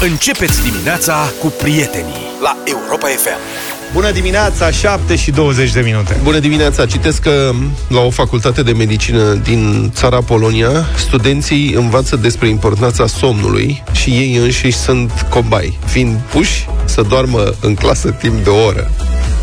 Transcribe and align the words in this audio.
Începeți 0.00 0.62
dimineața 0.62 1.32
cu 1.40 1.46
prietenii 1.46 2.14
la 2.42 2.56
Europa 2.64 3.06
FM. 3.06 3.38
Bună 3.92 4.10
dimineața, 4.10 4.70
7 4.70 5.16
și 5.16 5.30
20 5.30 5.72
de 5.72 5.80
minute. 5.80 6.20
Bună 6.22 6.38
dimineața! 6.38 6.86
Citesc 6.86 7.22
că 7.22 7.52
la 7.88 8.00
o 8.00 8.10
facultate 8.10 8.62
de 8.62 8.72
medicină 8.72 9.34
din 9.34 9.90
țara 9.94 10.22
Polonia, 10.22 10.86
studenții 10.96 11.72
învață 11.72 12.16
despre 12.16 12.48
importanța 12.48 13.06
somnului 13.06 13.82
și 13.92 14.10
ei 14.10 14.36
înșiși 14.36 14.76
sunt 14.76 15.26
cobai, 15.30 15.78
fiind 15.86 16.16
puși 16.30 16.66
să 16.84 17.02
doarmă 17.02 17.54
în 17.60 17.74
clasă 17.74 18.10
timp 18.10 18.44
de 18.44 18.50
o 18.50 18.64
oră 18.64 18.90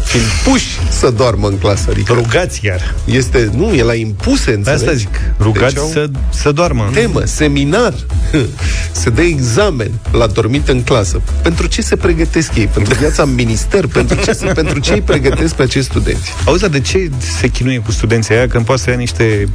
fiind 0.04 0.26
puși 0.44 0.68
să 0.90 1.10
doarmă 1.10 1.48
în 1.48 1.58
clasă. 1.58 1.90
Adică 1.90 2.14
rugați 2.14 2.60
chiar. 2.60 2.96
Este, 3.06 3.50
nu, 3.56 3.74
e 3.74 3.84
la 3.84 3.94
impuse, 3.94 4.52
înțelegi? 4.52 4.84
Asta 4.84 4.96
zic, 4.96 5.20
rugați 5.40 5.74
deci 5.74 5.84
să, 5.92 6.10
să 6.30 6.52
doarmă. 6.52 6.90
Temă, 6.94 7.22
seminar, 7.26 7.94
se 9.02 9.10
dă 9.10 9.22
examen 9.22 9.92
la 10.12 10.28
dormit 10.28 10.68
în 10.68 10.84
clasă. 10.84 11.22
Pentru 11.42 11.68
ce 11.68 11.82
se 11.82 11.96
pregătesc 11.96 12.56
ei? 12.56 12.68
Pentru 12.68 12.94
viața 12.94 13.24
în 13.24 13.34
minister? 13.34 13.88
Pentru 13.88 14.24
ce, 14.24 14.34
se, 14.34 14.46
pentru 14.46 14.80
ce 14.80 14.94
îi 14.94 15.02
pregătesc 15.02 15.56
pe 15.56 15.62
acești 15.62 15.90
studenți? 15.90 16.34
Auzi, 16.46 16.70
de 16.70 16.80
ce 16.80 17.10
se 17.40 17.48
chinuie 17.48 17.80
cu 17.80 17.92
studenții 17.92 18.36
aia 18.36 18.48
când 18.48 18.66
poate 18.66 18.82
să 18.82 18.90
ia 18.90 18.96
niște 18.96 19.48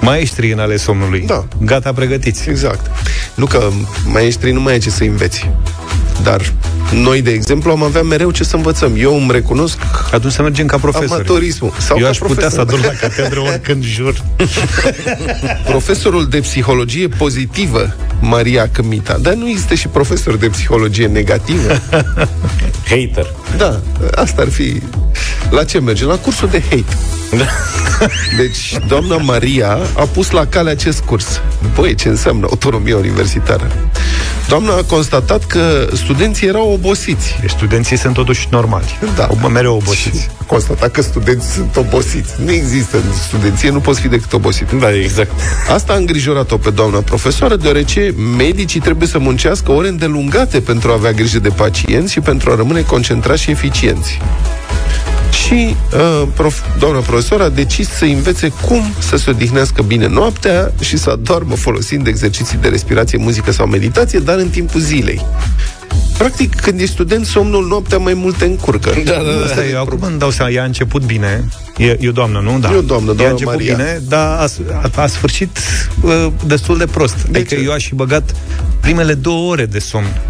maestri 0.00 0.52
în 0.52 0.58
ale 0.58 0.76
somnului? 0.76 1.20
Da. 1.26 1.46
Gata 1.60 1.92
pregătiți. 1.92 2.48
Exact. 2.48 2.90
Nu 3.34 3.46
că 3.46 3.68
maestrii 4.04 4.52
nu 4.52 4.60
mai 4.60 4.74
e 4.74 4.78
ce 4.78 4.90
să 4.90 5.04
înveți. 5.04 5.50
Dar 6.22 6.52
noi, 6.92 7.22
de 7.22 7.30
exemplu, 7.30 7.70
am 7.70 7.82
avea 7.82 8.02
mereu 8.02 8.30
ce 8.30 8.44
să 8.44 8.56
învățăm. 8.56 8.92
Eu 8.96 9.16
îmi 9.16 9.32
recunosc 9.32 9.78
Atunci 10.12 10.32
să 10.32 10.42
mergem 10.42 10.66
ca 10.66 10.76
profesori. 10.76 11.12
Amatorismul. 11.12 11.72
Sau 11.78 11.96
Eu 11.96 12.02
ca 12.02 12.08
aș 12.08 12.18
profesor. 12.18 12.42
putea 12.42 12.56
să 12.56 12.60
adun 12.60 12.80
la 12.84 12.92
catedră 13.00 13.40
oricând 13.40 13.84
jur. 13.84 14.14
Profesorul 15.72 16.28
de 16.28 16.40
psihologie 16.40 17.08
pozitivă, 17.08 17.96
Maria 18.20 18.68
Cămita. 18.72 19.18
Dar 19.20 19.34
nu 19.34 19.48
există 19.48 19.74
și 19.74 19.88
profesor 19.88 20.36
de 20.36 20.48
psihologie 20.48 21.06
negativă? 21.06 21.80
Hater. 22.90 23.26
Da, 23.56 23.80
asta 24.14 24.42
ar 24.42 24.48
fi... 24.48 24.82
La 25.50 25.64
ce 25.64 25.80
merge? 25.80 26.04
La 26.04 26.16
cursul 26.16 26.48
de 26.48 26.62
hate. 26.70 26.96
Da. 27.30 27.46
Deci, 28.40 28.78
doamna 28.86 29.16
Maria 29.16 29.78
a 29.94 30.04
pus 30.04 30.30
la 30.30 30.46
cale 30.46 30.70
acest 30.70 31.00
curs. 31.00 31.40
Băi, 31.74 31.94
ce 31.94 32.08
înseamnă 32.08 32.46
autonomie 32.50 32.94
universitară? 32.94 33.70
Doamna 34.48 34.72
a 34.72 34.82
constatat 34.82 35.44
că 35.44 35.88
studenții 35.92 36.46
erau 36.46 36.72
obosiți. 36.72 37.36
Deci 37.40 37.50
studenții 37.50 37.96
sunt 37.96 38.14
totuși 38.14 38.46
normali. 38.50 38.98
Da. 39.16 39.28
O, 39.44 39.48
mereu 39.48 39.74
obosiți. 39.74 40.28
A 40.40 40.44
constatat 40.44 40.90
că 40.90 41.02
studenții 41.02 41.50
sunt 41.50 41.76
obosiți. 41.76 42.32
Nu 42.44 42.52
există 42.52 42.96
în 42.96 43.12
studenție, 43.26 43.70
nu 43.70 43.80
poți 43.80 44.00
fi 44.00 44.08
decât 44.08 44.32
obosit. 44.32 44.70
Da, 44.70 44.94
exact. 44.94 45.30
Asta 45.72 45.92
a 45.92 45.96
îngrijorat-o 45.96 46.56
pe 46.56 46.70
doamna 46.70 46.98
profesoară, 46.98 47.56
deoarece 47.56 48.14
medicii 48.36 48.80
trebuie 48.80 49.08
să 49.08 49.18
muncească 49.18 49.72
ore 49.72 49.88
îndelungate 49.88 50.60
pentru 50.60 50.90
a 50.90 50.92
avea 50.92 51.12
grijă 51.12 51.38
de 51.38 51.48
pacienți 51.48 52.12
și 52.12 52.20
pentru 52.20 52.50
a 52.50 52.54
rămâne 52.54 52.80
concentrați 52.80 53.42
și 53.42 53.50
eficienți. 53.50 54.18
Și 55.46 55.76
uh, 55.94 56.28
prof, 56.34 56.60
doamna 56.78 56.98
profesor 56.98 57.40
a 57.40 57.48
decis 57.48 57.88
să 57.88 58.04
învețe 58.04 58.52
cum 58.66 58.82
să 58.98 59.16
se 59.16 59.30
odihnească 59.30 59.82
bine 59.82 60.06
noaptea 60.06 60.72
și 60.80 60.96
să 60.96 61.10
adormă 61.10 61.54
folosind 61.54 62.06
exerciții 62.06 62.58
de 62.58 62.68
respirație, 62.68 63.18
muzică 63.18 63.52
sau 63.52 63.66
meditație, 63.66 64.18
dar 64.18 64.38
în 64.38 64.48
timpul 64.48 64.80
zilei. 64.80 65.24
Practic, 66.18 66.54
când 66.54 66.80
ești 66.80 66.92
student, 66.92 67.26
somnul 67.26 67.66
noaptea 67.66 67.98
mai 67.98 68.14
multe 68.14 68.44
încurcă. 68.44 68.90
Da, 69.04 69.12
da, 69.12 69.18
da. 69.18 69.44
Asta 69.44 69.66
eu 69.66 69.80
acum 69.80 69.98
îmi 70.02 70.18
dau 70.18 70.30
seama, 70.30 70.50
ea 70.50 70.62
a 70.62 70.64
început 70.64 71.02
bine. 71.04 71.48
E, 71.76 71.96
e 72.00 72.08
o 72.08 72.12
doamnă, 72.12 72.40
nu? 72.40 72.58
Da. 72.58 72.72
E 72.72 72.76
o 72.76 72.80
doamnă, 72.80 73.12
doamna 73.12 73.22
ea 73.22 73.28
a 73.28 73.30
început 73.30 73.54
Maria. 73.54 73.74
bine, 73.74 74.02
dar 74.08 74.38
a, 74.38 74.46
a, 74.94 75.02
a 75.02 75.06
sfârșit 75.06 75.58
uh, 76.00 76.26
destul 76.46 76.78
de 76.78 76.86
prost. 76.86 77.26
De 77.30 77.38
adică 77.38 77.54
ce? 77.54 77.60
eu 77.60 77.72
aș 77.72 77.82
și 77.82 77.94
băgat 77.94 78.34
primele 78.80 79.14
două 79.14 79.50
ore 79.50 79.66
de 79.66 79.78
somn 79.78 80.20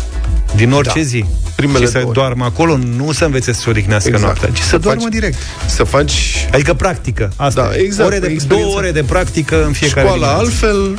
din 0.56 0.72
orice 0.72 0.98
da. 0.98 1.04
zi. 1.04 1.24
Primele 1.54 1.84
și 1.84 1.90
să 1.90 1.98
două. 1.98 2.12
doarmă 2.12 2.44
acolo, 2.44 2.76
nu 2.76 3.12
să 3.12 3.24
învețe 3.24 3.52
să 3.52 3.60
se 3.60 3.70
odihnească 3.70 4.08
exact. 4.08 4.24
noaptea, 4.24 4.50
ci 4.50 4.58
să, 4.58 4.68
să 4.68 4.78
doarmă 4.78 5.02
faci, 5.02 5.12
direct. 5.12 5.36
Să 5.66 5.84
faci... 5.84 6.46
Adică 6.52 6.74
practică. 6.74 7.32
Asta 7.36 7.62
da, 7.62 7.76
exact. 7.76 8.08
Ore 8.08 8.18
de, 8.18 8.36
două 8.46 8.74
ore 8.76 8.90
de 8.90 9.02
practică 9.02 9.64
în 9.64 9.72
fiecare 9.72 10.06
Școala 10.06 10.38
dimineață. 10.38 10.66
altfel 10.66 10.98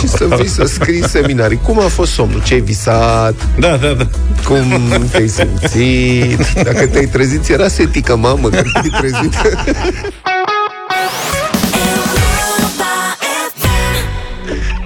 și 0.00 0.08
să 0.08 0.28
vii 0.36 0.48
să 0.48 0.64
scrii 0.64 1.08
seminarii. 1.08 1.58
Cum 1.62 1.80
a 1.80 1.88
fost 1.88 2.12
somnul? 2.12 2.42
Ce 2.42 2.54
ai 2.54 2.60
visat? 2.60 3.34
Da, 3.58 3.76
da, 3.76 3.92
da. 3.92 4.06
Cum 4.44 4.82
te-ai 5.10 5.28
simțit? 5.28 6.52
Dacă 6.62 6.86
te-ai 6.86 7.06
trezit, 7.06 7.48
era 7.48 7.68
setică, 7.68 8.16
mamă, 8.16 8.48
când 8.48 8.72
te-ai 8.72 9.00
trezit. 9.00 9.34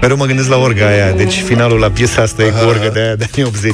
Mereu 0.07 0.21
mă 0.21 0.27
gândesc 0.27 0.49
la 0.49 0.57
orga 0.57 0.87
aia 0.87 1.11
Deci 1.11 1.41
finalul 1.45 1.79
la 1.79 1.89
piesa 1.89 2.21
asta 2.21 2.43
e 2.43 2.49
cu 2.49 2.65
orga 2.67 2.87
de 2.87 2.99
aia 2.99 3.15
de 3.15 3.29
anii 3.33 3.47
80 3.47 3.73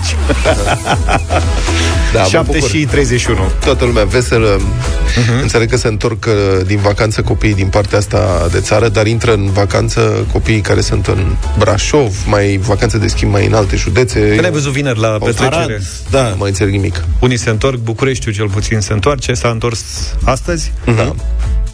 da, 2.14 2.24
7 2.24 2.60
și 2.60 2.86
31 2.86 3.52
Toată 3.64 3.86
lumea 3.86 4.04
veselă 4.04 4.58
uh-huh. 4.58 5.42
Înțeleg 5.42 5.70
că 5.70 5.78
se 5.78 5.88
întorc 5.88 6.26
uh, 6.26 6.66
din 6.66 6.78
vacanță 6.78 7.22
copiii 7.22 7.54
din 7.54 7.68
partea 7.68 7.98
asta 7.98 8.48
de 8.52 8.60
țară 8.60 8.90
Dar 8.90 9.08
intră 9.08 9.34
în 9.34 9.52
vacanță 9.52 10.28
copiii 10.32 10.62
care 10.62 10.82
sunt 10.82 11.08
în 11.08 11.36
Brașov 11.58 12.16
Mai 12.26 12.60
vacanțe 12.62 12.98
de 12.98 13.08
schimb 13.08 13.32
mai 13.32 13.46
în 13.46 13.54
alte 13.54 13.76
județe. 13.76 14.20
Că 14.20 14.40
ne-ai 14.40 14.52
văzut 14.52 14.72
vineri 14.72 15.00
la 15.00 15.08
petrecere? 15.08 15.82
Da, 16.10 16.30
nu 16.30 16.36
mai 16.38 16.50
înțeleg 16.50 16.74
nimic. 16.74 17.04
Unii 17.20 17.38
se 17.38 17.50
întorc, 17.50 17.78
Bucureștiul 17.78 18.34
cel 18.34 18.50
puțin 18.50 18.80
se 18.80 18.94
întoarce 18.94 19.34
S-a 19.34 19.50
întors 19.50 19.84
astăzi? 20.24 20.72
Uh-huh. 20.72 20.96
da. 20.96 21.16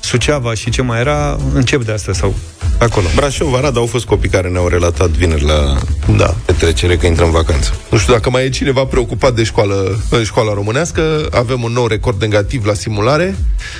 Suceava 0.09 0.53
și 0.53 0.69
ce 0.69 0.81
mai 0.81 0.99
era 0.99 1.37
încep 1.53 1.85
de 1.85 1.91
asta 1.91 2.13
sau 2.13 2.35
acolo. 2.79 3.07
Brașov, 3.15 3.53
Arad 3.53 3.77
au 3.77 3.85
fost 3.85 4.05
copii 4.05 4.29
care 4.29 4.49
ne-au 4.49 4.67
relatat 4.67 5.09
vineri 5.09 5.45
la 5.45 5.77
da. 6.17 6.35
petrecere 6.45 6.97
că 6.97 7.05
intră 7.05 7.25
în 7.25 7.31
vacanță. 7.31 7.73
Nu 7.89 7.97
știu 7.97 8.13
dacă 8.13 8.29
mai 8.29 8.45
e 8.45 8.49
cineva 8.49 8.85
preocupat 8.85 9.35
de 9.35 9.43
școală, 9.43 10.03
în 10.09 10.23
școala 10.23 10.53
românească. 10.53 11.27
Avem 11.31 11.63
un 11.63 11.71
nou 11.71 11.87
record 11.87 12.21
negativ 12.21 12.65
la 12.65 12.73
simulare. 12.73 13.35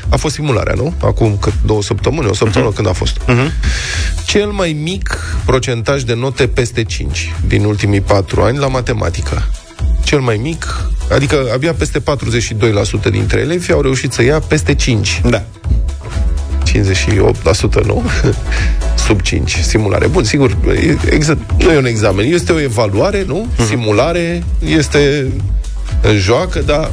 A 0.10 0.16
fost 0.16 0.34
simularea, 0.34 0.74
nu? 0.74 0.94
Acum 1.02 1.38
cât 1.38 1.54
două 1.66 1.82
săptămâni, 1.82 2.28
o 2.30 2.34
săptămână 2.34 2.72
uh-huh. 2.72 2.76
când 2.76 2.88
a 2.88 2.94
fost. 2.94 3.18
Uh-huh. 3.18 3.52
Cel 4.26 4.48
mai 4.48 4.78
mic 4.82 5.20
procentaj 5.46 6.04
de 6.04 6.14
note 6.14 6.48
peste 6.48 6.84
5 6.84 7.34
din 7.48 7.64
ultimii 7.64 8.02
patru 8.02 8.42
ani 8.42 8.58
la 8.58 8.68
matematică 8.68 9.48
cel 10.04 10.20
mai 10.20 10.38
mic, 10.38 10.90
adică 11.12 11.50
abia 11.54 11.74
peste 11.74 12.00
42% 12.00 12.04
dintre 13.12 13.40
elevi 13.40 13.72
au 13.72 13.82
reușit 13.82 14.12
să 14.12 14.24
ia 14.24 14.40
peste 14.40 14.76
5. 14.76 15.22
Da. 15.30 15.44
58%, 16.72 17.86
nu? 17.86 18.04
Sub 19.06 19.22
5, 19.22 19.52
simulare. 19.52 20.08
Bun, 20.08 20.24
sigur, 20.24 20.58
exact, 21.10 21.62
nu 21.62 21.72
e 21.72 21.78
un 21.78 21.86
examen, 21.86 22.34
este 22.34 22.52
o 22.52 22.60
evaluare, 22.60 23.24
nu? 23.28 23.48
Uh-huh. 23.48 23.68
Simulare, 23.68 24.44
este 24.66 25.28
în 26.02 26.18
joacă, 26.18 26.60
dar 26.60 26.92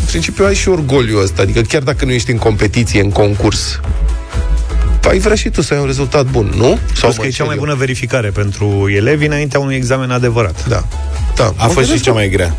în 0.00 0.06
principiu 0.06 0.44
ai 0.44 0.54
și 0.54 0.68
orgoliu 0.68 1.18
ăsta, 1.22 1.42
adică 1.42 1.60
chiar 1.60 1.82
dacă 1.82 2.04
nu 2.04 2.12
ești 2.12 2.30
în 2.30 2.38
competiție, 2.38 3.00
în 3.00 3.10
concurs, 3.10 3.80
ai 5.08 5.18
vrea 5.18 5.36
și 5.36 5.48
tu 5.48 5.62
să 5.62 5.74
ai 5.74 5.80
un 5.80 5.86
rezultat 5.86 6.26
bun, 6.26 6.52
nu? 6.56 6.78
Sau 6.94 7.12
că 7.18 7.26
e 7.26 7.30
cea 7.30 7.44
mai 7.44 7.56
bună 7.56 7.74
verificare 7.74 8.28
pentru 8.28 8.88
elevi 8.96 9.26
înaintea 9.26 9.60
unui 9.60 9.74
examen 9.76 10.10
adevărat. 10.10 10.68
Da. 10.68 10.84
da. 11.36 11.52
A 11.56 11.66
fost 11.66 11.92
și 11.92 12.00
cea 12.00 12.12
mai 12.12 12.28
grea 12.28 12.56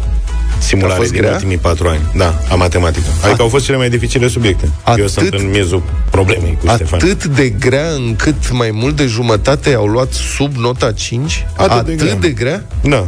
simulare 0.59 1.03
din 1.03 1.21
grea? 1.21 1.31
ultimii 1.31 1.57
patru 1.57 1.87
ani. 1.87 2.01
Da, 2.15 2.39
a 2.49 2.55
matematică. 2.55 3.05
Adică 3.23 3.41
a... 3.41 3.43
au 3.43 3.49
fost 3.49 3.65
cele 3.65 3.77
mai 3.77 3.89
dificile 3.89 4.27
subiecte. 4.27 4.69
Atât, 4.83 4.99
Eu 4.99 5.07
sunt 5.07 5.33
în 5.33 5.49
miezul 5.49 5.83
problemei 6.09 6.57
cu 6.61 6.69
atât 6.69 6.87
Stefan. 6.87 7.09
Atât 7.09 7.25
de 7.25 7.49
grea 7.49 7.89
încât 7.95 8.51
mai 8.51 8.71
mult 8.71 8.95
de 8.95 9.05
jumătate 9.05 9.73
au 9.73 9.85
luat 9.85 10.11
sub 10.11 10.55
nota 10.55 10.91
5? 10.91 11.45
Atât, 11.55 11.71
atât 11.71 11.85
de, 11.85 11.95
grea. 11.95 12.15
de 12.15 12.29
grea? 12.29 12.63
Da. 12.81 13.07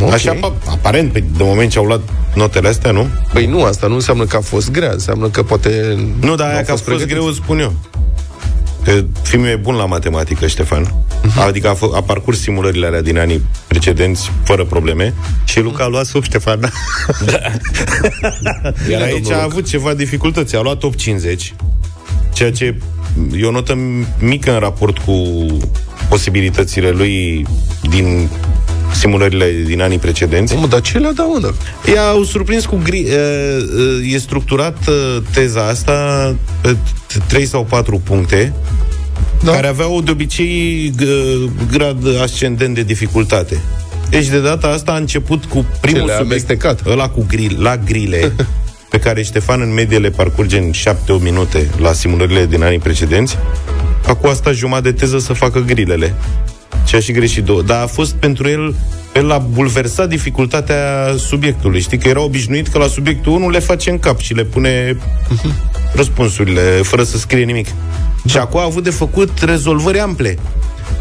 Okay. 0.00 0.12
Așa, 0.14 0.52
aparent, 0.70 1.12
de 1.12 1.22
moment 1.38 1.70
ce 1.70 1.78
au 1.78 1.84
luat 1.84 2.00
notele 2.34 2.68
astea, 2.68 2.90
nu? 2.90 3.06
Păi 3.32 3.46
nu, 3.46 3.62
asta 3.62 3.86
nu 3.86 3.94
înseamnă 3.94 4.24
că 4.24 4.36
a 4.36 4.40
fost 4.40 4.70
grea, 4.70 4.90
înseamnă 4.92 5.28
că 5.28 5.42
poate... 5.42 5.96
Nu, 6.20 6.34
dar 6.34 6.48
aia 6.48 6.62
că 6.62 6.70
a 6.70 6.74
fost 6.74 6.84
pregătit. 6.84 7.12
greu, 7.12 7.32
spun 7.32 7.58
eu. 7.58 7.72
Că 8.86 9.04
fiul 9.22 9.46
e 9.46 9.56
bun 9.56 9.74
la 9.74 9.84
matematică, 9.84 10.46
Ștefan. 10.46 10.84
Uh-huh. 10.84 11.46
Adică 11.46 11.68
a, 11.68 11.74
f- 11.74 11.96
a 11.96 12.02
parcurs 12.02 12.40
simulările 12.40 12.86
alea 12.86 13.02
din 13.02 13.18
anii 13.18 13.42
precedenți 13.66 14.30
fără 14.44 14.64
probleme 14.64 15.14
și 15.44 15.60
Luca 15.60 15.84
a 15.84 15.86
luat 15.86 16.06
sub 16.06 16.22
Ștefan. 16.22 16.60
Da. 17.24 17.38
Iar 18.90 19.02
aici 19.02 19.30
a 19.30 19.42
avut 19.42 19.68
ceva 19.68 19.94
dificultăți. 19.94 20.56
A 20.56 20.60
luat 20.60 20.78
top 20.78 20.94
50, 20.94 21.54
ceea 22.32 22.52
ce 22.52 22.76
e 23.36 23.46
o 23.46 23.50
notă 23.50 23.78
mică 24.18 24.52
în 24.52 24.58
raport 24.58 24.98
cu 24.98 25.46
posibilitățile 26.08 26.90
lui 26.90 27.46
din 27.90 28.28
simulările 28.96 29.52
din 29.66 29.80
anii 29.80 29.98
precedenți. 29.98 30.54
Mă, 30.54 30.66
dar 30.66 30.80
ce 30.80 30.98
le-a 30.98 31.12
dat, 31.12 31.26
mă, 31.26 31.52
I-au 31.94 32.22
surprins 32.22 32.66
cu 32.66 32.80
gri... 32.84 33.06
E 34.12 34.18
structurat 34.18 34.76
teza 35.32 35.66
asta 35.66 36.34
pe 36.60 36.76
3 37.26 37.46
sau 37.46 37.64
4 37.64 37.98
puncte 38.04 38.52
da. 39.44 39.52
care 39.52 39.66
aveau 39.66 40.00
de 40.00 40.10
obicei 40.10 40.92
grad 41.70 42.20
ascendent 42.22 42.74
de 42.74 42.82
dificultate. 42.82 43.60
Deci 44.10 44.26
de 44.26 44.40
data 44.40 44.66
asta 44.66 44.92
a 44.92 44.96
început 44.96 45.44
cu 45.44 45.66
primul 45.80 46.00
subiect, 46.00 46.20
amestecat. 46.20 46.86
ăla 46.86 47.08
cu 47.08 47.24
grill, 47.28 47.62
la 47.62 47.76
grile, 47.76 48.32
pe 48.90 48.98
care 48.98 49.22
Ștefan 49.22 49.60
în 49.60 49.74
medie 49.74 49.98
le 49.98 50.10
parcurge 50.10 50.58
în 50.58 50.70
7-8 50.70 51.22
minute 51.22 51.70
la 51.78 51.92
simulările 51.92 52.46
din 52.46 52.62
anii 52.62 52.78
precedenți. 52.78 53.38
Acum 54.06 54.30
asta 54.30 54.52
jumătate 54.52 54.90
de 54.90 54.96
teză 54.96 55.18
să 55.18 55.32
facă 55.32 55.58
grilele. 55.58 56.14
Și 56.86 56.94
a 56.94 57.00
și 57.00 57.12
greșit 57.12 57.44
două. 57.44 57.62
Dar 57.62 57.82
a 57.82 57.86
fost 57.86 58.14
pentru 58.14 58.48
el, 58.48 58.74
el 59.14 59.30
a 59.30 59.38
bulversat 59.38 60.08
dificultatea 60.08 61.14
subiectului. 61.18 61.80
Știi 61.80 61.98
că 61.98 62.08
era 62.08 62.20
obișnuit 62.20 62.68
că 62.68 62.78
la 62.78 62.86
subiectul 62.86 63.32
1 63.32 63.48
le 63.48 63.58
face 63.58 63.90
în 63.90 63.98
cap 63.98 64.20
și 64.20 64.34
le 64.34 64.44
pune 64.44 64.96
răspunsurile 65.94 66.60
fără 66.60 67.02
să 67.02 67.18
scrie 67.18 67.44
nimic. 67.44 67.66
Da. 67.66 68.30
Și 68.30 68.38
acum 68.38 68.60
a 68.60 68.64
avut 68.64 68.82
de 68.82 68.90
făcut 68.90 69.30
rezolvări 69.42 69.98
ample 69.98 70.38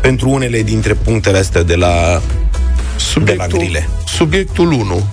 pentru 0.01 0.29
unele 0.29 0.61
dintre 0.61 0.93
punctele 0.93 1.37
astea 1.37 1.63
de 1.63 1.75
la, 1.75 2.21
subiectul, 2.97 3.47
de 3.47 3.55
la 3.55 3.59
grile. 3.59 3.89
Subiectul 4.05 4.71
1 4.71 5.07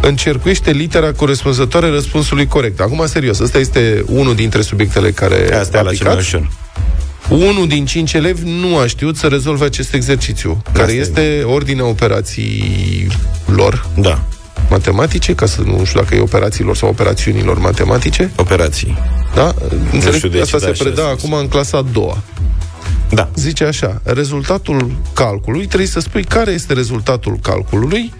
încercuiește 0.00 0.70
litera 0.70 1.12
corespunzătoare 1.12 1.88
răspunsului 1.88 2.46
corect. 2.46 2.80
Acum, 2.80 3.06
serios, 3.06 3.38
ăsta 3.38 3.58
este 3.58 4.04
unul 4.06 4.34
dintre 4.34 4.60
subiectele 4.60 5.10
care 5.10 5.54
Asta 5.54 5.78
a 5.78 5.82
la 5.82 5.92
cel 5.92 6.06
mai 6.06 6.16
ușor. 6.16 6.50
Unul 7.30 7.68
din 7.68 7.86
cinci 7.86 8.12
elevi 8.12 8.42
nu 8.44 8.76
a 8.76 8.86
știut 8.86 9.16
să 9.16 9.26
rezolve 9.26 9.64
acest 9.64 9.92
exercițiu, 9.94 10.62
Asta 10.66 10.78
care 10.78 10.92
este 10.92 11.20
e. 11.20 11.42
ordinea 11.42 11.86
operațiilor. 11.86 13.86
Da. 13.96 14.22
Matematice, 14.70 15.34
ca 15.34 15.46
să 15.46 15.60
nu 15.60 15.84
știu 15.84 16.00
dacă 16.00 16.14
e 16.14 16.20
operațiilor 16.20 16.76
sau 16.76 16.88
operațiunilor 16.88 17.58
matematice. 17.58 18.30
Operații. 18.36 18.98
Da? 19.34 19.54
Înțeleg 19.92 20.32
că 20.32 20.40
asta 20.40 20.58
se 20.58 20.74
preda 20.78 21.08
acum 21.08 21.32
în 21.32 21.48
clasa 21.48 21.78
a 21.78 21.82
doua. 21.92 22.22
Da. 23.10 23.28
Zice 23.34 23.64
așa, 23.64 24.00
rezultatul 24.04 24.90
calculului, 25.12 25.66
trebuie 25.66 25.88
să 25.88 26.00
spui 26.00 26.24
care 26.24 26.50
este 26.50 26.72
rezultatul 26.72 27.38
calculului 27.42 28.12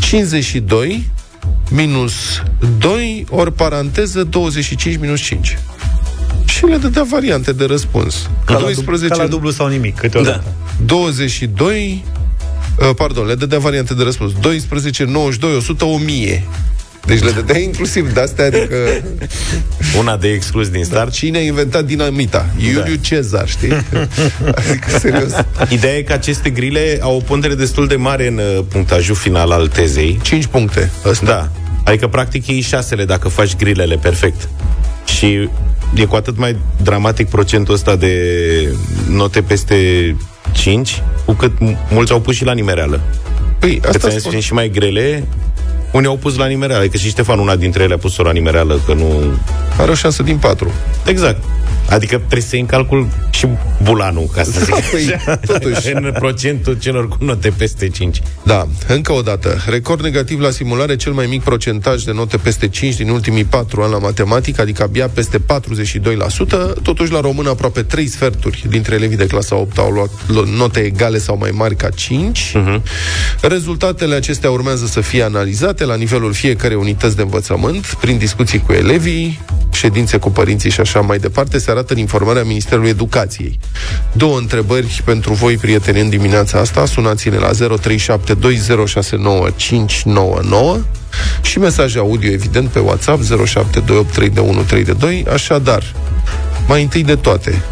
52 0.00 1.10
minus 1.70 2.12
2 2.78 3.26
ori 3.30 3.52
paranteză 3.52 4.24
25 4.24 4.98
minus 4.98 5.20
5 5.20 5.58
și 6.44 6.64
le 6.64 6.76
dădea 6.76 7.02
variante 7.02 7.52
de 7.52 7.64
răspuns. 7.64 8.30
Ca, 8.44 8.58
12, 8.58 9.08
la, 9.08 9.16
ca 9.16 9.22
la 9.22 9.28
dublu 9.28 9.50
sau 9.50 9.66
nimic, 9.66 9.96
câteodată. 9.96 10.42
Da. 10.44 10.84
22, 10.84 12.04
uh, 12.78 12.94
pardon, 12.96 13.26
le 13.26 13.34
dădea 13.34 13.58
variante 13.58 13.94
de 13.94 14.02
răspuns. 14.02 14.32
12, 14.40 15.04
92, 15.04 15.56
100, 15.56 15.84
1000. 15.84 16.44
Deci 17.06 17.22
le 17.22 17.30
dădea 17.30 17.58
inclusiv 17.58 18.12
de 18.12 18.20
astea, 18.20 18.44
adică... 18.44 18.76
Una 19.98 20.16
de 20.16 20.28
exclus 20.28 20.68
din 20.68 20.84
start. 20.84 21.12
Cine 21.12 21.38
a 21.38 21.40
inventat 21.40 21.84
dinamita? 21.84 22.46
Iuliu 22.56 22.94
da. 22.94 23.00
Cezar, 23.00 23.48
știi? 23.48 23.72
adică, 24.58 24.98
serios. 24.98 25.32
Ideea 25.68 25.96
e 25.96 26.02
că 26.02 26.12
aceste 26.12 26.50
grile 26.50 26.98
au 27.00 27.16
o 27.16 27.20
pondere 27.20 27.54
destul 27.54 27.86
de 27.86 27.96
mare 27.96 28.26
în 28.26 28.36
uh, 28.36 28.64
punctajul 28.68 29.14
final 29.14 29.50
al 29.50 29.68
tezei. 29.68 30.18
5 30.22 30.46
puncte. 30.46 30.90
Ăsta. 31.04 31.26
Da. 31.26 31.50
Adică, 31.84 32.08
practic, 32.08 32.46
iei 32.46 32.60
șasele 32.60 33.04
dacă 33.04 33.28
faci 33.28 33.56
grilele 33.56 33.96
perfect. 33.96 34.48
Și 35.18 35.48
e 35.94 36.04
cu 36.04 36.16
atât 36.16 36.38
mai 36.38 36.56
dramatic 36.82 37.28
procentul 37.28 37.74
ăsta 37.74 37.96
de 37.96 38.14
note 39.08 39.42
peste 39.42 39.76
5, 40.52 41.02
cu 41.24 41.32
cât 41.32 41.52
mulți 41.90 42.12
au 42.12 42.20
pus 42.20 42.34
și 42.34 42.44
la 42.44 42.52
nimereală. 42.52 43.00
Păi, 43.58 43.80
asta 43.88 44.10
spun. 44.10 44.40
și 44.40 44.52
mai 44.52 44.68
grele, 44.68 45.26
unii 45.92 46.08
au 46.08 46.16
pus 46.16 46.36
la 46.36 46.46
nimereală, 46.46 46.80
că 46.80 46.86
adică 46.88 46.96
și 47.04 47.08
Ștefan, 47.08 47.38
una 47.38 47.56
dintre 47.56 47.82
ele 47.82 47.94
a 47.94 47.98
pus-o 47.98 48.22
la 48.22 48.32
nimereală, 48.32 48.80
că 48.86 48.94
nu... 48.94 49.38
Are 49.78 49.90
o 49.90 49.94
șansă 49.94 50.22
din 50.22 50.36
patru. 50.36 50.70
Exact. 51.06 51.42
Adică 51.90 52.16
trebuie 52.16 52.40
să 52.40 52.48
iei 52.52 52.60
în 52.60 52.66
calcul 52.66 53.08
și 53.30 53.46
bulanul, 53.82 54.28
ca 54.34 54.42
să 54.42 54.60
zic 54.64 54.74
păi, 54.90 55.36
totuși. 55.46 55.92
în 55.92 56.12
procentul 56.18 56.78
celor 56.78 57.08
cu 57.08 57.16
note 57.20 57.52
peste 57.56 57.88
5. 57.88 58.22
Da, 58.42 58.66
încă 58.86 59.12
o 59.12 59.20
dată. 59.20 59.62
Record 59.68 60.02
negativ 60.02 60.40
la 60.40 60.50
simulare, 60.50 60.96
cel 60.96 61.12
mai 61.12 61.26
mic 61.26 61.42
procentaj 61.42 62.02
de 62.02 62.12
note 62.12 62.36
peste 62.36 62.68
5 62.68 62.94
din 62.94 63.08
ultimii 63.08 63.44
4 63.44 63.82
ani 63.82 63.92
la 63.92 63.98
matematică, 63.98 64.60
adică 64.60 64.82
abia 64.82 65.08
peste 65.08 65.38
42%. 65.38 65.42
Totuși, 66.82 67.12
la 67.12 67.20
română, 67.20 67.48
aproape 67.50 67.82
3 67.82 68.06
sferturi 68.06 68.64
dintre 68.68 68.94
elevii 68.94 69.16
de 69.16 69.26
clasa 69.26 69.56
8 69.56 69.78
au 69.78 69.90
luat 69.90 70.10
note 70.56 70.80
egale 70.80 71.18
sau 71.18 71.36
mai 71.38 71.50
mari 71.50 71.76
ca 71.76 71.88
5. 71.88 72.38
Uh-huh. 72.48 72.52
Mhm. 72.64 72.82
Rezultatele 73.40 74.14
acestea 74.14 74.50
urmează 74.50 74.86
să 74.86 75.00
fie 75.00 75.22
analizate 75.22 75.84
la 75.84 75.94
nivelul 75.94 76.32
fiecare 76.32 76.74
unități 76.74 77.16
de 77.16 77.22
învățământ, 77.22 77.96
prin 78.00 78.18
discuții 78.18 78.58
cu 78.66 78.72
elevii, 78.72 79.40
ședințe 79.72 80.16
cu 80.16 80.30
părinții 80.30 80.70
și 80.70 80.80
așa 80.80 81.00
mai 81.00 81.18
departe, 81.18 81.58
se 81.58 81.70
arată 81.74 81.92
în 81.92 81.98
informarea 81.98 82.44
Ministerului 82.44 82.88
Educației. 82.88 83.58
Două 84.12 84.38
întrebări 84.38 85.02
pentru 85.04 85.32
voi, 85.32 85.56
prieteni, 85.56 86.00
în 86.00 86.08
dimineața 86.08 86.58
asta. 86.58 86.86
Sunați-ne 86.86 87.38
la 87.38 87.50
0372069599 87.50 87.56
și 91.42 91.58
mesaje 91.58 91.98
audio, 91.98 92.30
evident, 92.30 92.68
pe 92.68 92.78
WhatsApp 92.78 93.22
07283132. 93.22 93.26
Așadar, 95.32 95.92
mai 96.66 96.82
întâi 96.82 97.04
de 97.04 97.16
toate, 97.16 97.62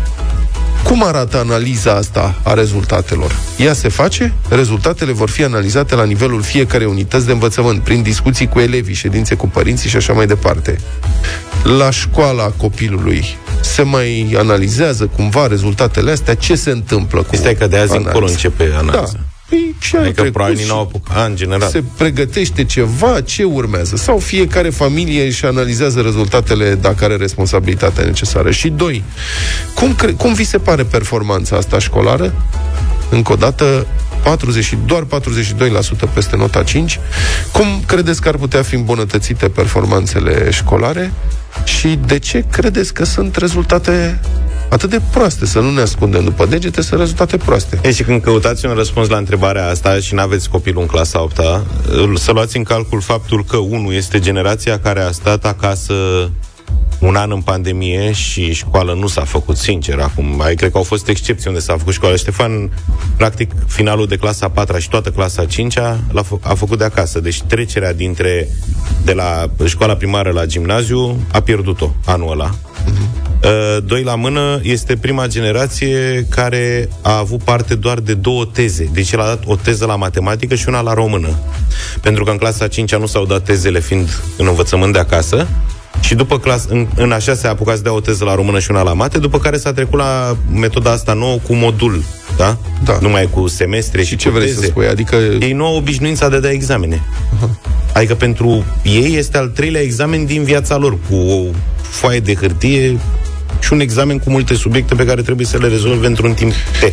cum 0.84 1.04
arată 1.04 1.38
analiza 1.38 1.92
asta 1.92 2.40
a 2.42 2.54
rezultatelor? 2.54 3.36
Ea 3.56 3.72
se 3.72 3.88
face, 3.88 4.32
rezultatele 4.48 5.12
vor 5.12 5.30
fi 5.30 5.44
analizate 5.44 5.94
la 5.94 6.04
nivelul 6.04 6.42
fiecare 6.42 6.84
unități 6.84 7.26
de 7.26 7.32
învățământ, 7.32 7.82
prin 7.82 8.02
discuții 8.02 8.48
cu 8.48 8.60
elevii, 8.60 8.94
ședințe 8.94 9.34
cu 9.34 9.48
părinții 9.48 9.90
și 9.90 9.96
așa 9.96 10.12
mai 10.12 10.26
departe. 10.26 10.78
La 11.78 11.90
școala 11.90 12.52
copilului 12.56 13.24
se 13.64 13.82
mai 13.82 14.34
analizează 14.38 15.06
cumva 15.06 15.46
rezultatele 15.46 16.10
astea, 16.10 16.34
ce 16.34 16.54
se 16.54 16.70
întâmplă 16.70 17.22
cu 17.22 17.28
Este 17.32 17.56
că 17.56 17.66
de 17.66 17.76
azi 17.76 17.96
încolo 17.96 18.26
începe 18.26 18.70
analiza. 18.74 19.12
Da. 19.12 19.20
Păi 19.48 19.74
și 19.80 19.96
adică 19.96 20.22
probabil 20.22 20.64
nu 20.66 20.74
au 20.74 20.80
apucat, 20.80 21.28
în 21.28 21.36
general. 21.36 21.68
Se 21.68 21.82
pregătește 21.96 22.64
ceva, 22.64 23.20
ce 23.20 23.42
urmează? 23.42 23.96
Sau 23.96 24.18
fiecare 24.18 24.70
familie 24.70 25.24
își 25.24 25.46
analizează 25.46 26.00
rezultatele 26.00 26.74
dacă 26.74 27.04
are 27.04 27.16
responsabilitatea 27.16 28.04
necesară? 28.04 28.50
Și 28.50 28.68
doi, 28.68 29.02
cum, 29.74 29.94
cre- 29.94 30.12
cum 30.12 30.32
vi 30.32 30.44
se 30.44 30.58
pare 30.58 30.82
performanța 30.82 31.56
asta 31.56 31.78
școlară? 31.78 32.34
Încă 33.10 33.32
o 33.32 33.36
dată, 33.36 33.86
40, 34.22 34.76
doar 34.86 35.04
42% 35.04 35.06
peste 36.14 36.36
nota 36.36 36.62
5. 36.62 37.00
Cum 37.52 37.66
credeți 37.86 38.20
că 38.20 38.28
ar 38.28 38.36
putea 38.36 38.62
fi 38.62 38.74
îmbunătățite 38.74 39.48
performanțele 39.48 40.50
școlare? 40.50 41.12
Și 41.64 41.98
de 42.06 42.18
ce 42.18 42.44
credeți 42.50 42.94
că 42.94 43.04
sunt 43.04 43.36
rezultate 43.36 44.20
atât 44.68 44.90
de 44.90 45.00
proaste, 45.10 45.46
să 45.46 45.60
nu 45.60 45.70
ne 45.70 45.80
ascundem 45.80 46.24
după 46.24 46.46
degete, 46.46 46.82
sunt 46.82 47.00
rezultate 47.00 47.36
proaste. 47.36 47.78
E 47.82 47.92
și 47.92 48.02
când 48.02 48.22
căutați 48.22 48.66
un 48.66 48.74
răspuns 48.74 49.08
la 49.08 49.16
întrebarea 49.16 49.68
asta 49.68 49.98
și 49.98 50.14
nu 50.14 50.20
aveți 50.20 50.48
copilul 50.48 50.82
în 50.82 50.88
clasa 50.88 51.22
8 51.22 51.40
să 52.14 52.32
luați 52.32 52.56
în 52.56 52.62
calcul 52.62 53.00
faptul 53.00 53.44
că, 53.44 53.56
unul, 53.56 53.94
este 53.94 54.18
generația 54.18 54.78
care 54.78 55.00
a 55.00 55.10
stat 55.10 55.44
acasă 55.44 55.94
un 57.02 57.16
an 57.16 57.30
în 57.30 57.40
pandemie 57.40 58.12
și 58.12 58.52
școală 58.52 58.94
nu 58.94 59.06
s-a 59.06 59.24
făcut, 59.24 59.56
sincer, 59.56 59.98
acum. 59.98 60.36
Mai 60.36 60.54
cred 60.54 60.70
că 60.70 60.76
au 60.76 60.82
fost 60.82 61.08
excepții 61.08 61.48
unde 61.48 61.60
s-a 61.60 61.76
făcut 61.76 61.92
școală. 61.92 62.16
Ștefan, 62.16 62.70
practic, 63.16 63.50
finalul 63.66 64.06
de 64.06 64.16
clasa 64.16 64.48
4 64.48 64.78
și 64.78 64.88
toată 64.88 65.10
clasa 65.10 65.44
5 65.44 65.78
a, 65.78 66.00
a 66.40 66.54
făcut 66.54 66.78
de 66.78 66.84
acasă. 66.84 67.20
Deci 67.20 67.42
trecerea 67.42 67.92
dintre 67.92 68.48
de 69.04 69.12
la 69.12 69.50
școala 69.64 69.94
primară 69.94 70.30
la 70.30 70.46
gimnaziu 70.46 71.26
a 71.32 71.40
pierdut-o 71.40 71.90
anul 72.04 72.30
ăla. 72.30 72.50
Uh-huh. 72.50 73.22
Doi 73.84 74.02
la 74.02 74.14
mână 74.14 74.60
este 74.62 74.96
prima 74.96 75.26
generație 75.26 76.26
care 76.30 76.88
a 77.00 77.18
avut 77.18 77.42
parte 77.42 77.74
doar 77.74 78.00
de 78.00 78.14
două 78.14 78.44
teze. 78.44 78.90
Deci 78.92 79.12
el 79.12 79.20
a 79.20 79.24
dat 79.24 79.42
o 79.46 79.56
teză 79.56 79.86
la 79.86 79.96
matematică 79.96 80.54
și 80.54 80.68
una 80.68 80.80
la 80.80 80.94
română. 80.94 81.28
Pentru 82.00 82.24
că 82.24 82.30
în 82.30 82.36
clasa 82.36 82.68
5 82.68 82.94
nu 82.96 83.06
s-au 83.06 83.24
dat 83.24 83.44
tezele 83.44 83.80
fiind 83.80 84.22
în 84.36 84.46
învățământ 84.46 84.92
de 84.92 84.98
acasă, 84.98 85.46
și 86.00 86.14
după 86.14 86.38
clas, 86.38 86.66
în, 86.68 86.86
în 86.96 87.12
așa 87.12 87.34
se 87.34 87.46
apucat 87.46 87.76
să 87.76 87.82
dea 87.82 87.92
o 87.92 88.00
teză 88.00 88.24
la 88.24 88.34
română 88.34 88.58
și 88.58 88.70
una 88.70 88.82
la 88.82 88.92
mate, 88.92 89.18
după 89.18 89.38
care 89.38 89.56
s-a 89.56 89.72
trecut 89.72 89.98
la 89.98 90.36
metoda 90.52 90.90
asta 90.90 91.12
nouă 91.12 91.38
cu 91.46 91.54
modul, 91.54 92.02
da? 92.36 92.56
Da. 92.84 92.98
Numai 93.00 93.28
cu 93.30 93.46
semestre 93.46 94.02
și, 94.02 94.08
și 94.08 94.16
ce 94.16 94.28
cu 94.28 94.34
vrei 94.34 94.46
teze. 94.46 94.60
să 94.60 94.66
spui? 94.66 94.86
Adică... 94.86 95.16
Ei 95.40 95.52
nu 95.52 95.64
au 95.66 95.76
obișnuința 95.76 96.28
de 96.28 96.36
a 96.36 96.40
da 96.40 96.50
examene. 96.50 96.96
Uh-huh. 96.96 97.70
Adică 97.92 98.14
pentru 98.14 98.64
ei 98.82 99.16
este 99.16 99.36
al 99.36 99.48
treilea 99.48 99.80
examen 99.80 100.24
din 100.24 100.42
viața 100.42 100.76
lor, 100.76 100.98
cu 101.08 101.14
o 101.14 101.44
foaie 101.80 102.20
de 102.20 102.34
hârtie 102.34 102.98
și 103.62 103.72
un 103.72 103.80
examen 103.80 104.18
cu 104.18 104.30
multe 104.30 104.54
subiecte 104.54 104.94
pe 104.94 105.04
care 105.04 105.22
trebuie 105.22 105.46
să 105.46 105.58
le 105.58 105.68
rezolve 105.68 106.06
într-un 106.06 106.34
timp 106.34 106.52
T. 106.52 106.92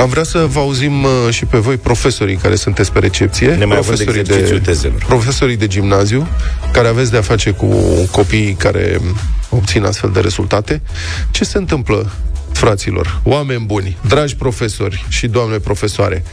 Am 0.00 0.08
vrea 0.08 0.22
să 0.22 0.38
vă 0.38 0.58
auzim 0.58 1.02
uh, 1.02 1.10
și 1.30 1.44
pe 1.44 1.58
voi, 1.58 1.76
profesorii 1.76 2.36
care 2.36 2.54
sunteți 2.54 2.92
pe 2.92 2.98
recepție, 2.98 3.54
ne 3.54 3.64
mai 3.64 3.78
profesorii 3.78 4.22
de, 4.22 4.40
de 4.40 4.58
tezelor. 4.58 5.04
profesorii 5.06 5.56
de 5.56 5.66
gimnaziu, 5.66 6.28
care 6.72 6.88
aveți 6.88 7.10
de 7.10 7.16
a 7.16 7.22
face 7.22 7.50
cu 7.50 7.66
copiii 8.10 8.54
care 8.54 9.00
obțin 9.48 9.84
astfel 9.84 10.10
de 10.10 10.20
rezultate. 10.20 10.82
Ce 11.30 11.44
se 11.44 11.58
întâmplă 11.58 12.12
fraților, 12.52 13.20
oameni 13.24 13.64
buni, 13.64 13.96
dragi 14.08 14.36
profesori 14.36 15.04
și 15.08 15.26
doamne 15.26 15.58
profesoare. 15.58 16.24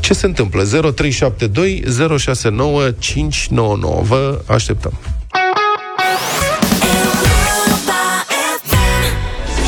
Ce 0.00 0.14
se 0.14 0.26
întâmplă? 0.26 0.62
0372 0.62 1.82
069 2.18 2.90
599. 2.98 4.02
Vă 4.02 4.40
așteptăm. 4.46 4.98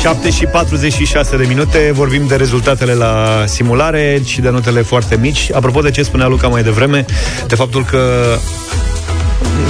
7 0.05 0.29
și 0.29 0.45
46 0.45 1.37
de 1.37 1.45
minute, 1.47 1.91
vorbim 1.93 2.27
de 2.27 2.35
rezultatele 2.35 2.93
la 2.93 3.43
simulare 3.45 4.21
și 4.25 4.41
de 4.41 4.49
notele 4.49 4.81
foarte 4.81 5.17
mici. 5.17 5.49
Apropo 5.53 5.81
de 5.81 5.91
ce 5.91 6.03
spunea 6.03 6.27
Luca 6.27 6.47
mai 6.47 6.63
devreme, 6.63 7.05
de 7.47 7.55
faptul 7.55 7.85
că 7.85 7.99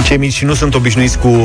cei 0.04 0.16
mici 0.16 0.42
nu 0.42 0.54
sunt 0.54 0.74
obișnuiți 0.74 1.18
cu 1.18 1.36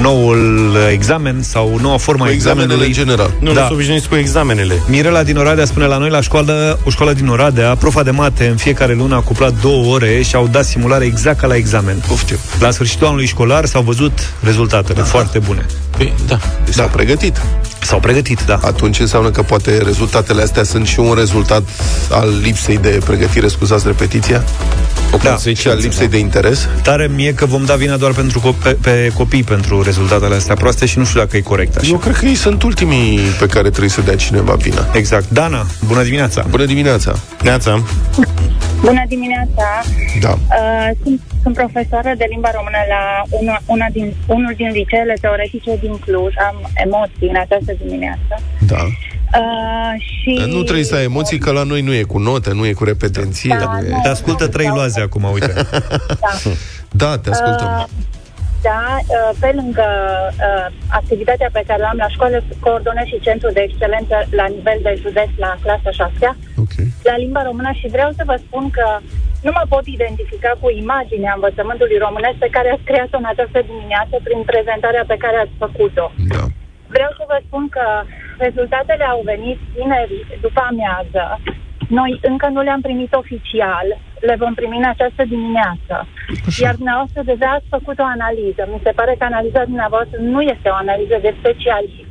noul 0.00 0.76
examen 0.92 1.42
sau 1.42 1.78
noua 1.80 1.96
formă 1.96 2.24
a 2.24 2.30
examenului. 2.30 2.86
în 2.86 2.92
general. 2.92 3.30
Nu, 3.40 3.52
da. 3.52 3.52
nu 3.52 3.58
sunt 3.66 3.70
obișnuiți 3.70 4.08
cu 4.08 4.14
examenele. 4.16 4.82
Mirela 4.86 5.22
din 5.22 5.36
Oradea 5.36 5.64
spune 5.64 5.86
la 5.86 5.98
noi 5.98 6.10
la 6.10 6.20
școală, 6.20 6.78
o 6.84 6.90
școală 6.90 7.12
din 7.12 7.26
Oradea, 7.28 7.74
profa 7.74 8.02
de 8.02 8.10
mate 8.10 8.46
în 8.46 8.56
fiecare 8.56 8.94
lună 8.94 9.14
a 9.14 9.20
cuplat 9.20 9.52
două 9.60 9.94
ore 9.94 10.22
și 10.22 10.34
au 10.34 10.46
dat 10.46 10.64
simulare 10.64 11.04
exact 11.04 11.40
ca 11.40 11.46
la 11.46 11.54
examen. 11.54 12.02
Poftim. 12.08 12.36
La 12.58 12.70
sfârșitul 12.70 13.06
anului 13.06 13.26
școlar 13.26 13.64
s-au 13.66 13.82
văzut 13.82 14.32
rezultatele 14.42 15.00
Aha. 15.00 15.08
foarte 15.08 15.38
bune. 15.38 15.66
Păi, 15.96 16.12
da. 16.26 16.38
Deci 16.64 16.74
s-au 16.74 16.88
pregătit. 16.88 17.42
S-au 17.80 18.00
pregătit, 18.00 18.40
da. 18.46 18.58
Atunci 18.62 18.98
înseamnă 19.00 19.30
că 19.30 19.42
poate 19.42 19.78
rezultatele 19.84 20.42
astea 20.42 20.62
sunt 20.62 20.86
și 20.86 21.00
un 21.00 21.14
rezultat 21.14 21.62
al 22.10 22.38
lipsei 22.42 22.78
de 22.78 22.98
pregătire, 23.04 23.48
scuzați 23.48 23.86
repetiția? 23.86 24.44
O 25.12 25.16
Da. 25.22 25.36
și 25.54 25.68
al 25.68 25.76
lipsei 25.80 26.08
de 26.08 26.18
interes? 26.18 26.68
Tare 26.82 27.10
mie 27.14 27.34
că 27.34 27.46
vom 27.46 27.64
da 27.66 27.74
vina 27.74 27.96
doar 27.96 28.12
pentru 28.12 28.40
co- 28.40 28.62
pe, 28.62 28.76
pe 28.82 29.10
copii 29.14 29.42
pentru 29.42 29.82
rezultatele 29.82 30.34
astea 30.34 30.54
proaste 30.54 30.86
și 30.86 30.98
nu 30.98 31.04
știu 31.04 31.20
dacă 31.20 31.36
e 31.36 31.40
corect 31.40 31.76
așa. 31.76 31.90
Eu 31.90 31.98
cred 31.98 32.16
că 32.16 32.26
ei 32.26 32.34
sunt 32.34 32.62
ultimii 32.62 33.18
pe 33.38 33.46
care 33.46 33.68
trebuie 33.68 33.90
să 33.90 34.00
dea 34.00 34.16
cineva 34.16 34.54
vina. 34.54 34.86
Exact. 34.92 35.30
Dana, 35.30 35.66
bună 35.86 36.02
dimineața! 36.02 36.44
Bună 36.50 36.64
dimineața! 36.64 37.12
Neața. 37.42 37.82
Bună 38.80 39.02
dimineața! 39.08 39.66
Da. 40.20 40.30
Uh, 40.30 40.90
sunt, 41.02 41.20
sunt 41.42 41.54
profesoară 41.54 42.12
de 42.16 42.26
limba 42.30 42.50
română 42.58 42.80
la 42.94 43.02
una, 43.40 43.56
una 43.66 43.86
din, 43.92 44.14
unul 44.26 44.52
din 44.56 44.70
liceele 44.70 45.14
teoretice 45.20 45.76
din 45.80 45.94
Cluj. 46.04 46.32
Am 46.48 46.56
emoții 46.84 47.28
în 47.32 47.38
această 47.44 47.72
dimineață. 47.82 48.34
Da. 48.72 48.82
Uh, 49.34 49.92
și... 49.98 50.44
Nu 50.46 50.62
trebuie 50.62 50.84
să 50.84 50.94
ai 50.94 51.04
emoții, 51.04 51.38
că 51.38 51.50
la 51.52 51.62
noi 51.62 51.80
nu 51.80 51.94
e 51.94 52.02
cu 52.02 52.18
note, 52.18 52.52
nu 52.52 52.66
e 52.66 52.72
cu 52.72 52.84
repetenție. 52.84 53.56
Da, 53.58 53.78
nu 53.80 53.86
e... 53.86 53.90
nu. 53.90 54.00
Te 54.02 54.08
ascultă 54.08 54.48
trei 54.48 54.70
loaze 54.74 55.00
acum, 55.00 55.22
uite. 55.32 55.52
Da. 56.24 56.50
Da, 56.90 57.18
te 57.18 57.30
ascultăm. 57.30 57.68
Uh, 57.78 57.84
da, 58.68 58.84
uh, 59.00 59.30
pe 59.42 59.50
lângă 59.58 59.88
uh, 60.46 60.66
activitatea 61.00 61.50
pe 61.52 61.62
care 61.68 61.82
o 61.82 61.88
am 61.92 62.00
la 62.04 62.08
școală, 62.14 62.36
coordonez 62.64 63.06
și 63.12 63.24
centrul 63.26 63.52
de 63.56 63.64
excelență 63.68 64.16
la 64.40 64.46
nivel 64.56 64.78
de 64.86 64.92
județ 65.04 65.30
la 65.44 65.52
clasa 65.62 65.90
6 65.90 66.36
Ok. 66.62 66.74
la 67.08 67.16
limba 67.22 67.42
română 67.48 67.70
și 67.80 67.92
vreau 67.96 68.10
să 68.18 68.22
vă 68.30 68.36
spun 68.46 68.64
că 68.76 68.86
nu 69.46 69.50
mă 69.56 69.64
pot 69.74 69.84
identifica 69.96 70.52
cu 70.60 70.68
imaginea 70.84 71.32
învățământului 71.34 72.04
românesc 72.06 72.38
pe 72.44 72.54
care 72.56 72.68
ați 72.70 72.88
creat-o 72.90 73.20
în 73.20 73.28
această 73.32 73.58
dimineață 73.70 74.14
prin 74.26 74.40
prezentarea 74.50 75.04
pe 75.12 75.20
care 75.24 75.36
ați 75.40 75.60
făcut-o. 75.64 76.06
Da. 76.34 76.44
Vreau 76.94 77.12
să 77.18 77.24
vă 77.30 77.38
spun 77.46 77.64
că 77.76 77.84
rezultatele 78.38 79.04
au 79.04 79.20
venit 79.24 79.58
vineri 79.74 80.38
după 80.40 80.60
amiază. 80.70 81.40
Noi 81.88 82.18
încă 82.22 82.48
nu 82.48 82.60
le-am 82.62 82.80
primit 82.80 83.12
oficial, 83.14 83.86
le 84.20 84.36
vom 84.38 84.54
primi 84.54 84.76
în 84.76 84.88
această 84.88 85.22
dimineață. 85.24 86.06
Iar 86.58 86.74
dumneavoastră 86.74 87.22
deja 87.22 87.48
ați 87.50 87.72
făcut 87.76 87.98
o 87.98 88.04
analiză. 88.04 88.68
Mi 88.72 88.80
se 88.82 88.90
pare 88.90 89.14
că 89.18 89.24
analiza 89.24 89.64
dumneavoastră 89.64 90.18
nu 90.20 90.40
este 90.40 90.68
o 90.68 90.74
analiză 90.74 91.18
de 91.20 91.34
specialist. 91.38 92.10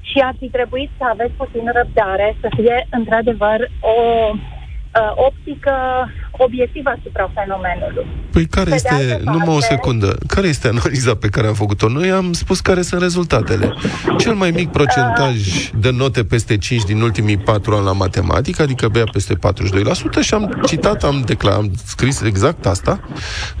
Și 0.00 0.18
ar 0.18 0.34
fi 0.38 0.48
trebuit 0.48 0.90
să 0.98 1.04
aveți 1.08 1.32
puțin 1.42 1.70
răbdare, 1.74 2.36
să 2.40 2.48
fie 2.56 2.86
într-adevăr 2.90 3.70
o 3.80 3.98
uh, 4.32 5.12
optică 5.14 5.74
obiectivă 6.46 6.90
asupra 6.98 7.30
fenomenului. 7.34 8.06
Păi 8.32 8.46
care 8.46 8.64
Pe 8.64 8.70
de 8.70 8.74
este, 8.76 8.94
altă 8.94 9.22
numai 9.24 9.46
o 9.46 9.50
parte- 9.50 9.66
secundă, 9.74 10.18
care 10.26 10.46
este 10.48 10.68
analiza 10.68 11.14
pe 11.14 11.28
care 11.28 11.46
am 11.46 11.54
făcut-o? 11.54 11.88
Noi 11.88 12.10
am 12.10 12.32
spus 12.32 12.60
care 12.60 12.82
sunt 12.82 13.00
rezultatele. 13.00 13.74
Cel 14.18 14.34
mai 14.34 14.50
mic 14.50 14.68
procentaj 14.70 15.36
de 15.78 15.90
note 15.90 16.24
peste 16.24 16.58
5 16.58 16.82
din 16.82 17.00
ultimii 17.00 17.36
4 17.36 17.74
ani 17.74 17.84
la 17.84 17.92
matematică, 17.92 18.62
adică 18.62 18.88
bea 18.88 19.04
peste 19.12 19.34
42% 19.34 20.20
și 20.20 20.34
am 20.34 20.60
citat, 20.66 21.02
am 21.04 21.22
declarat, 21.26 21.58
am 21.58 21.70
scris 21.84 22.20
exact 22.20 22.66
asta. 22.66 23.00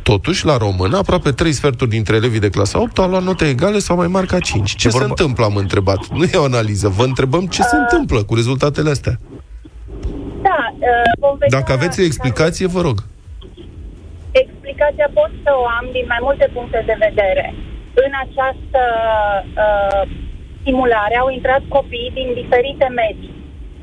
Totuși, 0.02 0.44
la 0.46 0.56
română, 0.56 0.96
aproape 0.96 1.30
3 1.30 1.52
sferturi 1.52 1.90
dintre 1.90 2.16
elevii 2.16 2.40
de 2.40 2.50
clasa 2.50 2.80
8 2.80 2.98
au 2.98 3.08
luat 3.08 3.22
note 3.22 3.48
egale 3.48 3.78
sau 3.78 3.96
mai 3.96 4.06
mari 4.06 4.26
ca 4.26 4.38
5. 4.38 4.74
Ce 4.76 4.88
se 4.88 4.98
vorba- 4.98 5.06
întâmplă, 5.08 5.44
am 5.44 5.56
întrebat. 5.56 6.06
Nu 6.08 6.24
e 6.24 6.36
o 6.36 6.44
analiză, 6.44 6.88
vă 6.88 7.04
întrebăm 7.04 7.46
ce 7.46 7.62
se 7.62 7.76
întâmplă 7.76 8.22
cu 8.22 8.34
rezultatele 8.34 8.90
astea. 8.90 9.18
Da, 10.78 10.88
uh, 10.90 11.12
vom 11.24 11.34
vedea 11.38 11.58
Dacă 11.58 11.72
aveți 11.72 12.00
o 12.00 12.04
explicație, 12.10 12.66
vă 12.66 12.80
rog. 12.88 12.98
Explicația 14.42 15.08
pot 15.18 15.30
să 15.44 15.50
o 15.62 15.64
am 15.78 15.86
din 15.96 16.06
mai 16.12 16.20
multe 16.28 16.46
puncte 16.56 16.82
de 16.90 16.96
vedere. 17.06 17.46
În 18.04 18.12
această 18.24 18.82
uh, 19.64 20.02
simulare 20.64 21.16
au 21.16 21.28
intrat 21.30 21.62
copii 21.68 22.10
din 22.18 22.28
diferite 22.40 22.86
medii. 23.02 23.34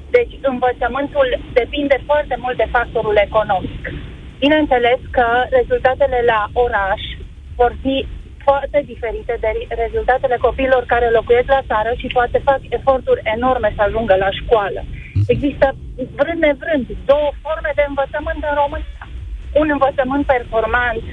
Deci 0.10 0.34
învățământul 0.42 1.28
depinde 1.54 1.98
foarte 2.06 2.36
mult 2.44 2.58
de 2.58 2.68
factorul 2.72 3.18
economic. 3.28 3.84
Bineînțeles 4.40 5.00
că 5.12 5.28
rezultatele 5.50 6.20
la 6.26 6.42
oraș 6.54 7.02
vor 7.56 7.72
fi 7.82 7.96
foarte 8.48 8.80
diferite 8.92 9.34
de 9.44 9.52
rezultatele 9.84 10.38
copiilor 10.48 10.84
care 10.94 11.08
locuiesc 11.10 11.50
la 11.58 11.68
țară 11.72 11.92
și 12.02 12.08
poate 12.18 12.38
fac 12.50 12.62
eforturi 12.70 13.22
enorme 13.36 13.70
să 13.76 13.82
ajungă 13.84 14.16
la 14.24 14.30
școală. 14.40 14.82
Există, 15.34 15.68
vrând 16.20 16.42
nevrând, 16.48 16.86
două 17.12 17.30
forme 17.44 17.72
de 17.80 17.86
învățământ 17.92 18.42
în 18.50 18.56
România. 18.62 19.04
Un 19.62 19.68
învățământ 19.76 20.26
performant 20.36 21.04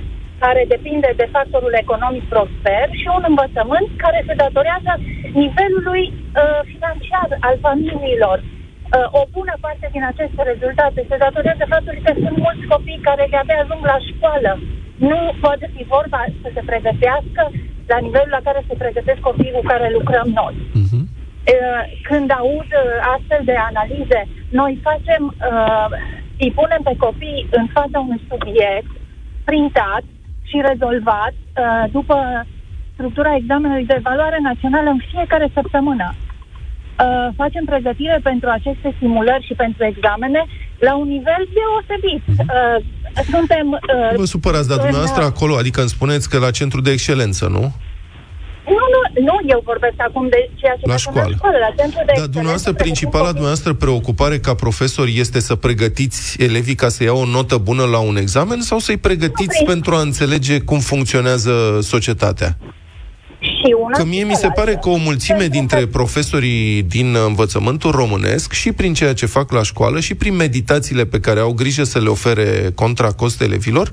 care 0.45 0.63
depinde 0.75 1.11
de 1.21 1.27
factorul 1.37 1.75
economic 1.85 2.25
prosper 2.33 2.87
și 3.01 3.09
un 3.17 3.25
învățământ 3.33 3.89
care 4.05 4.19
se 4.27 4.35
datorează 4.45 4.93
nivelului 5.43 6.05
uh, 6.13 6.61
financiar 6.73 7.29
al 7.49 7.57
familiilor. 7.67 8.39
Uh, 8.43 9.21
o 9.21 9.23
bună 9.37 9.55
parte 9.65 9.87
din 9.95 10.05
aceste 10.13 10.41
rezultate 10.51 11.01
se 11.11 11.17
datorează 11.25 11.65
faptului 11.75 12.05
că 12.07 12.13
sunt 12.25 12.37
mulți 12.47 12.65
copii 12.73 13.07
care 13.09 13.25
de-abia 13.31 13.59
ajung 13.63 13.83
la 13.93 13.99
școală. 14.11 14.53
Nu 15.11 15.21
poate 15.45 15.67
fi 15.75 15.83
vorba 15.97 16.21
să 16.43 16.49
se 16.55 16.63
pregătească 16.71 17.43
la 17.93 17.99
nivelul 18.07 18.33
la 18.37 18.45
care 18.49 18.61
se 18.69 18.75
pregătesc 18.83 19.21
copiii 19.29 19.57
cu 19.59 19.63
care 19.71 19.87
lucrăm 19.99 20.29
noi. 20.41 20.55
Mhm. 20.83 21.04
Uh, 21.45 21.83
când 22.09 22.29
aud 22.41 22.69
uh, 22.73 22.85
astfel 23.15 23.43
de 23.45 23.57
analize, 23.71 24.21
noi 24.61 24.73
facem, 24.89 25.23
uh, 25.35 25.89
îi 26.39 26.53
punem 26.59 26.83
pe 26.85 26.95
copii 27.05 27.47
în 27.51 27.67
fața 27.77 27.99
unui 28.07 28.21
subiect 28.31 28.93
printat 29.45 30.05
și 30.49 30.57
rezolvat 30.71 31.35
uh, 31.37 31.85
după 31.97 32.47
structura 32.95 33.35
examenului 33.35 33.87
de 33.91 33.97
evaluare 33.99 34.39
națională 34.43 34.89
în 34.91 35.01
fiecare 35.11 35.49
săptămână. 35.55 36.15
Uh, 36.15 37.29
facem 37.37 37.65
pregătire 37.65 38.21
pentru 38.23 38.49
aceste 38.49 38.95
simulări 38.99 39.47
și 39.49 39.55
pentru 39.55 39.85
examene 39.85 40.43
la 40.79 40.97
un 40.97 41.09
nivel 41.09 41.43
deosebit. 41.57 42.25
Uh, 42.29 42.77
suntem... 43.31 43.67
Uh, 43.73 44.11
Nu 44.11 44.19
vă 44.19 44.25
supărați, 44.25 44.69
dar 44.69 44.77
în, 44.77 44.83
dumneavoastră 44.83 45.23
uh, 45.25 45.31
acolo, 45.35 45.57
adică 45.57 45.81
îmi 45.81 45.89
spuneți 45.89 46.29
că 46.31 46.39
la 46.39 46.51
centru 46.51 46.81
de 46.81 46.91
excelență, 46.91 47.47
nu? 47.49 47.73
Nu, 48.67 48.85
nu, 48.95 49.01
nu, 49.29 49.37
eu 49.55 49.61
vorbesc 49.65 49.95
acum 50.09 50.29
de 50.29 50.51
ceea 50.55 50.73
ce 50.75 50.87
La 50.87 50.93
facem 50.93 51.11
școală. 51.13 51.29
la 51.31 51.37
școală, 51.37 51.57
la 51.59 51.67
centru 51.67 51.85
de 51.85 51.95
Dar 51.97 52.07
excelență, 52.07 52.31
dumneavoastră, 52.31 52.73
pregătim 52.73 52.93
principala 52.93 53.25
copii. 53.25 53.39
dumneavoastră 53.41 53.73
preocupare 53.85 54.39
ca 54.39 54.55
profesor 54.55 55.07
este 55.25 55.41
să 55.41 55.55
pregătiți 55.55 56.43
elevii 56.43 56.75
ca 56.75 56.89
să 56.89 57.03
iau 57.03 57.19
o 57.21 57.25
notă 57.27 57.57
bună 57.57 57.85
la 57.85 57.99
un 57.99 58.17
examen 58.17 58.61
sau 58.61 58.79
să-i 58.79 58.97
pregătiți 58.97 59.57
Nu, 59.61 59.67
pentru 59.67 59.95
a 59.95 60.01
înțelege 60.01 60.59
cum 60.59 60.79
funcționează 60.81 61.79
societatea? 61.83 62.57
Și 63.39 63.75
una 63.85 63.97
Că 63.99 64.05
mie 64.05 64.19
și 64.21 64.25
mi 64.27 64.35
se 64.35 64.41
cealaltă. 64.41 64.61
pare 64.61 64.77
că 64.83 64.89
o 64.89 64.97
mulțime 64.97 65.39
Pentru 65.39 65.59
dintre 65.59 65.79
că- 65.81 65.87
profesorii 65.87 66.83
din 66.83 67.17
învățământul 67.27 67.91
românesc 67.91 68.53
și 68.53 68.73
prin 68.73 68.95
ceea 68.95 69.13
ce 69.15 69.27
fac 69.27 69.53
la 69.53 69.63
școală 69.63 70.01
și 70.01 70.15
prin 70.15 70.35
meditațiile 70.37 71.05
pe 71.07 71.21
care 71.21 71.41
au 71.41 71.53
grijă 71.53 71.85
să 71.85 71.99
le 72.01 72.09
ofere 72.09 72.71
contra 72.75 73.11
cost 73.13 73.41
elevilor, 73.41 73.93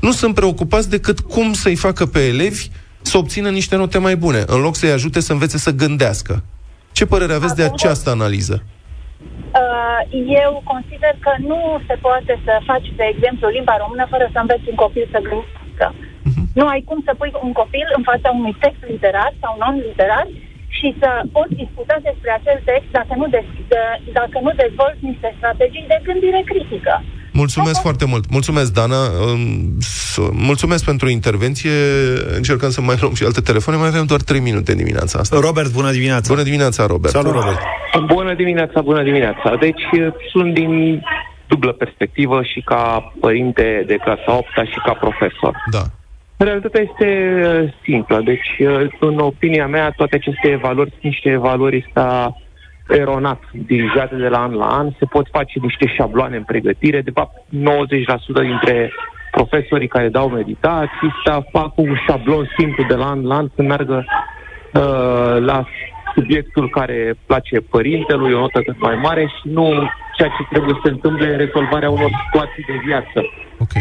nu 0.00 0.12
sunt 0.12 0.34
preocupați 0.34 0.90
decât 0.90 1.20
cum 1.20 1.52
să-i 1.52 1.74
facă 1.76 2.06
pe 2.06 2.26
elevi 2.26 2.68
să 3.02 3.18
obțină 3.18 3.50
niște 3.50 3.76
note 3.76 3.98
mai 3.98 4.16
bune, 4.16 4.40
în 4.46 4.60
loc 4.60 4.74
să-i 4.76 4.90
ajute 4.98 5.20
să 5.20 5.32
învețe 5.32 5.58
să 5.58 5.70
gândească. 5.82 6.34
Ce 6.92 7.06
părere 7.06 7.32
aveți 7.32 7.56
de 7.56 7.62
Acum- 7.62 7.74
această 7.74 8.10
analiză? 8.10 8.56
Uh, 9.62 10.00
eu 10.44 10.52
consider 10.72 11.14
că 11.24 11.32
nu 11.50 11.60
se 11.88 11.94
poate 12.06 12.32
să 12.44 12.52
faci, 12.70 12.88
de 13.00 13.06
exemplu, 13.14 13.48
limba 13.48 13.76
română 13.82 14.04
fără 14.12 14.26
să 14.32 14.38
înveți 14.40 14.68
un 14.72 14.78
copil 14.84 15.06
să 15.14 15.18
gândească. 15.28 15.86
Mhm. 16.28 16.42
Nu 16.58 16.64
ai 16.72 16.82
cum 16.88 16.98
să 17.06 17.12
pui 17.18 17.32
un 17.46 17.52
copil 17.60 17.86
în 17.98 18.02
fața 18.10 18.28
unui 18.38 18.54
text 18.62 18.82
literar 18.92 19.30
sau 19.42 19.52
non-literar 19.62 20.26
și 20.76 20.88
să 21.00 21.10
poți 21.36 21.54
discuta 21.62 21.96
despre 22.08 22.30
acel 22.38 22.58
text 22.70 22.90
dacă 22.98 23.12
nu, 23.20 23.26
de, 23.34 23.40
de, 23.72 23.80
dacă 24.20 24.36
nu 24.44 24.50
dezvolți 24.64 25.02
niște 25.10 25.28
strategii 25.38 25.90
de 25.92 25.98
gândire 26.08 26.40
critică. 26.50 26.94
Mulțumesc 27.32 27.80
foarte 27.80 28.04
mult. 28.04 28.30
Mulțumesc, 28.30 28.72
Dana. 28.72 28.96
Um, 28.96 29.40
s- 29.80 30.28
Mulțumesc 30.32 30.84
pentru 30.84 31.08
intervenție. 31.08 31.70
Încercăm 32.36 32.70
să 32.70 32.80
mai 32.80 32.96
luăm 33.00 33.14
și 33.14 33.24
alte 33.24 33.40
telefoane. 33.40 33.78
Mai 33.78 33.88
avem 33.88 34.04
doar 34.04 34.20
3 34.20 34.40
minute 34.40 34.70
în 34.70 34.76
dimineața 34.76 35.18
asta. 35.18 35.38
Robert, 35.40 35.72
bună 35.72 35.90
dimineața! 35.90 36.32
Bună 36.32 36.42
dimineața, 36.42 36.86
Robert. 36.86 37.12
Salut, 37.14 37.32
Robert! 37.32 37.58
Bună 38.06 38.34
dimineața, 38.34 38.80
bună 38.80 39.02
dimineața. 39.02 39.56
Deci 39.60 39.82
eh, 39.92 40.06
sunt 40.32 40.54
din 40.54 41.02
dublă 41.46 41.72
perspectivă 41.72 42.42
și 42.42 42.60
ca 42.60 43.12
părinte 43.20 43.84
de 43.86 43.94
clasa 44.04 44.36
8 44.36 44.46
și 44.72 44.78
ca 44.84 44.92
profesor. 44.92 45.54
Da. 45.70 45.82
Realitatea 46.36 46.80
este 46.90 47.06
eh, 47.06 47.72
simplă. 47.84 48.20
Deci, 48.24 48.48
eh, 48.58 48.86
în 49.00 49.18
opinia 49.18 49.66
mea, 49.66 49.90
toate 49.96 50.16
aceste 50.16 50.48
evaluări 50.48 50.90
sunt 50.90 51.02
niște 51.02 51.28
evaluări 51.30 51.86
sta 51.90 52.36
eronat 52.90 53.40
dirijate 53.52 54.14
de 54.14 54.28
la 54.28 54.42
an 54.42 54.52
la 54.52 54.66
an. 54.66 54.90
Se 54.98 55.04
pot 55.04 55.26
face 55.30 55.58
niște 55.62 55.86
șabloane 55.96 56.36
în 56.36 56.42
pregătire. 56.42 57.00
De 57.00 57.10
fapt, 57.10 57.36
90% 57.36 58.42
dintre 58.42 58.92
profesorii 59.30 59.88
care 59.88 60.08
dau 60.08 60.28
meditații, 60.28 61.14
să 61.24 61.42
fac 61.52 61.78
un 61.78 61.96
șablon 62.06 62.48
simplu 62.58 62.84
de 62.88 62.94
la 62.94 63.06
an 63.06 63.26
la 63.26 63.36
an, 63.36 63.48
să 63.54 63.62
meargă 63.62 64.04
uh, 64.72 65.36
la 65.38 65.66
subiectul 66.14 66.70
care 66.70 67.14
place 67.26 67.60
părintelui, 67.60 68.32
o 68.32 68.38
notă 68.38 68.60
cât 68.62 68.80
mai 68.80 68.94
mare 68.94 69.26
și 69.26 69.48
nu 69.48 69.90
ceea 70.16 70.28
ce 70.28 70.46
trebuie 70.50 70.74
să 70.74 70.80
se 70.84 70.90
întâmple 70.90 71.30
în 71.30 71.36
rezolvarea 71.36 71.90
unor 71.90 72.10
situații 72.24 72.62
de 72.62 72.80
viață. 72.84 73.18
Ok. 73.58 73.74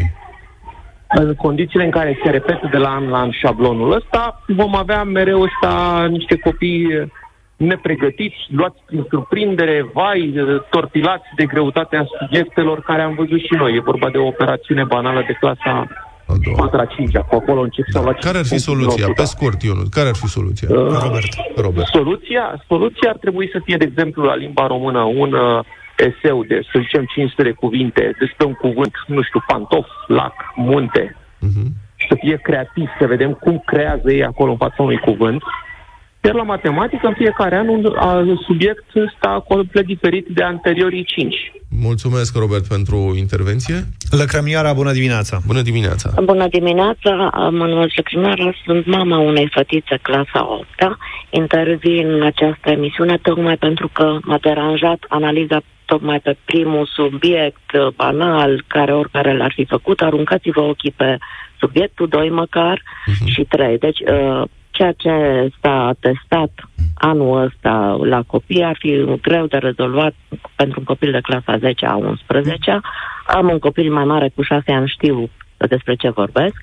În 1.11 1.35
condițiile 1.35 1.83
în 1.83 1.91
care 1.91 2.19
se 2.23 2.29
repetă 2.29 2.67
de 2.71 2.77
la 2.77 2.89
an 2.89 3.07
la 3.07 3.19
an 3.19 3.31
șablonul 3.31 3.91
ăsta, 3.91 4.43
vom 4.47 4.75
avea 4.75 5.03
mereu 5.03 5.41
ăsta 5.41 6.05
niște 6.09 6.37
copii 6.37 7.11
nepregătiți, 7.59 8.37
luați 8.49 8.79
prin 8.85 9.05
surprindere, 9.09 9.89
vai, 9.93 10.33
tortilați 10.69 11.27
de 11.35 11.45
greutatea 11.45 12.05
subiectelor 12.19 12.81
care 12.81 13.01
am 13.01 13.13
văzut 13.15 13.39
și 13.39 13.53
noi. 13.57 13.75
E 13.75 13.79
vorba 13.91 14.09
de 14.09 14.17
o 14.17 14.27
operațiune 14.27 14.83
banală 14.83 15.23
de 15.27 15.33
clasa 15.39 15.87
A 16.27 16.33
doua. 16.43 16.67
4 16.67 16.95
5 16.95 17.17
cu 17.17 17.35
acolo 17.35 17.61
încep 17.61 17.85
să 17.89 17.99
la 17.99 18.13
Care 18.13 18.37
ar 18.37 18.45
fi 18.45 18.57
soluția? 18.57 19.07
Pe 19.15 19.23
scurt, 19.23 19.61
Ionut, 19.61 19.89
care 19.89 20.07
ar 20.07 20.15
fi 20.15 20.27
soluția? 20.27 20.67
Uh, 20.71 20.77
Robert. 21.03 21.31
Robert. 21.55 21.87
Soluția, 21.87 22.63
soluția 22.67 23.09
ar 23.09 23.17
trebui 23.17 23.49
să 23.51 23.59
fie, 23.63 23.77
de 23.77 23.85
exemplu, 23.85 24.23
la 24.23 24.35
limba 24.35 24.67
română, 24.67 24.99
un 24.99 25.33
uh, 25.33 25.59
eseu 25.97 26.43
de, 26.43 26.59
să 26.71 26.79
zicem, 26.81 27.05
500 27.13 27.43
de 27.43 27.51
cuvinte 27.51 28.15
despre 28.19 28.45
un 28.45 28.53
cuvânt, 28.53 28.93
nu 29.07 29.21
știu, 29.21 29.43
pantof, 29.47 29.87
lac, 30.07 30.33
munte, 30.55 31.15
Mhm. 31.39 31.65
și 31.95 32.05
să 32.09 32.15
fie 32.19 32.37
creativ, 32.43 32.87
să 32.99 33.05
vedem 33.07 33.31
cum 33.33 33.63
creează 33.65 34.11
ei 34.11 34.23
acolo 34.23 34.51
în 34.51 34.57
fața 34.57 34.83
unui 34.83 34.97
cuvânt. 34.99 35.43
Iar 36.23 36.33
la 36.35 36.43
matematică, 36.43 37.07
în 37.07 37.13
fiecare 37.13 37.55
an, 37.55 37.67
un 37.67 37.85
a, 37.97 38.23
subiect 38.45 38.85
sta 39.17 39.43
complet 39.47 39.85
diferit 39.85 40.27
de 40.27 40.43
anteriorii 40.43 41.03
cinci. 41.03 41.51
Mulțumesc, 41.81 42.35
Robert, 42.37 42.67
pentru 42.67 43.13
intervenție. 43.17 43.75
Lăcrămioara, 44.09 44.73
bună 44.73 44.91
dimineața! 44.91 45.39
Bună 45.47 45.61
dimineața! 45.61 46.13
Bună 46.23 46.47
dimineața, 46.47 47.11
mă 47.51 47.65
numesc 47.65 47.95
Lăcrimiara, 47.95 48.53
sunt 48.65 48.85
mama 48.85 49.17
unei 49.17 49.49
fătițe 49.51 49.97
clasa 50.01 50.47
8 50.59 50.67
Intervin 51.29 52.09
în 52.11 52.21
această 52.21 52.69
emisiune 52.69 53.17
tocmai 53.17 53.57
pentru 53.57 53.89
că 53.93 54.17
m-a 54.23 54.37
deranjat 54.41 55.05
analiza 55.07 55.61
tocmai 55.85 56.19
pe 56.19 56.37
primul 56.45 56.85
subiect 56.93 57.71
uh, 57.73 57.87
banal, 57.95 58.63
care 58.67 58.93
oricare 58.93 59.37
l-ar 59.37 59.51
fi 59.55 59.65
făcut. 59.65 60.01
Aruncați-vă 60.01 60.61
ochii 60.61 60.93
pe 60.97 61.17
subiectul 61.59 62.07
2 62.07 62.29
măcar 62.29 62.81
Mhm. 63.05 63.25
și 63.27 63.43
3. 63.43 63.77
Deci, 63.77 63.99
uh, 63.99 64.43
ceea 64.79 64.91
ce 64.91 65.47
s-a 65.61 65.93
testat 65.99 66.51
anul 66.93 67.43
ăsta 67.43 67.97
la 68.03 68.21
copii 68.27 68.63
ar 68.63 68.75
fi 68.79 69.05
greu 69.21 69.45
de 69.45 69.57
rezolvat 69.57 70.13
pentru 70.55 70.79
un 70.79 70.85
copil 70.85 71.11
de 71.11 71.19
clasa 71.21 71.57
10 71.57 71.85
a 71.85 71.95
11 71.95 72.79
Am 73.25 73.49
un 73.49 73.59
copil 73.59 73.91
mai 73.93 74.03
mare 74.03 74.31
cu 74.35 74.41
6 74.41 74.71
ani, 74.71 74.87
știu 74.87 75.29
despre 75.57 75.95
ce 75.95 76.09
vorbesc, 76.09 76.55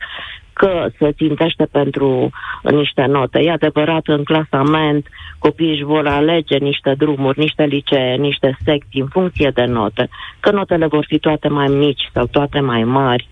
că 0.56 0.88
se 0.98 1.12
țintește 1.12 1.66
pentru 1.72 2.30
niște 2.62 3.04
note. 3.04 3.38
E 3.42 3.50
adevărat, 3.50 4.06
în 4.06 4.24
clasament, 4.24 5.06
copiii 5.38 5.72
își 5.72 5.82
vor 5.82 6.06
alege 6.06 6.56
niște 6.56 6.94
drumuri, 6.98 7.38
niște 7.38 7.64
licee, 7.64 8.14
niște 8.16 8.58
secții 8.64 9.00
în 9.00 9.06
funcție 9.06 9.50
de 9.54 9.64
note, 9.64 10.08
că 10.40 10.50
notele 10.50 10.86
vor 10.86 11.04
fi 11.08 11.18
toate 11.18 11.48
mai 11.48 11.66
mici 11.66 12.10
sau 12.12 12.26
toate 12.26 12.60
mai 12.60 12.84
mari. 12.84 13.28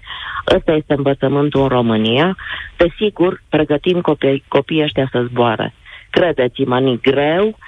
Ăsta 0.56 0.72
este 0.72 0.94
învățământul 0.96 1.62
în 1.62 1.68
România. 1.68 2.36
Desigur, 2.76 3.42
pregătim 3.48 4.00
copii, 4.00 4.44
copiii 4.48 4.82
ăștia 4.82 5.08
să 5.12 5.24
zboare. 5.28 5.74
Credeți-mă, 6.10 6.78
ni 6.80 7.00
greu, 7.00 7.58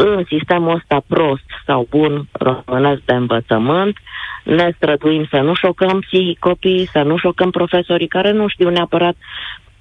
în 0.00 0.24
sistemul 0.28 0.74
ăsta 0.74 1.02
prost 1.06 1.48
sau 1.66 1.86
bun 1.90 2.28
românesc 2.32 3.00
de 3.04 3.12
învățământ, 3.12 3.96
ne 4.44 4.72
străduim 4.76 5.26
să 5.30 5.36
nu 5.36 5.54
șocăm 5.54 6.00
psihic 6.00 6.38
copiii, 6.38 6.88
să 6.92 7.02
nu 7.02 7.16
șocăm 7.16 7.50
profesorii 7.50 8.06
care 8.08 8.32
nu 8.32 8.48
știu 8.48 8.68
neapărat 8.68 9.16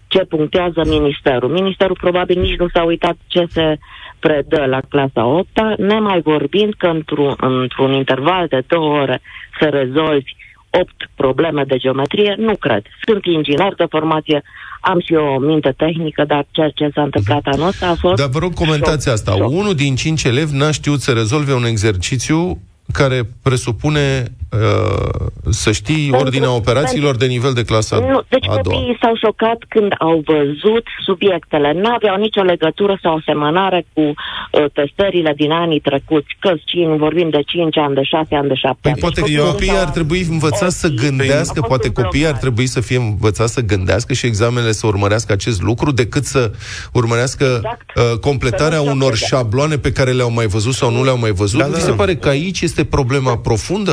ce 0.07 0.19
punctează 0.19 0.81
ministerul. 0.85 1.49
Ministerul 1.49 1.97
probabil 1.99 2.41
nici 2.41 2.57
nu 2.57 2.67
s-a 2.67 2.83
uitat 2.83 3.15
ce 3.27 3.45
se 3.49 3.77
predă 4.19 4.65
la 4.65 4.79
clasa 4.89 5.25
8 5.25 5.47
nemai 5.77 6.21
vorbind 6.21 6.73
că 6.73 6.87
într-un, 6.87 7.33
într-un 7.37 7.91
interval 7.91 8.47
de 8.47 8.63
două 8.67 8.99
ore 9.01 9.21
să 9.59 9.65
rezolvi 9.69 10.35
opt 10.69 11.09
probleme 11.15 11.63
de 11.63 11.77
geometrie, 11.77 12.35
nu 12.37 12.55
cred. 12.55 12.83
Sunt 13.05 13.25
inginer 13.25 13.73
de 13.75 13.85
formație, 13.89 14.41
am 14.91 14.99
și 14.99 15.13
o 15.13 15.39
minte 15.39 15.73
tehnică, 15.77 16.23
dar 16.27 16.47
ceea 16.51 16.69
ce 16.69 16.89
s-a 16.93 17.01
întâmplat 17.01 17.41
anul 17.45 17.67
ăsta 17.67 17.87
a 17.87 17.95
fost... 17.95 18.15
Dar 18.15 18.29
vă 18.29 18.39
rog, 18.39 18.53
comentați 18.53 19.09
asta. 19.09 19.31
șoc. 19.31 19.49
Unul 19.51 19.75
din 19.75 19.95
cinci 19.95 20.23
elevi 20.23 20.57
n-a 20.57 20.71
știut 20.71 20.99
să 21.01 21.11
rezolve 21.11 21.53
un 21.53 21.65
exercițiu 21.65 22.61
care 22.93 23.29
presupune 23.43 24.23
uh, 24.51 25.09
să 25.49 25.71
știi 25.71 25.95
Pentru- 26.09 26.19
ordinea 26.25 26.51
operațiilor 26.51 27.15
de 27.15 27.25
nivel 27.25 27.53
de 27.53 27.63
clasa 27.63 27.97
Nu, 27.97 28.21
deci 28.29 28.45
a 28.47 28.47
doua. 28.47 28.61
copiii 28.61 28.97
s-au 29.01 29.15
șocat 29.23 29.57
când 29.67 29.91
au 29.99 30.21
văzut 30.25 30.85
subiectele. 31.05 31.71
Nu 31.73 31.89
aveau 31.95 32.17
nicio 32.17 32.41
legătură 32.41 32.99
sau 33.01 33.15
asemănare 33.15 33.85
cu 33.93 34.01
uh, 34.01 34.65
testările 34.73 35.33
din 35.37 35.51
anii 35.51 35.79
trecuți. 35.79 36.35
Că 36.39 36.53
cine 36.65 36.95
vorbim 36.95 37.29
de 37.29 37.41
5 37.45 37.77
ani, 37.77 37.95
de 37.95 38.03
6 38.03 38.35
ani, 38.35 38.47
de 38.47 38.53
7 38.53 38.77
Păi 38.81 38.91
ani. 38.91 38.99
poate 38.99 39.21
Deci 39.21 39.35
că 39.35 39.41
copiii 39.41 39.51
copiii 39.53 39.69
s-au- 39.71 39.85
ar 39.85 39.89
trebui 39.89 40.25
învățați 40.29 40.79
să 40.79 40.87
gândească, 40.89 41.51
A 41.59 41.65
fost 41.65 41.67
poate 41.67 41.87
un 41.87 41.93
copiii 42.03 42.23
ar 42.25 42.29
blocaj. 42.31 42.41
trebui 42.45 42.67
să 42.67 42.79
fie 42.81 42.97
învățați 42.97 43.53
să 43.53 43.61
gândească 43.61 44.13
și 44.13 44.25
examenele 44.25 44.71
să 44.71 44.87
urmărească 44.87 45.31
acest 45.33 45.61
lucru, 45.61 45.91
decât 45.91 46.23
să 46.25 46.51
urmărească 46.93 47.43
Exact. 47.55 47.89
uh, 47.95 48.19
completarea 48.19 48.77
Să 48.77 48.83
nu 48.83 48.91
unor 48.91 49.15
șocheze. 49.15 49.25
șabloane 49.35 49.77
pe 49.77 49.91
care 49.91 50.11
le-au 50.11 50.31
mai 50.31 50.45
văzut 50.47 50.73
sau 50.73 50.91
nu 50.91 51.03
le-au 51.03 51.17
mai 51.17 51.31
văzut. 51.31 51.59
Da, 51.59 51.65
Da, 51.65 51.71
da, 51.71 51.77
Vi 51.77 51.83
da. 51.83 51.89
se 51.89 51.95
pare 51.95 52.15
că 52.15 52.29
aici 52.29 52.61
este 52.61 52.76
problema 52.85 53.37
profundă? 53.37 53.91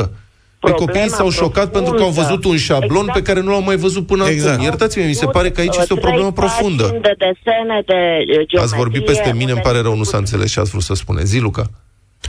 Păi 0.59 0.73
Problema 0.73 0.91
copiii 0.99 1.15
s-au 1.15 1.29
șocat 1.29 1.71
pentru 1.71 1.93
că 1.93 2.01
au 2.01 2.09
profundă. 2.11 2.27
văzut 2.27 2.45
un 2.45 2.57
șablon 2.57 2.99
Exact. 3.07 3.13
pe 3.17 3.21
care 3.21 3.41
nu 3.41 3.49
l-au 3.51 3.61
mai 3.63 3.75
văzut 3.75 4.05
până 4.05 4.25
Exact. 4.27 4.53
acum. 4.53 4.63
Iertați-mi, 4.63 5.05
mi 5.05 5.13
se 5.13 5.25
Nu, 5.25 5.31
pare 5.31 5.51
că 5.51 5.59
aici 5.61 5.73
uh, 5.75 5.77
este 5.79 5.93
o 5.93 5.95
problemă 5.95 6.31
trei 6.31 6.47
profundă. 6.47 6.83
pagini 6.83 7.01
de 7.01 7.13
desene, 7.17 7.81
de 7.85 7.93
uh, 7.93 8.25
geometrie, 8.27 8.59
Ați 8.59 8.75
vorbit 8.75 9.05
peste 9.05 9.33
mine, 9.35 9.51
îmi 9.51 9.61
pare 9.61 9.79
rău, 9.81 9.95
nu 9.97 10.03
s-a 10.03 10.17
unde- 10.17 10.29
înțeles 10.29 10.51
ce 10.51 10.59
ați 10.59 10.69
vrut 10.69 10.83
să 10.83 10.93
spuneți. 10.93 11.27
Zi, 11.29 11.39
Luca. 11.39 11.69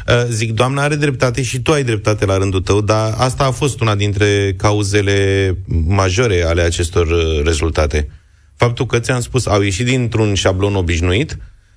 Uh, 0.09 0.25
Zic, 0.29 0.53
doamna 0.53 0.83
are 0.83 0.95
dreptate 0.95 1.43
și 1.43 1.61
tu 1.61 1.73
ai 1.73 1.83
dreptate 1.85 2.25
la 2.25 2.37
rândul 2.37 2.61
tău, 2.61 2.81
dar 2.81 3.15
asta 3.17 3.45
a 3.45 3.51
fost 3.51 3.81
una 3.81 3.95
dintre 3.95 4.55
cauzele 4.57 5.57
majore 5.87 6.43
ale 6.47 6.63
acestor 6.63 7.07
uh, 7.07 7.43
rezultate. 7.45 8.09
Faptul 8.57 8.87
că 8.87 8.99
ți-am 8.99 9.21
spus, 9.21 9.47
au 9.47 9.61
ieșit 9.61 9.87
dintr-un 9.87 10.35
șablon 10.35 10.75
obișnuit, 10.75 11.37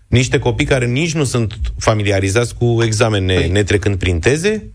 niște 0.09 0.39
copii 0.39 0.65
care 0.65 0.85
nici 0.85 1.13
nu 1.13 1.23
sunt 1.23 1.53
familiarizați 1.77 2.55
cu 2.55 2.77
examene 2.83 3.43
Păi- 3.43 3.51
netrecând 3.51 3.95
prin 3.95 4.19
teze, 4.19 4.71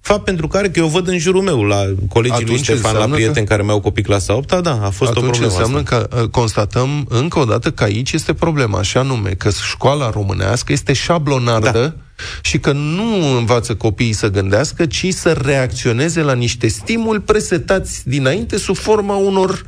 fapt 0.00 0.24
pentru 0.24 0.48
care, 0.48 0.70
că 0.70 0.78
eu 0.78 0.86
văd 0.86 1.08
în 1.08 1.18
jurul 1.18 1.42
meu, 1.42 1.62
la 1.62 1.76
colegii 2.08 2.36
lui 2.44 2.44
Atunci 2.52 2.62
Ștefan, 2.62 2.82
la 2.82 2.88
înseamnă 2.88 3.14
prieteni 3.14 3.46
că- 3.46 3.52
care 3.52 3.62
mi-au 3.62 3.80
copii 3.80 4.02
clasa 4.02 4.34
8 4.36 4.60
da, 4.62 4.70
a 4.82 4.90
fost 4.90 5.10
o 5.16 5.18
Atunci 5.18 5.30
problemă 5.30 5.46
înseamnă 5.46 5.78
asta. 5.78 6.06
că 6.08 6.20
uh, 6.22 6.28
constatăm 6.28 7.06
încă 7.08 7.38
o 7.38 7.44
dată 7.44 7.70
că 7.70 7.82
aici 7.84 8.12
este 8.12 8.34
problema, 8.34 8.78
așa 8.78 9.00
anume, 9.00 9.30
că 9.30 9.50
școala 9.50 10.10
românească 10.10 10.72
este 10.72 10.92
șablonardă 10.92 11.70
Da. 11.96 12.24
și 12.42 12.58
că 12.58 12.72
nu 12.72 13.36
învață 13.36 13.74
copiii 13.74 14.12
să 14.12 14.30
gândească, 14.30 14.86
ci 14.86 15.06
să 15.12 15.32
reacționeze 15.32 16.20
la 16.20 16.32
niște 16.34 16.68
stimuli 16.68 17.20
presetați 17.20 18.08
dinainte 18.08 18.56
sub 18.58 18.76
forma 18.76 19.16
unor 19.16 19.66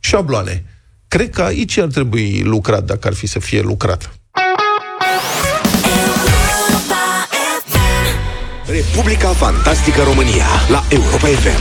șabloane. 0.00 0.64
Cred 1.08 1.30
că 1.30 1.42
aici 1.42 1.76
ar 1.78 1.88
trebui 1.88 2.42
lucrat, 2.44 2.84
dacă 2.84 3.08
ar 3.08 3.14
fi 3.14 3.26
să 3.26 3.38
fie 3.38 3.60
lucrat. 3.60 4.18
Republica 8.74 9.28
Fantastică 9.28 10.02
România 10.02 10.46
la 10.68 10.84
Europa 10.88 11.26
FM. 11.26 11.60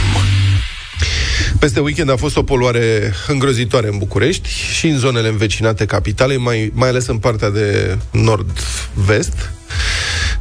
Peste 1.59 1.79
weekend 1.79 2.09
a 2.09 2.15
fost 2.15 2.37
o 2.37 2.43
poluare 2.43 3.13
îngrozitoare 3.27 3.87
în 3.87 3.97
București 3.97 4.49
și 4.49 4.87
în 4.87 4.97
zonele 4.97 5.27
învecinate 5.27 5.85
capitalei, 5.85 6.37
mai, 6.37 6.71
mai 6.73 6.89
ales 6.89 7.07
în 7.07 7.17
partea 7.17 7.49
de 7.49 7.97
nord-vest. 8.11 9.51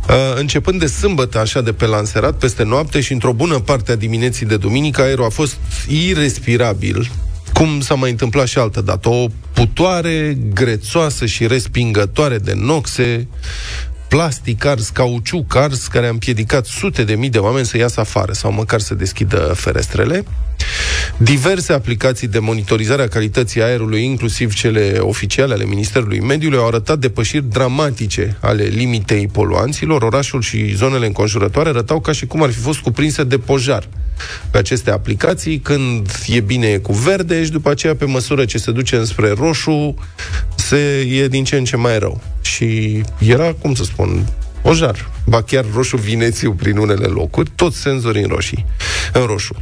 Uh, 0.08 0.14
începând 0.34 0.80
de 0.80 0.86
sâmbătă, 0.86 1.38
așa 1.38 1.60
de 1.60 1.72
pe 1.72 1.86
lanserat, 1.86 2.34
peste 2.34 2.62
noapte 2.62 3.00
și 3.00 3.12
într-o 3.12 3.32
bună 3.32 3.58
parte 3.58 3.92
a 3.92 3.96
dimineții 3.96 4.46
de 4.46 4.56
duminică, 4.56 5.00
aerul 5.00 5.24
a 5.24 5.28
fost 5.28 5.56
irrespirabil, 5.88 7.10
cum 7.52 7.80
s-a 7.80 7.94
mai 7.94 8.10
întâmplat 8.10 8.46
și 8.46 8.58
altă 8.58 8.80
dată. 8.80 9.08
O 9.08 9.26
putoare 9.52 10.38
grețoasă 10.54 11.26
și 11.26 11.46
respingătoare 11.46 12.38
de 12.38 12.52
noxe, 12.56 13.28
plastic 14.12 14.64
ars, 14.64 14.88
cauciuc 14.88 15.56
ars, 15.56 15.86
care 15.86 16.06
a 16.06 16.10
împiedicat 16.10 16.66
sute 16.66 17.04
de 17.04 17.14
mii 17.14 17.30
de 17.30 17.38
oameni 17.38 17.66
să 17.66 17.76
iasă 17.76 18.00
afară 18.00 18.32
sau 18.32 18.52
măcar 18.52 18.80
să 18.80 18.94
deschidă 18.94 19.52
ferestrele. 19.56 20.24
Diverse 21.16 21.72
aplicații 21.72 22.28
de 22.28 22.38
monitorizare 22.38 23.02
a 23.02 23.08
calității 23.08 23.62
aerului, 23.62 24.04
inclusiv 24.04 24.54
cele 24.54 24.98
oficiale 24.98 25.52
ale 25.52 25.64
Ministerului 25.64 26.20
Mediului, 26.20 26.58
au 26.58 26.66
arătat 26.66 26.98
depășiri 26.98 27.44
dramatice 27.44 28.36
ale 28.40 28.62
limitei 28.62 29.26
poluanților. 29.26 30.02
Orașul 30.02 30.42
și 30.42 30.74
zonele 30.74 31.06
înconjurătoare 31.06 31.68
arătau 31.68 32.00
ca 32.00 32.12
și 32.12 32.26
cum 32.26 32.42
ar 32.42 32.50
fi 32.50 32.58
fost 32.58 32.78
cuprinse 32.78 33.24
de 33.24 33.38
pojar 33.38 33.88
pe 34.50 34.58
aceste 34.58 34.90
aplicații. 34.90 35.58
Când 35.58 36.10
e 36.26 36.40
bine 36.40 36.66
e 36.66 36.78
cu 36.78 36.92
verde 36.92 37.44
și 37.44 37.50
după 37.50 37.70
aceea, 37.70 37.94
pe 37.94 38.04
măsură 38.04 38.44
ce 38.44 38.58
se 38.58 38.70
duce 38.70 38.96
înspre 38.96 39.30
roșu, 39.30 39.94
se 40.56 41.06
e 41.10 41.28
din 41.28 41.44
ce 41.44 41.56
în 41.56 41.64
ce 41.64 41.76
mai 41.76 41.98
rău. 41.98 42.20
Și 42.52 43.02
era, 43.18 43.52
cum 43.52 43.74
să 43.74 43.84
spun, 43.84 44.26
pojar. 44.62 45.10
Ba 45.26 45.42
chiar 45.42 45.64
roșu 45.74 45.96
vinețiu 45.96 46.52
prin 46.52 46.76
unele 46.76 47.06
locuri, 47.06 47.50
toți 47.54 47.80
senzorii 47.80 48.22
în 48.22 48.28
roșii, 48.28 48.66
în 49.12 49.24
roșu. 49.24 49.54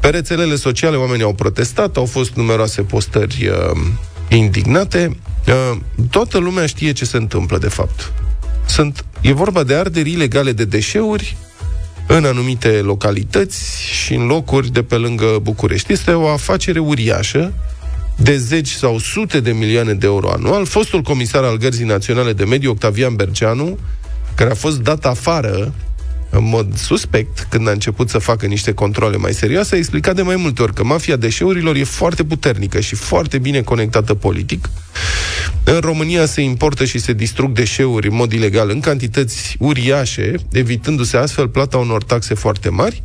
Pe 0.00 0.08
rețelele 0.08 0.56
sociale 0.56 0.96
oamenii 0.96 1.24
au 1.24 1.34
protestat, 1.34 1.96
au 1.96 2.04
fost 2.04 2.34
numeroase 2.34 2.82
postări 2.82 3.48
uh, 3.48 3.80
indignate. 4.28 5.16
Uh, 5.46 5.78
toată 6.10 6.38
lumea 6.38 6.66
știe 6.66 6.92
ce 6.92 7.04
se 7.04 7.16
întâmplă, 7.16 7.58
de 7.58 7.68
fapt. 7.68 8.12
Sunt, 8.66 9.04
e 9.20 9.32
vorba 9.32 9.62
de 9.62 9.74
arderi 9.74 10.10
ilegale 10.10 10.52
de 10.52 10.64
deșeuri 10.64 11.36
în 12.06 12.24
anumite 12.24 12.68
localități 12.68 13.82
și 13.82 14.14
în 14.14 14.26
locuri 14.26 14.72
de 14.72 14.82
pe 14.82 14.94
lângă 14.94 15.38
București. 15.42 15.92
Este 15.92 16.10
o 16.10 16.28
afacere 16.28 16.78
uriașă 16.78 17.52
de 18.22 18.36
zeci 18.36 18.70
sau 18.70 18.98
sute 18.98 19.40
de 19.40 19.52
milioane 19.52 19.92
de 19.94 20.06
euro 20.06 20.30
anual. 20.30 20.66
Fostul 20.66 21.02
comisar 21.02 21.44
al 21.44 21.56
Gărzii 21.56 21.84
Naționale 21.84 22.32
de 22.32 22.44
Mediu, 22.44 22.70
Octavian 22.70 23.14
Berceanu, 23.14 23.78
care 24.34 24.50
a 24.50 24.54
fost 24.54 24.80
dat 24.80 25.06
afară 25.06 25.72
în 26.30 26.48
mod 26.48 26.76
suspect, 26.76 27.46
când 27.50 27.68
a 27.68 27.70
început 27.70 28.08
să 28.08 28.18
facă 28.18 28.46
niște 28.46 28.72
controle 28.72 29.16
mai 29.16 29.32
serioase, 29.32 29.74
a 29.74 29.78
explicat 29.78 30.14
de 30.14 30.22
mai 30.22 30.36
multe 30.36 30.62
ori 30.62 30.74
că 30.74 30.84
mafia 30.84 31.16
deșeurilor 31.16 31.76
e 31.76 31.84
foarte 31.84 32.24
puternică 32.24 32.80
și 32.80 32.94
foarte 32.94 33.38
bine 33.38 33.60
conectată 33.60 34.14
politic. 34.14 34.68
În 35.64 35.78
România 35.80 36.26
se 36.26 36.40
importă 36.40 36.84
și 36.84 36.98
se 36.98 37.12
distrug 37.12 37.52
deșeuri 37.52 38.08
în 38.08 38.14
mod 38.14 38.32
ilegal 38.32 38.70
în 38.70 38.80
cantități 38.80 39.56
uriașe, 39.58 40.34
evitându-se 40.52 41.16
astfel 41.16 41.48
plata 41.48 41.76
unor 41.76 42.04
taxe 42.04 42.34
foarte 42.34 42.68
mari 42.68 43.02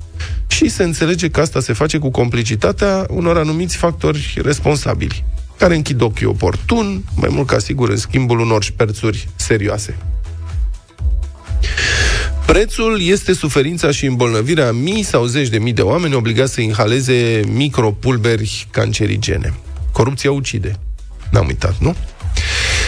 și 0.48 0.70
se 0.70 0.84
înțelege 0.84 1.30
că 1.30 1.40
asta 1.40 1.60
se 1.60 1.74
face 1.74 1.98
cu 1.98 2.12
complicitatea 2.12 3.06
unor 3.10 3.38
anumiți 3.38 3.78
factori 3.78 4.40
responsabili 4.44 5.24
care 5.58 5.76
închid 5.76 6.02
ochii 6.02 6.26
oportun, 6.26 7.04
mai 7.16 7.30
mult 7.32 7.48
ca 7.48 7.60
sigur 7.60 7.90
în 7.90 7.98
schimbul 7.98 8.40
unor 8.40 8.64
șperțuri 8.64 9.28
serioase. 9.36 9.98
Prețul 12.54 13.02
este 13.02 13.34
suferința 13.34 13.92
și 13.92 14.06
îmbolnăvirea 14.06 14.72
mii 14.72 15.04
sau 15.04 15.26
zeci 15.26 15.48
de 15.48 15.58
mii 15.58 15.74
de 15.74 15.82
oameni 15.82 16.14
obligați 16.14 16.54
să 16.54 16.62
inhaleze 16.62 17.42
micropulberi 17.48 18.68
cancerigene. 18.72 19.54
Corupția 19.92 20.32
ucide. 20.32 20.80
N-am 21.32 21.48
uitat, 21.48 21.76
nu? 21.80 21.96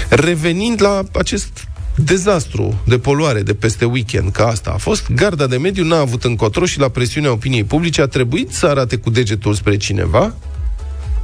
Revenind 0.09 0.81
la 0.81 1.03
acest 1.13 1.67
dezastru 1.95 2.81
de 2.87 2.97
poluare 2.97 3.41
de 3.41 3.53
peste 3.53 3.85
weekend, 3.85 4.31
că 4.31 4.41
asta 4.41 4.71
a 4.71 4.77
fost, 4.77 5.11
garda 5.11 5.47
de 5.47 5.57
mediu 5.57 5.83
n-a 5.83 5.99
avut 5.99 6.23
încotro 6.23 6.65
și 6.65 6.79
la 6.79 6.89
presiunea 6.89 7.31
opiniei 7.31 7.63
publice 7.63 8.01
a 8.01 8.07
trebuit 8.07 8.51
să 8.51 8.65
arate 8.65 8.95
cu 8.95 9.09
degetul 9.09 9.53
spre 9.53 9.77
cineva, 9.77 10.33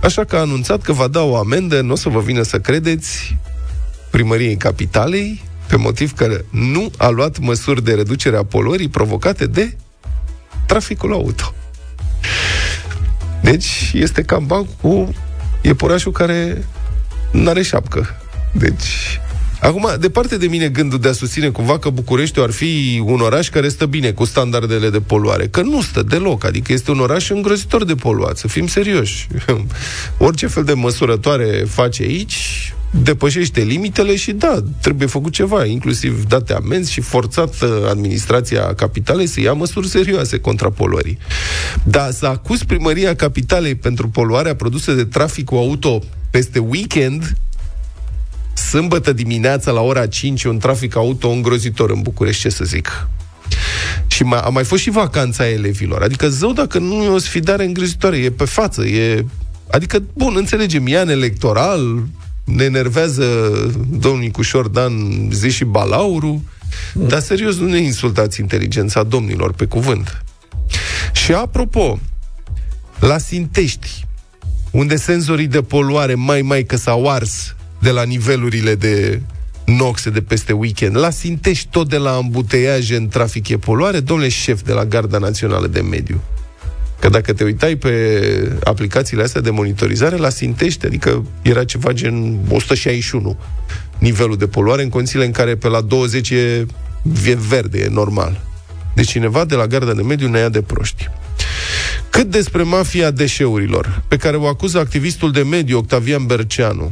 așa 0.01 0.23
că 0.23 0.35
a 0.35 0.39
anunțat 0.39 0.81
că 0.81 0.93
va 0.93 1.07
da 1.07 1.21
o 1.21 1.35
amendă, 1.35 1.81
nu 1.81 1.91
o 1.91 1.95
să 1.95 2.09
vă 2.09 2.19
vină 2.19 2.41
să 2.41 2.59
credeți, 2.59 3.37
primăriei 4.09 4.57
capitalei, 4.57 5.49
pe 5.67 5.75
motiv 5.75 6.13
că 6.13 6.41
nu 6.49 6.91
a 6.97 7.09
luat 7.09 7.39
măsuri 7.39 7.83
de 7.83 7.93
reducere 7.93 8.37
a 8.37 8.43
poluării 8.43 8.89
provocate 8.89 9.45
de 9.45 9.75
traficul 10.65 11.13
auto. 11.13 11.53
Deci 13.41 13.91
este 13.93 14.21
cam 14.21 14.45
banc 14.45 14.67
cu 14.81 15.13
iepurașul 15.61 16.11
care 16.11 16.65
nu 17.31 17.49
are 17.49 17.61
șapcă. 17.61 18.07
Deci, 18.51 19.19
acum, 19.61 19.89
departe 19.99 20.37
de 20.37 20.47
mine 20.47 20.69
gândul 20.69 20.99
de 20.99 21.07
a 21.07 21.11
susține 21.11 21.49
cumva 21.49 21.79
că 21.79 21.89
Bucureștiul 21.89 22.43
ar 22.43 22.51
fi 22.51 23.01
un 23.05 23.19
oraș 23.19 23.49
care 23.49 23.69
stă 23.69 23.85
bine 23.85 24.11
cu 24.11 24.25
standardele 24.25 24.89
de 24.89 24.99
poluare, 24.99 25.47
că 25.47 25.61
nu 25.61 25.81
stă 25.81 26.03
deloc, 26.03 26.45
adică 26.45 26.73
este 26.73 26.91
un 26.91 26.99
oraș 26.99 27.29
îngrozitor 27.29 27.83
de 27.83 27.95
poluat, 27.95 28.37
să 28.37 28.47
fim 28.47 28.67
serioși. 28.67 29.27
Orice 30.17 30.47
fel 30.47 30.63
de 30.63 30.73
măsurătoare 30.73 31.65
face 31.67 32.03
aici, 32.03 32.73
depășește 32.91 33.61
limitele 33.61 34.15
și 34.15 34.31
da, 34.31 34.63
trebuie 34.81 35.07
făcut 35.07 35.33
ceva, 35.33 35.65
inclusiv 35.65 36.25
date 36.25 36.53
amenzi 36.53 36.91
și 36.91 37.01
forțat 37.01 37.61
uh, 37.61 37.69
administrația 37.89 38.73
capitalei 38.73 39.27
să 39.27 39.39
ia 39.39 39.53
măsuri 39.53 39.87
serioase 39.87 40.39
contra 40.39 40.69
poluării. 40.69 41.17
Dar 41.83 42.11
să 42.11 42.25
acuz 42.25 42.63
primăria 42.63 43.15
capitalei 43.15 43.75
pentru 43.75 44.09
poluarea 44.09 44.55
produsă 44.55 44.91
de 44.91 45.05
traficul 45.05 45.57
auto 45.57 45.99
peste 46.29 46.59
weekend, 46.59 47.33
sâmbătă 48.69 49.13
dimineața 49.13 49.71
la 49.71 49.81
ora 49.81 50.07
5, 50.07 50.43
un 50.43 50.57
trafic 50.57 50.95
auto 50.95 51.29
îngrozitor 51.29 51.89
în 51.89 52.01
București, 52.01 52.41
ce 52.41 52.49
să 52.49 52.63
zic. 52.63 53.07
Și 54.07 54.23
mai, 54.23 54.39
a 54.39 54.49
mai 54.49 54.63
fost 54.63 54.81
și 54.81 54.89
vacanța 54.89 55.49
elevilor. 55.49 56.01
Adică, 56.01 56.29
zău, 56.29 56.53
dacă 56.53 56.79
nu 56.79 57.03
e 57.03 57.07
o 57.07 57.17
sfidare 57.17 57.65
îngrozitoare, 57.65 58.17
e 58.17 58.31
pe 58.31 58.45
față, 58.45 58.85
e... 58.85 59.25
Adică, 59.71 60.03
bun, 60.13 60.33
înțelegem, 60.37 60.87
e 60.87 60.99
an 60.99 61.09
electoral, 61.09 62.03
ne 62.55 62.63
enervează 62.63 63.23
domnul 63.89 64.21
Nicușor 64.21 64.67
Dan 64.67 64.93
zi 65.31 65.49
și 65.49 65.63
balauru, 65.63 66.43
mm. 66.93 67.07
dar 67.07 67.19
serios, 67.19 67.57
nu 67.57 67.67
ne 67.67 67.79
insultați 67.79 68.39
inteligența 68.39 69.03
domnilor, 69.03 69.53
pe 69.53 69.65
cuvânt. 69.65 70.23
Și 71.11 71.33
apropo, 71.33 71.99
la 72.99 73.17
Sintești, 73.17 74.05
unde 74.71 74.95
senzorii 74.95 75.47
de 75.47 75.61
poluare 75.61 76.13
mai 76.13 76.41
mai 76.41 76.63
că 76.63 76.75
s-au 76.75 77.09
ars 77.09 77.55
de 77.79 77.89
la 77.89 78.03
nivelurile 78.03 78.75
de 78.75 79.21
noxe 79.65 80.09
de 80.09 80.21
peste 80.21 80.53
weekend, 80.53 80.97
la 80.97 81.09
Sintești 81.09 81.67
tot 81.71 81.89
de 81.89 81.97
la 81.97 82.15
ambuteiaje 82.15 82.95
în 82.95 83.07
trafic 83.07 83.49
e 83.49 83.57
poluare, 83.57 83.99
domnule 83.99 84.29
șef 84.29 84.61
de 84.61 84.73
la 84.73 84.85
Garda 84.85 85.17
Națională 85.17 85.67
de 85.67 85.81
Mediu, 85.81 86.21
Că 87.01 87.09
dacă 87.09 87.33
te 87.33 87.43
uitai 87.43 87.75
pe 87.75 88.57
aplicațiile 88.63 89.23
astea 89.23 89.41
de 89.41 89.49
monitorizare, 89.49 90.15
la 90.15 90.29
Sintești, 90.29 90.85
adică 90.85 91.25
era 91.41 91.63
ceva 91.63 91.91
gen 91.91 92.39
161 92.49 93.37
nivelul 94.01 94.37
de 94.37 94.47
poluare 94.47 94.83
în 94.83 94.89
condițiile 94.89 95.25
în 95.25 95.31
care 95.31 95.55
pe 95.55 95.67
la 95.67 95.81
20 95.81 96.29
e 96.29 96.65
verde, 97.49 97.79
e 97.79 97.87
normal. 97.87 98.41
Deci 98.95 99.09
cineva 99.09 99.45
de 99.45 99.55
la 99.55 99.67
Garda 99.67 99.93
de 99.93 100.01
Mediu 100.01 100.27
ne 100.27 100.39
ia 100.39 100.49
de 100.49 100.61
proști. 100.61 101.09
Cât 102.09 102.29
despre 102.31 102.63
mafia 102.63 103.11
deșeurilor, 103.11 104.01
pe 104.07 104.17
care 104.17 104.37
o 104.37 104.47
acuză 104.47 104.79
activistul 104.79 105.31
de 105.31 105.41
mediu 105.41 105.77
Octavian 105.77 106.25
Berceanu. 106.25 106.91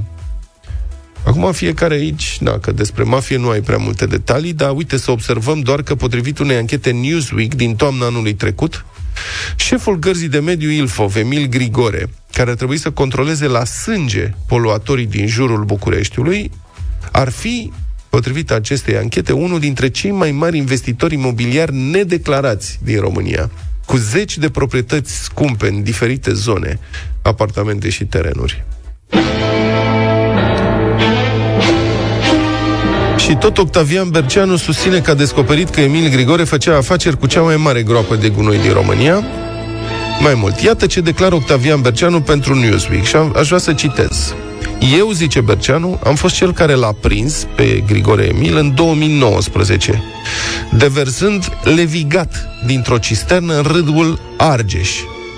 Acum 1.23 1.51
fiecare 1.51 1.93
aici, 1.93 2.37
na, 2.39 2.59
că 2.59 2.71
despre 2.71 3.03
mafie 3.03 3.37
nu 3.37 3.49
ai 3.49 3.61
prea 3.61 3.77
multe 3.77 4.05
detalii, 4.05 4.53
dar 4.53 4.75
uite 4.75 4.97
să 4.97 5.11
observăm 5.11 5.59
doar 5.59 5.81
că 5.81 5.95
potrivit 5.95 6.39
unei 6.39 6.57
anchete 6.57 6.91
Newsweek 6.91 7.55
din 7.55 7.75
toamna 7.75 8.05
anului 8.05 8.33
trecut, 8.33 8.85
Șeful 9.55 9.99
gărzii 9.99 10.27
de 10.27 10.39
mediu 10.39 10.69
Ilfov, 10.69 11.15
Emil 11.15 11.45
Grigore, 11.45 12.09
care 12.33 12.49
ar 12.49 12.55
trebui 12.55 12.77
să 12.77 12.91
controleze 12.91 13.47
la 13.47 13.65
sânge 13.65 14.33
poluatorii 14.47 15.05
din 15.05 15.27
jurul 15.27 15.63
Bucureștiului, 15.63 16.51
ar 17.11 17.29
fi, 17.29 17.71
potrivit 18.09 18.51
acestei 18.51 18.97
anchete, 18.97 19.33
unul 19.33 19.59
dintre 19.59 19.89
cei 19.89 20.11
mai 20.11 20.31
mari 20.31 20.57
investitori 20.57 21.13
imobiliari 21.13 21.75
nedeclarați 21.75 22.79
din 22.83 22.99
România, 22.99 23.51
cu 23.85 23.97
zeci 23.97 24.37
de 24.37 24.49
proprietăți 24.49 25.23
scumpe 25.23 25.67
în 25.67 25.83
diferite 25.83 26.33
zone, 26.33 26.79
apartamente 27.21 27.89
și 27.89 28.05
terenuri. 28.05 28.65
Și 33.29 33.35
tot 33.35 33.57
Octavian 33.57 34.09
Berceanu 34.09 34.55
susține 34.55 34.99
că 34.99 35.11
a 35.11 35.13
descoperit 35.13 35.69
că 35.69 35.81
Emil 35.81 36.09
Grigore 36.09 36.43
făcea 36.43 36.77
afaceri 36.77 37.17
cu 37.17 37.27
cea 37.27 37.41
mai 37.41 37.55
mare 37.55 37.83
groapă 37.83 38.15
de 38.15 38.29
gunoi 38.29 38.57
din 38.57 38.73
România. 38.73 39.23
Mai 40.19 40.33
mult, 40.33 40.61
iată 40.61 40.85
ce 40.85 41.01
declară 41.01 41.35
Octavian 41.35 41.81
Berceanu 41.81 42.21
pentru 42.21 42.55
Newsweek 42.55 43.03
și 43.03 43.15
aș 43.15 43.47
vrea 43.47 43.59
să 43.59 43.73
citez. 43.73 44.33
Eu, 44.97 45.11
zice 45.11 45.41
Berceanu, 45.41 45.99
am 46.03 46.15
fost 46.15 46.35
cel 46.35 46.53
care 46.53 46.73
l-a 46.73 46.95
prins 47.01 47.47
pe 47.55 47.83
Grigore 47.87 48.23
Emil 48.23 48.57
în 48.57 48.75
2019, 48.75 50.03
deversând 50.77 51.49
levigat 51.63 52.49
dintr-o 52.65 52.97
cisternă 52.97 53.57
în 53.57 53.63
râdul 53.63 54.19
Argeș. 54.37 54.89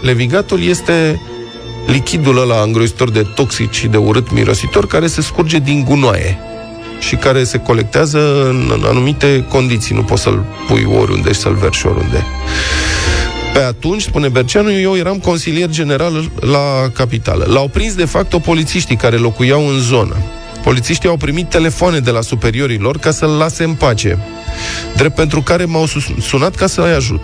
Levigatul 0.01 0.63
este 0.63 1.21
lichidul 1.87 2.41
ăla 2.41 2.61
îngrozitor 2.61 3.09
de 3.09 3.25
toxici 3.35 3.75
și 3.75 3.87
de 3.87 3.97
urât 3.97 4.31
mirositor 4.31 4.87
care 4.87 5.07
se 5.07 5.21
scurge 5.21 5.59
din 5.59 5.83
gunoaie 5.83 6.39
și 7.01 7.15
care 7.15 7.43
se 7.43 7.57
colectează 7.57 8.45
în 8.49 8.83
anumite 8.85 9.45
condiții. 9.49 9.95
Nu 9.95 10.03
poți 10.03 10.21
să-l 10.21 10.45
pui 10.67 10.87
oriunde 10.99 11.31
și 11.31 11.39
să-l 11.39 11.53
verși 11.53 11.85
oriunde. 11.87 12.25
Pe 13.53 13.59
atunci, 13.59 14.01
spune 14.01 14.27
Berceanu, 14.27 14.71
eu 14.71 14.95
eram 14.95 15.17
consilier 15.17 15.69
general 15.69 16.31
la 16.39 16.89
capitală. 16.93 17.45
L-au 17.49 17.67
prins 17.67 17.93
de 17.93 18.05
fapt 18.05 18.33
o 18.33 18.39
polițiștii 18.39 18.95
care 18.95 19.15
locuiau 19.15 19.67
în 19.67 19.79
zonă. 19.79 20.15
Polițiștii 20.63 21.09
au 21.09 21.17
primit 21.17 21.49
telefoane 21.49 21.99
de 21.99 22.11
la 22.11 22.21
superiorii 22.21 22.77
lor 22.77 22.97
ca 22.97 23.11
să-l 23.11 23.29
lase 23.29 23.63
în 23.63 23.73
pace, 23.73 24.17
drept 24.95 25.15
pentru 25.15 25.41
care 25.41 25.65
m-au 25.65 25.85
sunat 26.19 26.55
ca 26.55 26.67
să-i 26.67 26.93
ajut. 26.93 27.23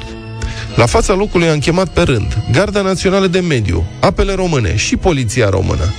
La 0.76 0.86
fața 0.86 1.14
locului 1.14 1.48
am 1.48 1.60
chemat 1.60 1.88
pe 1.88 2.02
rând 2.02 2.38
Garda 2.52 2.82
Națională 2.82 3.28
de 3.28 3.40
Mediu, 3.40 3.86
Apele 4.00 4.34
Române 4.34 4.76
și 4.76 4.96
Poliția 4.96 5.50
Română. 5.50 5.94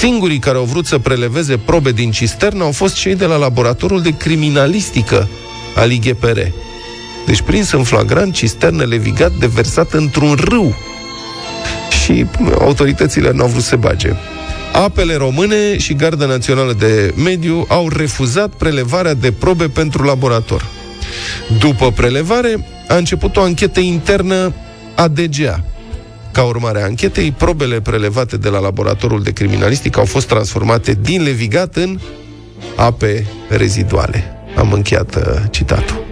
Singurii 0.00 0.38
care 0.38 0.56
au 0.56 0.64
vrut 0.64 0.86
să 0.86 0.98
preleveze 0.98 1.56
probe 1.56 1.92
din 1.92 2.10
cisternă 2.10 2.64
au 2.64 2.72
fost 2.72 2.94
cei 2.94 3.14
de 3.14 3.24
la 3.24 3.36
laboratorul 3.36 4.02
de 4.02 4.16
criminalistică 4.16 5.28
al 5.74 5.90
IGPR. 5.90 6.38
Deci 7.26 7.40
prins 7.40 7.72
în 7.72 7.82
flagrant 7.82 8.34
cisternă 8.34 8.84
levigat 8.84 9.32
deversat 9.32 9.92
într-un 9.92 10.34
râu. 10.34 10.76
Și 12.04 12.26
autoritățile 12.58 13.30
nu 13.32 13.42
au 13.42 13.48
vrut 13.48 13.62
să 13.62 13.76
bage. 13.76 14.12
Apele 14.72 15.14
române 15.14 15.78
și 15.78 15.94
Garda 15.94 16.26
Națională 16.26 16.72
de 16.72 17.14
Mediu 17.16 17.64
au 17.68 17.88
refuzat 17.88 18.48
prelevarea 18.48 19.14
de 19.14 19.32
probe 19.32 19.68
pentru 19.68 20.02
laborator. 20.02 20.66
După 21.58 21.90
prelevare, 21.92 22.66
a 22.88 22.96
început 22.96 23.36
o 23.36 23.42
anchetă 23.42 23.80
internă 23.80 24.52
a 24.94 25.08
DGA, 25.08 25.64
Ca 26.40 26.46
urmare 26.46 26.80
a 26.80 26.84
anchetei, 26.84 27.32
probele 27.32 27.80
prelevate 27.80 28.36
de 28.36 28.48
la 28.48 28.58
laboratorul 28.58 29.22
de 29.22 29.32
criminalistică 29.32 29.98
au 29.98 30.04
fost 30.04 30.26
transformate 30.26 30.98
din 31.00 31.22
levigat 31.22 31.76
în 31.76 31.98
ape 32.76 33.26
reziduale. 33.48 34.24
Am 34.56 34.72
încheiat 34.72 35.16
uh, 35.16 35.22
citatul. 35.50 36.04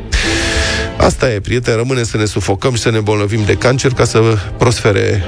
Asta 0.96 1.32
e, 1.32 1.40
prieteni, 1.40 1.76
rămâne 1.76 2.02
să 2.02 2.16
ne 2.16 2.24
sufocăm 2.24 2.74
și 2.74 2.80
să 2.80 2.90
ne 2.90 3.00
bolnăvim 3.00 3.44
de 3.44 3.54
cancer 3.54 3.92
ca 3.92 4.04
să 4.04 4.20
prospere, 4.58 5.22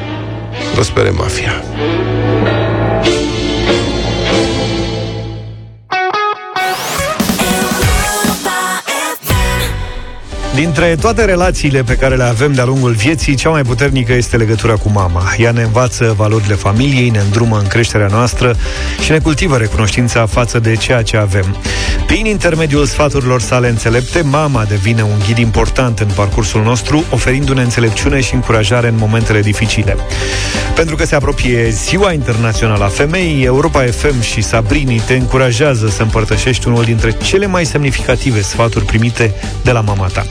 prospere 0.75 1.11
mafia. 1.11 1.63
Dintre 10.55 10.97
toate 11.01 11.25
relațiile 11.25 11.83
pe 11.83 11.95
care 11.95 12.17
le 12.17 12.23
avem 12.23 12.53
de-a 12.53 12.65
lungul 12.65 12.93
vieții, 12.93 13.35
cea 13.35 13.51
mai 13.51 13.63
puternică 13.63 14.13
este 14.13 14.37
legătura 14.37 14.75
cu 14.75 14.89
mama. 14.89 15.23
Ea 15.39 15.51
ne 15.51 15.63
învață 15.63 16.15
valorile 16.17 16.55
familiei, 16.55 17.09
ne 17.09 17.19
îndrumă 17.19 17.59
în 17.59 17.67
creșterea 17.67 18.07
noastră 18.07 18.57
și 19.05 19.11
ne 19.11 19.19
cultivă 19.19 19.57
recunoștința 19.57 20.27
față 20.27 20.59
de 20.59 20.77
ceea 20.77 21.03
ce 21.03 21.17
avem. 21.17 21.57
Prin 22.07 22.27
intermediul 22.27 22.87
sfaturilor 22.87 23.41
sale 23.41 23.69
înțelepte, 23.69 24.21
mama 24.23 24.65
devine 24.65 25.03
un 25.03 25.19
ghid 25.27 25.39
important 25.39 25.99
în 25.99 26.09
parcursul 26.15 26.63
nostru, 26.63 27.05
oferindu-ne 27.11 27.63
înțelepciune 27.63 28.21
și 28.21 28.35
încurajare 28.35 28.89
în 28.89 28.97
momentele 28.97 29.41
dificile. 29.41 29.97
Pentru 30.75 30.97
că 30.97 31.05
se 31.05 31.15
apropie 31.15 31.69
Ziua 31.69 32.13
Internațională 32.13 32.85
a 32.85 32.89
Femeii, 32.89 33.45
Europa 33.45 33.83
FM 33.83 34.21
și 34.21 34.41
Sabrini 34.41 35.03
te 35.07 35.15
încurajează 35.15 35.89
să 35.89 36.03
împărtășești 36.03 36.69
unul 36.69 36.85
dintre 36.85 37.17
cele 37.23 37.47
mai 37.47 37.65
semnificative 37.65 38.41
sfaturi 38.41 38.85
primite 38.85 39.35
de 39.63 39.71
la 39.71 39.81
mama 39.81 40.07
ta. 40.07 40.27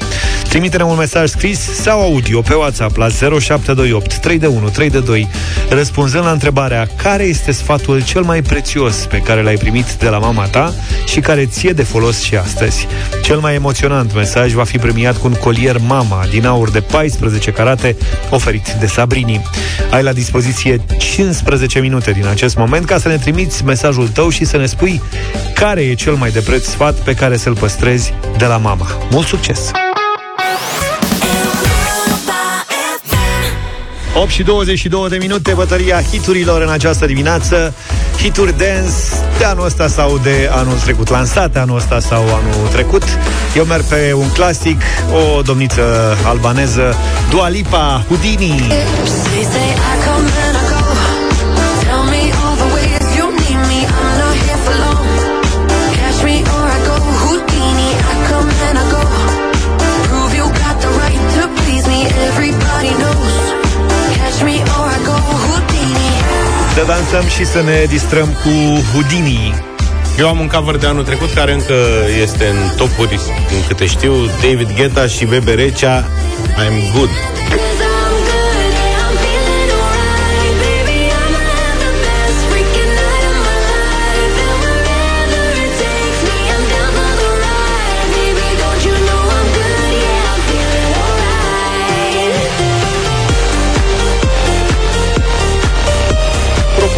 Trimite-ne 0.50 0.84
un 0.84 0.98
mesaj 0.98 1.30
scris 1.30 1.60
sau 1.60 2.02
audio 2.02 2.42
pe 2.42 2.54
WhatsApp 2.54 2.98
la 2.98 3.08
0728 3.08 4.18
3 4.18 4.40
de 4.40 4.48
1 4.48 4.70
3 4.70 4.90
de 4.90 5.00
2 5.00 5.28
răspunzând 5.70 6.24
la 6.24 6.32
întrebarea 6.32 6.88
care 6.96 7.24
este 7.24 7.52
sfatul 7.52 8.04
cel 8.04 8.22
mai 8.22 8.42
prețios 8.42 8.96
pe 8.96 9.18
care 9.18 9.42
l-ai 9.42 9.56
primit 9.56 9.94
de 9.94 10.08
la 10.08 10.18
mama 10.18 10.46
ta 10.46 10.74
și 11.06 11.20
care 11.20 11.46
ție 11.46 11.72
de 11.72 11.84
folos 11.84 12.22
și 12.22 12.36
astăzi. 12.36 12.88
Cel 13.24 13.38
mai 13.38 13.54
emoționant 13.54 14.16
mesaj 14.16 14.54
va 14.54 14.64
fi 14.64 14.78
premiat 14.78 15.18
cu 15.18 15.28
un 15.28 15.34
colier 15.34 15.78
mama 15.88 16.26
din 16.32 16.46
aur 16.46 16.70
de 16.70 16.82
14 16.82 17.52
carate 17.52 17.96
oferit 18.30 18.72
de 18.80 18.86
Sabrini. 18.86 19.42
Ai 19.92 20.04
la 20.04 20.14
dispoziție 20.14 20.82
15 20.98 21.80
minute 21.80 22.12
din 22.12 22.28
acest 22.28 22.58
moment 22.58 22.86
ca 22.86 22.98
să 22.98 23.08
ne 23.08 23.18
trimiți 23.18 23.66
mesajul 23.66 24.08
tău 24.08 24.30
și 24.30 24.46
să 24.46 24.58
ne 24.58 24.66
spui 24.66 25.02
care 25.54 25.82
e 25.82 25.94
cel 25.94 26.14
mai 26.14 26.32
de 26.32 26.40
preț 26.40 26.66
sfat 26.66 26.96
pe 26.96 27.14
care 27.14 27.38
să-l 27.38 27.56
păstrezi 27.56 28.14
de 28.38 28.46
la 28.46 28.58
mama. 28.58 28.88
Mult 29.12 29.28
succes! 29.28 29.72
8 34.22 34.30
și 34.30 34.44
22 34.44 35.10
de 35.10 35.18
minute, 35.18 35.54
bătăria 35.54 36.02
hiturilor 36.02 36.62
în 36.62 36.70
această 36.70 37.06
dimineață. 37.06 37.74
Hituri 38.18 38.58
dance 38.58 38.94
de 39.38 39.44
anul 39.44 39.66
ăsta 39.66 39.88
sau 39.88 40.18
de 40.18 40.50
anul 40.52 40.78
trecut, 40.78 41.10
lansate 41.10 41.60
anul 41.60 41.78
ăsta 41.78 42.00
sau 42.00 42.22
anul 42.22 42.68
trecut. 42.72 43.04
Eu 43.56 43.64
merg 43.64 43.84
pe 43.84 44.14
un 44.14 44.30
clasic, 44.32 44.82
o 45.38 45.42
domniță 45.42 46.18
albaneză, 46.26 46.96
Dua 47.30 47.50
Lipa, 47.50 48.06
Houdini. 48.08 48.68
Dansăm 66.90 67.28
și 67.28 67.46
să 67.46 67.62
ne 67.62 67.86
distrăm 67.88 68.26
cu 68.26 68.82
Houdini. 68.92 69.54
Eu 70.18 70.28
am 70.28 70.40
un 70.40 70.48
cover 70.48 70.76
de 70.76 70.88
anul 70.88 71.04
trecut 71.04 71.32
care 71.34 71.54
încă 71.54 71.76
este 72.22 72.46
în 72.46 72.76
topuri, 72.78 73.20
din 73.50 73.64
câte 73.68 73.86
știu, 73.86 74.14
David 74.26 74.76
Guetta 74.76 75.08
și 75.08 75.26
Bebe 75.26 75.54
Recea, 75.54 76.06
I'm 76.64 76.94
Good. 76.96 77.10
Cause 77.10 77.56
I'm 77.56 77.58
good, 77.58 77.69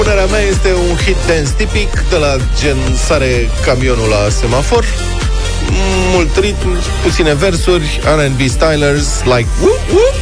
Propunerea 0.02 0.32
mea 0.32 0.48
este 0.48 0.74
un 0.74 0.98
hit 0.98 1.18
dance 1.28 1.54
tipic 1.58 2.10
de 2.10 2.18
la 2.18 2.38
gen 2.60 2.96
sare 2.96 3.50
camionul 3.66 4.10
la 4.10 4.30
semafor 4.30 4.86
mult 6.14 6.38
ritm, 6.38 6.78
puține 7.04 7.34
versuri 7.34 8.00
R&B 8.04 8.40
stylers 8.50 9.24
like 9.24 9.48
whoop, 9.60 9.80
whoop. 9.92 10.16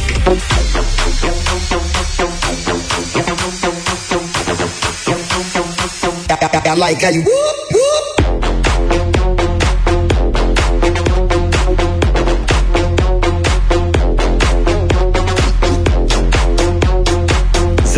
I 6.66 6.74
like 6.74 7.02
how 7.02 7.10
you 7.10 7.22
whoop, 7.22 7.69
0372069599 17.90 17.96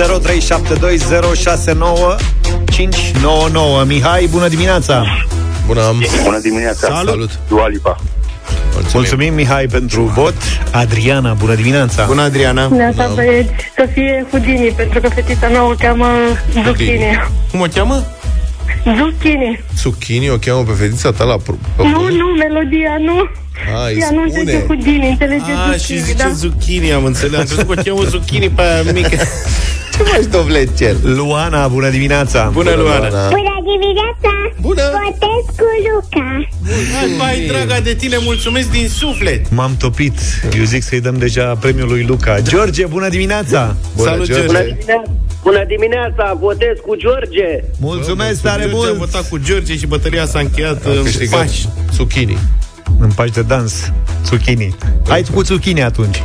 Mihai, 3.86 4.26
bună 4.30 4.48
dimineața! 4.48 5.04
Bună, 5.66 5.82
am 5.86 6.02
Bună 6.24 6.38
dimineața! 6.38 6.86
Salut! 6.86 7.08
Salut. 7.08 7.30
Dua 7.48 7.68
Lipa. 7.68 7.96
Mulțumim, 8.92 9.34
Mihai, 9.34 9.66
pentru 9.66 10.02
vot. 10.02 10.34
Adriana, 10.70 11.32
bună 11.32 11.54
dimineața! 11.54 12.04
Bună, 12.04 12.22
Adriana! 12.22 12.68
Neața, 12.68 13.10
băieți, 13.14 13.50
să 13.76 13.88
fie 13.92 14.26
Houdini, 14.30 14.72
pentru 14.76 15.00
că 15.00 15.08
fetița 15.08 15.48
mea 15.48 15.64
o 15.64 15.72
cheamă 15.78 16.06
Zucchini. 16.64 17.22
Cum 17.50 17.60
o 17.60 17.64
cheamă? 17.74 18.04
Zucchini. 18.98 19.64
Zucchini 19.82 20.30
o 20.30 20.36
cheamă 20.36 20.62
pe 20.62 20.72
fetița 20.72 21.10
ta 21.10 21.24
la 21.24 21.36
pro- 21.36 21.58
pe 21.76 21.82
Nu, 21.82 21.92
pământ? 21.92 22.16
nu, 22.16 22.26
melodia, 22.26 22.96
nu. 23.00 23.28
A, 23.76 23.86
îi 23.86 23.96
Ea 24.00 24.10
nu 24.10 24.22
spune. 24.28 24.40
înțelege 24.40 24.66
Houdini, 24.66 25.08
înțelege 25.08 25.50
A, 25.70 25.72
și 25.72 25.78
Zucchini, 25.78 25.98
zice 26.00 26.22
da. 26.22 26.28
zucchini, 26.34 26.92
am 26.92 27.04
înțeles. 27.04 27.38
Am 27.38 27.44
crezut 27.44 27.66
că 27.66 27.72
o 27.78 27.82
cheamă 27.82 28.02
zucchini 28.08 28.48
pe 28.50 28.62
aia 28.62 28.82
mică. 28.92 29.16
Ce 29.92 30.02
faci, 30.02 30.24
dovlecel? 30.30 30.96
Luana, 31.02 31.68
bună 31.68 31.88
dimineața! 31.90 32.50
Bună, 32.52 32.74
Luana! 32.74 33.28
Bună 33.28 33.56
dimineața! 33.62 34.32
Bună! 34.60 34.82
Votez 34.82 35.56
cu 35.56 35.64
Luca! 35.92 36.48
Mai 37.18 37.44
draga 37.46 37.80
de 37.80 37.94
tine, 37.94 38.16
mulțumesc 38.20 38.70
din 38.70 38.88
suflet! 38.88 39.50
M-am 39.50 39.76
topit. 39.76 40.18
Eu 40.58 40.64
zic 40.64 40.82
să-i 40.82 41.00
dăm 41.00 41.18
deja 41.18 41.44
premiul 41.44 41.88
lui 41.88 42.04
Luca. 42.04 42.40
George, 42.40 42.86
bună 42.86 43.08
dimineața! 43.08 43.76
Bună, 43.96 44.08
Salut, 44.10 44.26
George. 44.26 44.46
George! 44.46 44.76
Bună 45.42 45.64
dimineața, 45.68 46.36
votez 46.40 46.76
cu 46.86 46.94
George. 46.96 47.64
Mulțumesc 47.80 48.40
tare 48.42 48.60
George 48.62 48.76
a 48.76 48.92
mult! 48.92 48.98
votat 48.98 49.28
cu 49.28 49.38
George 49.38 49.76
și 49.76 49.86
bătălia 49.86 50.26
s-a 50.26 50.38
încheiat 50.38 50.86
Am 50.86 50.92
în 50.96 51.02
câștigat 51.02 51.38
pași. 51.40 51.68
Zucchini. 51.94 52.38
În 52.98 53.10
pași 53.14 53.32
de 53.32 53.42
dans. 53.42 53.92
Zucchini. 54.26 54.74
Hai 55.08 55.24
cu 55.34 55.42
zucchini 55.42 55.82
atunci. 55.82 56.22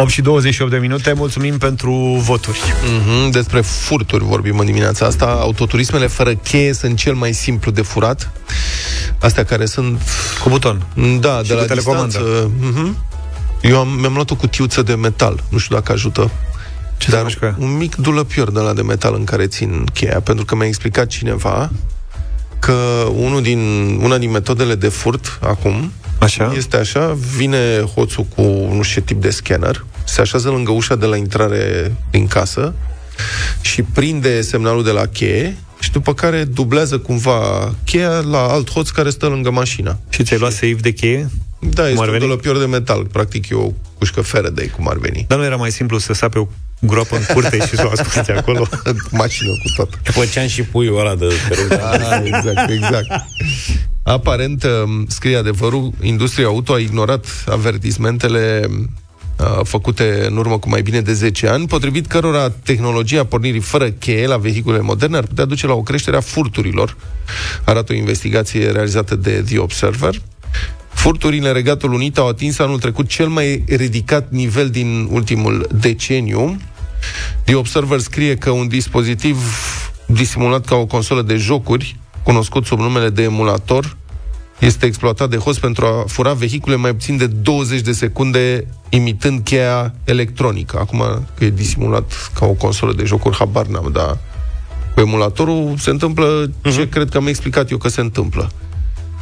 8 0.00 0.10
și 0.10 0.20
28 0.20 0.70
de 0.70 0.76
minute, 0.76 1.12
mulțumim 1.12 1.58
pentru 1.58 1.92
voturi. 2.18 2.58
Mm-hmm, 2.58 3.30
despre 3.30 3.60
furturi 3.60 4.24
vorbim 4.24 4.58
în 4.58 4.66
dimineața 4.66 5.06
asta. 5.06 5.24
Autoturismele 5.24 6.06
fără 6.06 6.34
cheie 6.34 6.72
sunt 6.72 6.96
cel 6.96 7.14
mai 7.14 7.32
simplu 7.32 7.70
de 7.70 7.82
furat. 7.82 8.30
Astea 9.18 9.44
care 9.44 9.66
sunt... 9.66 10.00
Cu 10.42 10.48
buton. 10.48 10.86
Da, 11.20 11.40
Și 11.42 11.48
de 11.48 11.54
cu 11.54 11.60
la 11.60 11.66
telecomandă. 11.66 12.06
distanță. 12.06 12.50
Mm-hmm. 12.60 13.08
Eu 13.60 13.78
am, 13.78 13.88
mi-am 13.88 14.14
luat 14.14 14.30
o 14.30 14.34
cutiuță 14.34 14.82
de 14.82 14.94
metal. 14.94 15.42
Nu 15.48 15.58
știu 15.58 15.74
dacă 15.74 15.92
ajută. 15.92 16.30
Ce 16.96 17.10
Dar 17.10 17.54
un 17.58 17.76
mic 17.76 17.94
dulăpior 17.94 18.50
de 18.50 18.60
la 18.60 18.72
de 18.72 18.82
metal 18.82 19.14
în 19.14 19.24
care 19.24 19.46
țin 19.46 19.84
cheia, 19.92 20.20
pentru 20.20 20.44
că 20.44 20.56
mi-a 20.56 20.66
explicat 20.66 21.06
cineva 21.06 21.70
că 22.58 23.06
unul 23.14 23.42
din, 23.42 23.58
una 24.02 24.18
din 24.18 24.30
metodele 24.30 24.74
de 24.74 24.88
furt 24.88 25.38
acum 25.42 25.92
Așa. 26.20 26.52
este 26.56 26.76
așa, 26.76 27.16
vine 27.36 27.80
hoțul 27.94 28.24
cu 28.24 28.42
nu 28.72 28.82
știu 28.82 29.00
ce 29.00 29.06
tip 29.06 29.22
de 29.22 29.30
scanner, 29.30 29.84
se 30.04 30.20
așează 30.20 30.48
lângă 30.48 30.70
ușa 30.70 30.94
de 30.96 31.06
la 31.06 31.16
intrare 31.16 31.94
din 32.10 32.26
casă 32.26 32.74
și 33.60 33.82
prinde 33.82 34.40
semnalul 34.40 34.84
de 34.84 34.90
la 34.90 35.06
cheie 35.06 35.56
și 35.80 35.90
după 35.90 36.14
care 36.14 36.44
dublează 36.44 36.98
cumva 36.98 37.74
cheia 37.84 38.20
la 38.20 38.38
alt 38.38 38.70
hoț 38.70 38.88
care 38.88 39.10
stă 39.10 39.26
lângă 39.26 39.50
mașina. 39.50 39.98
Și 40.08 40.22
ți-ai 40.22 40.38
luat 40.38 40.52
save 40.52 40.74
de 40.80 40.92
cheie? 40.92 41.28
Da, 41.58 41.88
este 41.88 42.00
ar 42.00 42.06
un 42.06 42.12
veni? 42.12 42.24
dulăpior 42.24 42.58
de 42.58 42.64
metal. 42.64 43.04
Practic 43.04 43.48
e 43.48 43.54
o 43.54 43.70
cușcă 43.98 44.20
Faraday, 44.20 44.72
cum 44.76 44.88
ar 44.88 44.96
veni. 44.96 45.24
Dar 45.28 45.38
nu 45.38 45.44
era 45.44 45.56
mai 45.56 45.70
simplu 45.70 45.98
să 45.98 46.12
sape 46.12 46.38
o 46.38 46.46
groapă 46.80 47.16
în 47.16 47.22
curte 47.34 47.58
și 47.66 47.76
să 47.76 47.86
o 47.86 47.90
ascunzi 47.90 48.30
acolo? 48.30 48.66
Mașină 49.10 49.50
cu 49.50 49.72
tot. 49.76 50.00
Făceam 50.02 50.46
și 50.46 50.62
puiul 50.62 50.98
ăla 50.98 51.14
de 51.14 51.26
pe 51.48 51.74
Ah, 51.74 52.20
exact, 52.24 52.70
exact. 52.70 53.08
Aparent, 54.02 54.64
um, 54.64 55.06
scrie 55.08 55.36
adevărul, 55.36 55.92
industria 56.02 56.46
auto 56.46 56.72
a 56.72 56.78
ignorat 56.78 57.26
avertismentele 57.48 58.66
uh, 58.68 59.60
făcute 59.62 60.26
în 60.26 60.36
urmă 60.36 60.58
cu 60.58 60.68
mai 60.68 60.82
bine 60.82 61.00
de 61.00 61.12
10 61.12 61.48
ani, 61.48 61.66
potrivit 61.66 62.06
cărora 62.06 62.50
tehnologia 62.50 63.24
pornirii 63.24 63.60
fără 63.60 63.90
cheie 63.90 64.26
la 64.26 64.36
vehicule 64.36 64.80
moderne 64.80 65.16
ar 65.16 65.24
putea 65.24 65.44
duce 65.44 65.66
la 65.66 65.72
o 65.72 65.82
creștere 65.82 66.16
a 66.16 66.20
furturilor, 66.20 66.96
arată 67.64 67.92
o 67.92 67.96
investigație 67.96 68.70
realizată 68.70 69.16
de 69.16 69.42
The 69.46 69.58
Observer. 69.58 70.14
Furturile 70.88 71.48
în 71.48 71.54
Regatul 71.54 71.92
Unit 71.92 72.18
au 72.18 72.28
atins 72.28 72.58
anul 72.58 72.78
trecut 72.78 73.08
cel 73.08 73.28
mai 73.28 73.64
ridicat 73.68 74.30
nivel 74.30 74.70
din 74.70 75.08
ultimul 75.10 75.66
deceniu. 75.74 76.56
The 77.44 77.54
Observer 77.54 77.98
scrie 77.98 78.36
că 78.36 78.50
un 78.50 78.68
dispozitiv 78.68 79.36
disimulat 80.06 80.64
ca 80.64 80.74
o 80.74 80.86
consolă 80.86 81.22
de 81.22 81.36
jocuri, 81.36 81.96
cunoscut 82.30 82.66
sub 82.66 82.78
numele 82.78 83.08
de 83.08 83.22
emulator, 83.22 83.96
este 84.58 84.86
exploatat 84.86 85.30
de 85.30 85.36
host 85.36 85.60
pentru 85.60 85.86
a 85.86 86.04
fura 86.06 86.32
vehicule 86.32 86.76
mai 86.76 86.92
puțin 86.92 87.16
de 87.16 87.26
20 87.26 87.80
de 87.80 87.92
secunde 87.92 88.66
imitând 88.88 89.40
cheia 89.44 89.94
electronică. 90.04 90.78
Acum 90.78 90.98
că 91.34 91.44
e 91.44 91.50
disimulat 91.50 92.30
ca 92.34 92.46
o 92.46 92.52
consolă 92.52 92.92
de 92.92 93.04
jocuri, 93.04 93.36
habar 93.36 93.66
n-am, 93.66 93.90
dar 93.92 94.18
cu 94.94 95.00
emulatorul 95.00 95.74
se 95.78 95.90
întâmplă 95.90 96.50
ce 96.62 96.88
cred 96.88 97.08
că 97.08 97.16
am 97.16 97.26
explicat 97.26 97.70
eu 97.70 97.76
că 97.78 97.88
se 97.88 98.00
întâmplă. 98.00 98.50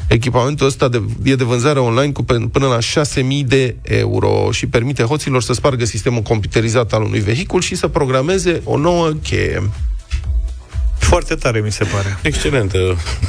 Echipamentul 0.08 0.66
ăsta 0.66 0.88
de, 0.88 1.02
e 1.22 1.34
de 1.34 1.44
vânzare 1.44 1.78
online 1.78 2.12
cu 2.12 2.22
pen- 2.22 2.50
până 2.52 2.66
la 2.66 2.78
6.000 3.04 3.22
de 3.46 3.76
euro 3.82 4.48
și 4.50 4.66
permite 4.66 5.02
hoților 5.02 5.42
să 5.42 5.52
spargă 5.52 5.84
sistemul 5.84 6.22
computerizat 6.22 6.92
al 6.92 7.02
unui 7.02 7.20
vehicul 7.20 7.60
și 7.60 7.74
să 7.74 7.88
programeze 7.88 8.60
o 8.64 8.76
nouă 8.76 9.08
cheie. 9.22 9.70
Foarte 11.08 11.34
tare, 11.34 11.60
mi 11.60 11.72
se 11.72 11.84
pare. 11.84 12.18
Excelentă. 12.22 12.78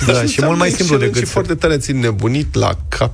Da, 0.05 0.23
și 0.23 0.41
mult 0.43 0.57
mai 0.57 0.69
simplu 0.69 0.97
decât... 0.97 1.17
Și 1.17 1.25
foarte 1.25 1.55
tare 1.55 1.73
ați 1.73 1.91
nebunit 1.91 2.55
la 2.55 2.77
cap. 2.87 3.11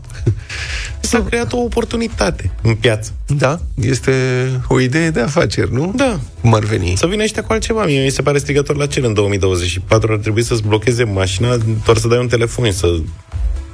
S-a 0.99 1.23
creat 1.23 1.54
o 1.54 1.58
oportunitate 1.58 2.51
în 2.62 2.75
piață. 2.75 3.12
Da, 3.28 3.60
este 3.82 4.12
o 4.67 4.80
idee 4.80 5.10
de 5.10 5.19
afaceri, 5.19 5.73
nu? 5.73 5.93
Da. 5.95 6.19
Cum 6.41 6.54
ar 6.54 6.63
veni? 6.63 6.93
Să 6.97 7.08
vină 7.08 7.23
ăștia 7.23 7.43
cu 7.43 7.54
altceva. 7.54 7.86
Mie 7.86 8.04
mi 8.04 8.10
se 8.10 8.21
pare 8.21 8.38
strigător 8.38 8.75
la 8.75 8.86
cer 8.86 9.04
în 9.04 9.13
2024. 9.13 10.12
Ar 10.12 10.17
trebui 10.17 10.43
să-ți 10.43 10.63
blocheze 10.63 11.04
mașina 11.04 11.58
doar 11.86 11.97
să 11.97 12.08
dai 12.08 12.19
un 12.19 12.28
telefon, 12.28 12.71
să 12.71 12.88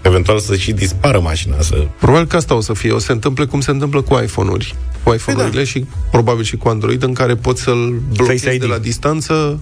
eventual 0.01 0.39
să 0.39 0.55
și 0.55 0.71
dispară 0.71 1.19
mașina. 1.19 1.55
Să... 1.61 1.87
Probabil 1.99 2.27
că 2.27 2.35
asta 2.35 2.55
o 2.55 2.61
să 2.61 2.73
fie. 2.73 2.91
O 2.91 2.99
să 2.99 3.05
se 3.05 3.11
întâmple 3.11 3.45
cum 3.45 3.61
se 3.61 3.71
întâmplă 3.71 4.01
cu 4.01 4.19
iPhone-uri. 4.23 4.75
Cu 5.03 5.13
iPhone-urile 5.13 5.61
da. 5.61 5.67
și 5.67 5.85
probabil 6.11 6.43
și 6.43 6.57
cu 6.57 6.69
Android, 6.69 7.03
în 7.03 7.13
care 7.13 7.35
poți 7.35 7.61
să-l 7.61 8.01
blochezi 8.13 8.43
Face 8.43 8.55
ID. 8.55 8.61
de 8.61 8.67
la 8.67 8.77
distanță. 8.77 9.59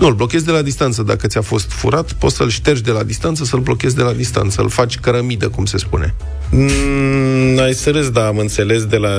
Nu, 0.00 0.06
îl 0.06 0.14
blochezi 0.14 0.44
de 0.44 0.50
la 0.50 0.62
distanță. 0.62 1.02
Dacă 1.02 1.26
ți-a 1.26 1.40
fost 1.40 1.70
furat, 1.70 2.12
poți 2.12 2.36
să-l 2.36 2.48
ștergi 2.48 2.82
de 2.82 2.90
la 2.90 3.02
distanță, 3.02 3.44
să-l 3.44 3.58
blochezi 3.60 3.94
de 3.96 4.02
la 4.02 4.12
distanță. 4.12 4.50
Să-l 4.50 4.68
faci 4.68 4.98
cărămidă, 4.98 5.48
cum 5.48 5.64
se 5.64 5.78
spune. 5.78 6.14
Mm, 6.50 7.58
ai 7.58 7.72
să 7.74 7.90
râzi, 7.90 8.12
dar 8.12 8.26
am 8.26 8.38
înțeles 8.38 8.84
de 8.84 8.96
la 8.96 9.10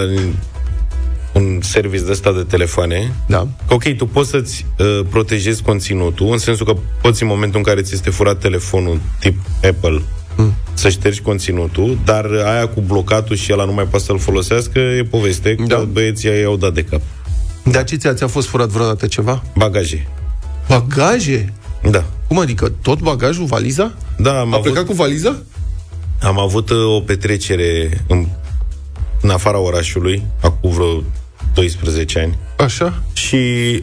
un 1.34 1.60
service 1.62 2.04
de 2.04 2.12
ăsta 2.12 2.32
de 2.34 2.42
telefoane 2.44 3.14
Da. 3.28 3.48
că, 3.68 3.74
ok, 3.74 3.96
tu 3.98 4.06
poți 4.06 4.30
să-ți 4.30 4.66
uh, 4.80 5.06
protejezi 5.10 5.62
conținutul, 5.62 6.32
în 6.32 6.38
sensul 6.38 6.66
că 6.66 6.74
poți 7.02 7.22
în 7.24 7.28
momentul 7.30 7.58
în 7.58 7.64
care 7.64 7.82
ți 7.82 7.94
este 7.94 8.10
furat 8.10 8.40
telefonul 8.40 9.00
tip 9.20 9.38
Apple 9.64 10.02
Mm. 10.36 10.54
să 10.74 10.90
ștergi 10.90 11.22
conținutul, 11.22 11.98
dar 12.06 12.26
aia 12.46 12.68
cu 12.68 12.82
blocatul 12.82 13.36
și 13.36 13.54
ăla 13.54 13.66
nu 13.66 13.74
mai 13.74 13.84
poate 13.84 14.06
să-l 14.06 14.20
folosească, 14.20 14.80
e 14.80 15.04
poveste 15.04 15.56
că 15.56 15.64
Da. 15.64 15.78
băieții 15.78 16.30
ai 16.30 16.44
au 16.44 16.56
dat 16.58 16.74
de 16.74 16.84
cap. 16.84 17.02
Dar 17.64 17.84
ce 17.84 17.96
ți-a, 17.96 18.14
ți-a 18.14 18.28
fost 18.28 18.48
furat 18.48 18.68
vreodată 18.68 19.08
ceva? 19.08 19.44
Bagaje. 19.56 20.08
Bagaje? 20.72 21.54
Da. 21.90 22.04
Cum 22.28 22.40
adică? 22.40 22.72
Tot 22.82 23.00
bagajul, 23.00 23.46
valiza? 23.46 23.94
Da, 24.18 24.40
am 24.40 24.54
A 24.54 24.58
avut, 24.58 24.62
plecat 24.62 24.86
cu 24.86 24.94
valiza? 24.94 25.36
am 26.22 26.40
avut 26.40 26.70
uh, 26.70 26.96
o 26.96 27.00
petrecere 27.00 28.02
în, 28.08 28.28
în 29.22 29.30
afara 29.30 29.60
orașului, 29.60 30.24
acum 30.42 30.72
vreo 30.72 31.04
12 31.54 32.20
ani. 32.20 32.38
Așa? 32.58 33.04
Și 33.14 33.38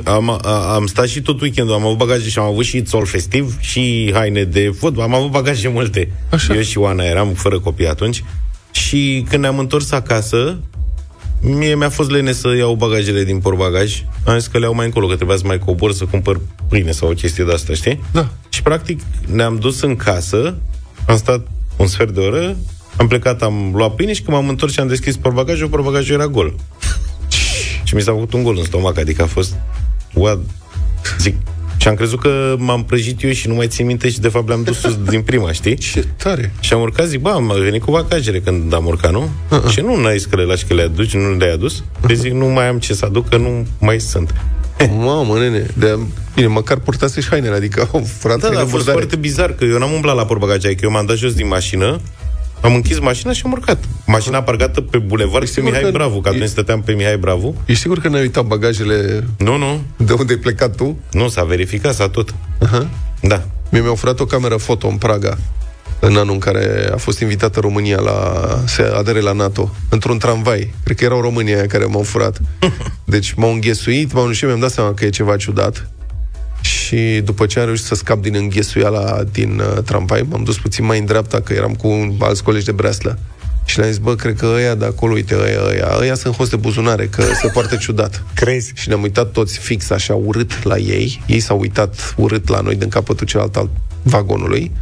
am, 0.04 0.30
a, 0.42 0.74
am 0.74 0.86
stat 0.86 1.06
și 1.06 1.20
tot 1.20 1.40
weekendul, 1.40 1.74
am 1.74 1.84
avut 1.84 1.96
bagaje 1.96 2.28
și 2.28 2.38
am 2.38 2.44
avut 2.44 2.64
și 2.64 2.86
sol 2.86 3.06
festiv 3.06 3.56
și 3.60 4.10
haine 4.14 4.44
de 4.44 4.70
fotbal, 4.78 5.04
am 5.04 5.14
avut 5.14 5.30
bagaje 5.30 5.68
multe. 5.68 6.12
Așa. 6.30 6.54
Eu 6.54 6.60
și 6.60 6.78
Oana 6.78 7.04
eram 7.04 7.28
fără 7.28 7.60
copii 7.60 7.88
atunci 7.88 8.24
și 8.70 9.24
când 9.28 9.42
ne-am 9.42 9.58
întors 9.58 9.90
acasă, 9.92 10.58
mie 11.40 11.74
mi-a 11.74 11.88
fost 11.88 12.10
lene 12.10 12.32
să 12.32 12.54
iau 12.56 12.74
bagajele 12.74 13.24
din 13.24 13.38
portbagaj. 13.38 14.02
Am 14.24 14.38
zis 14.38 14.46
că 14.46 14.58
le 14.58 14.64
iau 14.64 14.74
mai 14.74 14.86
încolo, 14.86 15.06
că 15.06 15.14
trebuia 15.14 15.36
să 15.36 15.42
mai 15.46 15.58
cobor 15.58 15.92
să 15.92 16.04
cumpăr 16.04 16.40
pâine 16.68 16.90
sau 16.90 17.08
o 17.08 17.12
chestie 17.12 17.44
de 17.44 17.52
asta, 17.52 17.74
știi? 17.74 18.04
Da. 18.12 18.28
Și 18.48 18.62
practic 18.62 19.00
ne-am 19.32 19.56
dus 19.56 19.80
în 19.80 19.96
casă, 19.96 20.56
am 21.06 21.16
stat 21.16 21.46
un 21.76 21.86
sfert 21.86 22.14
de 22.14 22.20
oră, 22.20 22.56
am 22.96 23.06
plecat, 23.06 23.42
am 23.42 23.72
luat 23.74 23.94
pâine 23.94 24.12
și 24.12 24.22
când 24.22 24.36
m-am 24.36 24.48
întors 24.48 24.72
și 24.72 24.80
am 24.80 24.88
deschis 24.88 25.16
portbagajul, 25.16 25.68
portbagajul 25.68 26.14
era 26.14 26.26
gol. 26.26 26.54
și 27.84 27.94
mi 27.94 28.00
s-a 28.00 28.12
făcut 28.12 28.32
un 28.32 28.42
gol 28.42 28.56
în 28.58 28.64
stomac, 28.64 28.98
adică 28.98 29.22
a 29.22 29.26
fost... 29.26 29.54
What? 30.14 30.38
Zic, 31.18 31.34
și 31.76 31.88
am 31.88 31.94
crezut 31.94 32.20
că 32.20 32.54
m-am 32.58 32.84
prăjit 32.84 33.22
eu 33.22 33.30
și 33.30 33.48
nu 33.48 33.54
mai 33.54 33.66
țin 33.68 33.86
minte 33.86 34.10
și 34.10 34.20
de 34.20 34.28
fapt 34.28 34.48
le-am 34.48 34.62
dus 34.62 34.78
sus 34.78 34.98
din 35.10 35.22
prima, 35.22 35.52
știi? 35.52 35.76
Ce 35.92 36.06
tare! 36.16 36.52
Și 36.60 36.72
am 36.72 36.80
urcat, 36.80 37.06
zic, 37.06 37.20
bă, 37.20 37.30
am 37.30 37.52
venit 37.62 37.82
cu 37.82 37.90
bagajele 37.90 38.40
când 38.40 38.74
am 38.74 38.86
urcat, 38.86 39.12
nu? 39.12 39.28
Uh-uh. 39.50 39.70
Și 39.70 39.80
nu 39.80 39.96
n-ai 40.00 40.16
zis 40.16 40.26
că 40.26 40.36
le 40.36 40.42
lași 40.42 40.64
că 40.64 40.74
le 40.74 40.82
aduci, 40.82 41.14
nu 41.14 41.36
le-ai 41.36 41.52
adus? 41.52 41.82
Uh-huh. 41.82 42.14
zic, 42.14 42.32
nu 42.32 42.46
mai 42.46 42.68
am 42.68 42.78
ce 42.78 42.94
să 42.94 43.04
aduc, 43.04 43.28
că 43.28 43.36
nu 43.36 43.66
mai 43.78 44.00
sunt. 44.00 44.34
Mamă, 45.04 45.38
nene, 45.38 45.66
de 45.76 45.98
bine, 46.34 46.46
măcar 46.46 46.78
purtase 46.78 47.20
și 47.20 47.28
hainele, 47.28 47.54
adică 47.54 47.88
au 47.92 48.06
furat 48.18 48.38
Da, 48.40 48.46
da, 48.46 48.52
a 48.52 48.54
haine 48.56 48.62
fost 48.70 48.72
murdare. 48.72 48.96
foarte 48.98 49.16
bizar, 49.16 49.52
că 49.52 49.64
eu 49.64 49.78
n-am 49.78 49.92
umblat 49.92 50.16
la 50.16 50.24
portbagaj, 50.24 50.64
adică 50.64 50.80
eu 50.84 50.90
m-am 50.90 51.06
dat 51.06 51.16
jos 51.16 51.32
din 51.34 51.46
mașină, 51.46 52.00
am 52.60 52.74
închis 52.74 52.98
mașina 52.98 53.32
și 53.32 53.42
am 53.44 53.52
urcat. 53.52 53.84
Mașina 54.06 54.42
parcată 54.42 54.80
pe 54.80 54.98
bulevard 54.98 55.44
pe 55.44 55.50
sigur 55.50 55.70
Mihai 55.70 55.82
că- 55.82 55.90
Bravu, 55.90 56.20
că 56.20 56.28
atunci 56.28 56.48
stăteam 56.48 56.82
pe 56.82 56.92
Mihai 56.92 57.16
Bravu. 57.18 57.54
Ești 57.66 57.80
sigur 57.82 57.98
că 57.98 58.08
n-ai 58.08 58.20
uitat 58.20 58.44
bagajele 58.44 59.24
Nu, 59.38 59.56
nu, 59.56 59.80
de 59.96 60.12
unde 60.12 60.32
ai 60.32 60.38
plecat 60.38 60.76
tu? 60.76 60.98
nu, 61.12 61.28
s-a 61.28 61.42
verificat, 61.44 61.94
s-a 61.94 62.08
tot. 62.08 62.34
Uh-huh. 62.66 62.86
Da. 63.20 63.42
Mie 63.70 63.80
mi-au 63.80 63.94
furat 63.94 64.20
o 64.20 64.24
cameră 64.24 64.56
foto 64.56 64.86
în 64.86 64.96
Praga 64.96 65.38
în 66.00 66.16
anul 66.16 66.32
în 66.32 66.38
care 66.38 66.88
a 66.92 66.96
fost 66.96 67.20
invitată 67.20 67.60
România 67.60 68.00
la 68.00 68.44
se 68.66 68.82
adere 68.82 69.20
la 69.20 69.32
NATO, 69.32 69.74
într-un 69.88 70.18
tramvai. 70.18 70.74
Cred 70.84 70.96
că 70.96 71.04
erau 71.04 71.20
România 71.20 71.56
aia 71.56 71.66
care 71.66 71.84
m-au 71.84 72.02
furat. 72.02 72.38
Deci 73.04 73.32
m-au 73.32 73.52
înghesuit, 73.52 74.12
m-au 74.12 74.30
și 74.30 74.44
mi-am 74.44 74.58
dat 74.58 74.70
seama 74.70 74.94
că 74.94 75.04
e 75.04 75.08
ceva 75.08 75.36
ciudat. 75.36 75.90
Și 76.60 77.20
după 77.24 77.46
ce 77.46 77.58
am 77.58 77.64
reușit 77.64 77.84
să 77.84 77.94
scap 77.94 78.22
din 78.22 78.34
înghesuiala 78.34 79.22
din 79.32 79.58
uh, 79.58 79.82
tramvai, 79.82 80.26
m-am 80.28 80.44
dus 80.44 80.58
puțin 80.58 80.84
mai 80.84 80.98
în 80.98 81.04
dreapta, 81.04 81.40
că 81.40 81.52
eram 81.52 81.74
cu 81.74 82.16
alți 82.18 82.42
colegi 82.42 82.64
de 82.64 82.72
breaslă. 82.72 83.18
Și 83.64 83.78
le-am 83.78 83.90
zis, 83.90 83.98
bă, 83.98 84.14
cred 84.14 84.36
că 84.36 84.46
ăia 84.46 84.74
de 84.74 84.84
acolo, 84.84 85.12
uite, 85.12 85.36
ăia, 85.40 85.60
ăia, 85.66 85.96
ăia 86.00 86.14
sunt 86.14 86.36
hoste 86.36 86.56
buzunare, 86.56 87.06
că 87.06 87.22
se 87.42 87.48
poartă 87.48 87.76
ciudat. 87.76 88.22
Crezi? 88.34 88.72
Și 88.74 88.88
ne-am 88.88 89.02
uitat 89.02 89.30
toți 89.30 89.58
fix 89.58 89.90
așa 89.90 90.14
urât 90.14 90.64
la 90.64 90.76
ei. 90.76 91.22
Ei 91.26 91.40
s-au 91.40 91.58
uitat 91.58 92.14
urât 92.16 92.48
la 92.48 92.60
noi 92.60 92.74
din 92.74 92.88
capătul 92.88 93.26
celălalt 93.26 93.56
al 93.56 93.70
vagonului. 94.02 94.72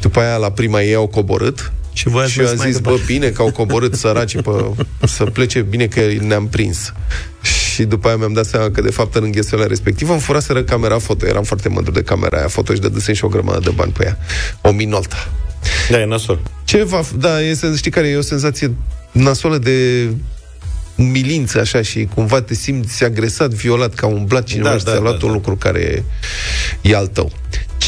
Și 0.00 0.06
după 0.06 0.20
aia 0.20 0.36
la 0.36 0.50
prima 0.50 0.82
ei 0.82 0.94
au 0.94 1.06
coborât. 1.06 1.72
Și 1.92 2.08
voi 2.08 2.22
ați 2.22 2.32
și 2.32 2.38
eu 2.38 2.44
mers 2.44 2.56
am 2.58 2.62
mai 2.62 2.72
zis, 2.72 2.80
bă, 2.80 2.90
departe. 2.90 3.12
bine 3.12 3.28
că 3.28 3.42
au 3.42 3.50
coborât 3.52 3.94
săracii 3.94 4.42
pe, 4.42 4.50
să 5.06 5.24
plece, 5.24 5.60
bine 5.60 5.86
că 5.86 6.00
ne-am 6.20 6.48
prins. 6.48 6.92
Și 7.72 7.82
după 7.84 8.06
aia 8.08 8.16
mi-am 8.16 8.32
dat 8.32 8.46
seama 8.46 8.70
că, 8.70 8.80
de 8.80 8.90
fapt, 8.90 9.14
în 9.14 9.22
înghesuiala 9.24 9.66
respectivă 9.66 10.12
am 10.12 10.18
furaseră 10.18 10.62
camera 10.62 10.98
foto. 10.98 11.26
Eram 11.26 11.42
foarte 11.42 11.68
mândru 11.68 11.92
de 11.92 12.02
camera 12.02 12.38
aia 12.38 12.48
foto 12.48 12.74
și 12.74 12.80
dădusem 12.80 13.14
și 13.14 13.24
o 13.24 13.28
grămadă 13.28 13.58
de 13.62 13.70
bani 13.70 13.92
pe 13.92 14.04
ea. 14.04 14.18
O 14.60 14.70
minolta. 14.72 15.28
Da, 15.90 16.00
e 16.00 16.04
nasol. 16.04 16.40
Ce 16.64 16.82
va, 16.84 17.00
f- 17.02 17.16
da, 17.18 17.42
e, 17.42 17.54
să 17.54 17.74
știi 17.76 17.90
care 17.90 18.08
e 18.08 18.16
o 18.16 18.20
senzație 18.20 18.74
nasoală 19.12 19.58
de 19.58 20.08
umilință 20.96 21.60
așa 21.60 21.82
și 21.82 22.08
cumva 22.14 22.40
te 22.42 22.54
simți 22.54 23.04
agresat, 23.04 23.50
violat, 23.50 23.94
ca 23.94 24.06
umblat 24.06 24.44
cineva 24.44 24.68
Da, 24.68 24.72
da, 24.74 24.78
și 24.78 24.84
da, 24.84 24.90
ți-a 24.90 25.00
da, 25.00 25.06
luat 25.08 25.20
da. 25.20 25.26
un 25.26 25.32
lucru 25.32 25.56
care 25.56 26.04
e 26.80 26.96
al 26.96 27.06
tău. 27.06 27.32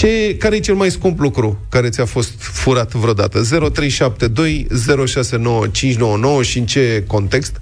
Ce, 0.03 0.37
care 0.37 0.57
e 0.57 0.61
cel 0.61 0.75
mai 0.75 0.91
scump 0.91 1.19
lucru 1.19 1.59
care 1.69 1.89
ți-a 1.89 2.05
fost 2.05 2.33
furat 2.39 2.93
vreodată? 2.93 3.41
0372 3.43 4.67
069599 5.07 6.43
și 6.43 6.59
în 6.59 6.67
ce 6.67 7.05
context? 7.07 7.57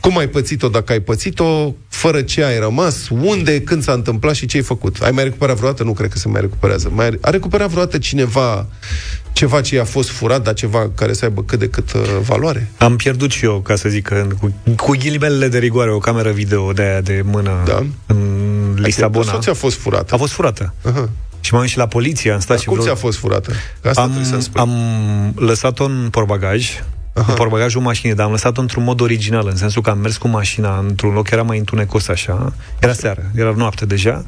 Cum 0.00 0.18
ai 0.18 0.28
pățit-o 0.28 0.68
dacă 0.68 0.92
ai 0.92 1.00
pățit-o? 1.00 1.74
Fără 1.88 2.22
ce 2.22 2.44
ai 2.44 2.58
rămas? 2.58 3.08
Unde? 3.08 3.60
Când 3.60 3.82
s-a 3.82 3.92
întâmplat 3.92 4.34
și 4.34 4.46
ce 4.46 4.56
ai 4.56 4.62
făcut? 4.62 4.96
Ai 5.00 5.10
mai 5.10 5.24
recuperat 5.24 5.56
vreodată? 5.56 5.82
Nu 5.82 5.92
cred 5.92 6.10
că 6.10 6.18
se 6.18 6.28
mai 6.28 6.40
recuperează. 6.40 6.90
Mai, 6.94 7.18
a 7.20 7.30
recuperat 7.30 7.68
vreodată 7.70 7.98
cineva 7.98 8.66
ceva 9.32 9.60
ce 9.60 9.74
i-a 9.74 9.84
fost 9.84 10.08
furat, 10.08 10.42
dar 10.42 10.54
ceva 10.54 10.90
care 10.94 11.12
să 11.12 11.24
aibă 11.24 11.42
cât 11.42 11.58
de 11.58 11.68
cât 11.68 11.92
uh, 11.92 12.00
valoare? 12.22 12.70
Am 12.78 12.96
pierdut 12.96 13.30
și 13.30 13.44
eu, 13.44 13.60
ca 13.60 13.74
să 13.76 13.88
zic, 13.88 14.02
că 14.06 14.14
în- 14.14 14.30
cu, 14.30 14.74
cu 14.76 14.90
ghilimelele 14.98 15.48
de 15.48 15.58
rigoare, 15.58 15.90
o 15.92 15.98
cameră 15.98 16.30
video 16.30 16.72
de 16.72 16.82
aia 16.82 17.00
de 17.00 17.22
mână 17.24 17.62
Da. 17.66 17.84
în 18.06 18.74
Lisabona. 18.76 19.30
Sau 19.30 19.40
ți-a 19.40 19.54
fost 19.54 19.76
furată? 19.76 20.14
A 20.14 20.16
fost 20.16 20.32
furată. 20.32 20.74
Aha. 20.82 21.08
Și 21.42 21.52
m-am 21.52 21.62
dus 21.62 21.70
și 21.70 21.76
la 21.76 21.86
poliție, 21.86 22.32
am 22.32 22.38
stat 22.38 22.48
Dar 22.48 22.58
și 22.58 22.66
cum 22.66 22.74
vreo... 22.74 22.86
ți-a 22.86 22.94
fost 22.94 23.18
furată? 23.18 23.52
Că 23.80 23.88
asta 23.88 24.04
trebuie 24.04 24.24
să 24.24 24.34
am, 24.34 24.40
spui. 24.40 24.60
am 24.60 24.72
lăsat-o 25.36 25.84
în 25.84 26.08
porbagaj, 26.10 26.82
în 27.12 27.34
porbagajul 27.34 27.80
mașinii, 27.80 28.14
dar 28.14 28.24
am 28.26 28.30
lăsat-o 28.32 28.60
într-un 28.60 28.82
mod 28.84 29.00
original, 29.00 29.46
în 29.50 29.56
sensul 29.56 29.82
că 29.82 29.90
am 29.90 29.98
mers 29.98 30.16
cu 30.16 30.28
mașina 30.28 30.78
într-un 30.78 31.12
loc, 31.12 31.30
era 31.30 31.42
mai 31.42 31.58
întunecos 31.58 32.08
așa, 32.08 32.52
era 32.78 32.92
seară, 32.92 33.30
era 33.34 33.54
noapte 33.56 33.86
deja, 33.86 34.24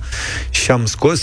și 0.50 0.70
am 0.70 0.86
scos 0.86 1.22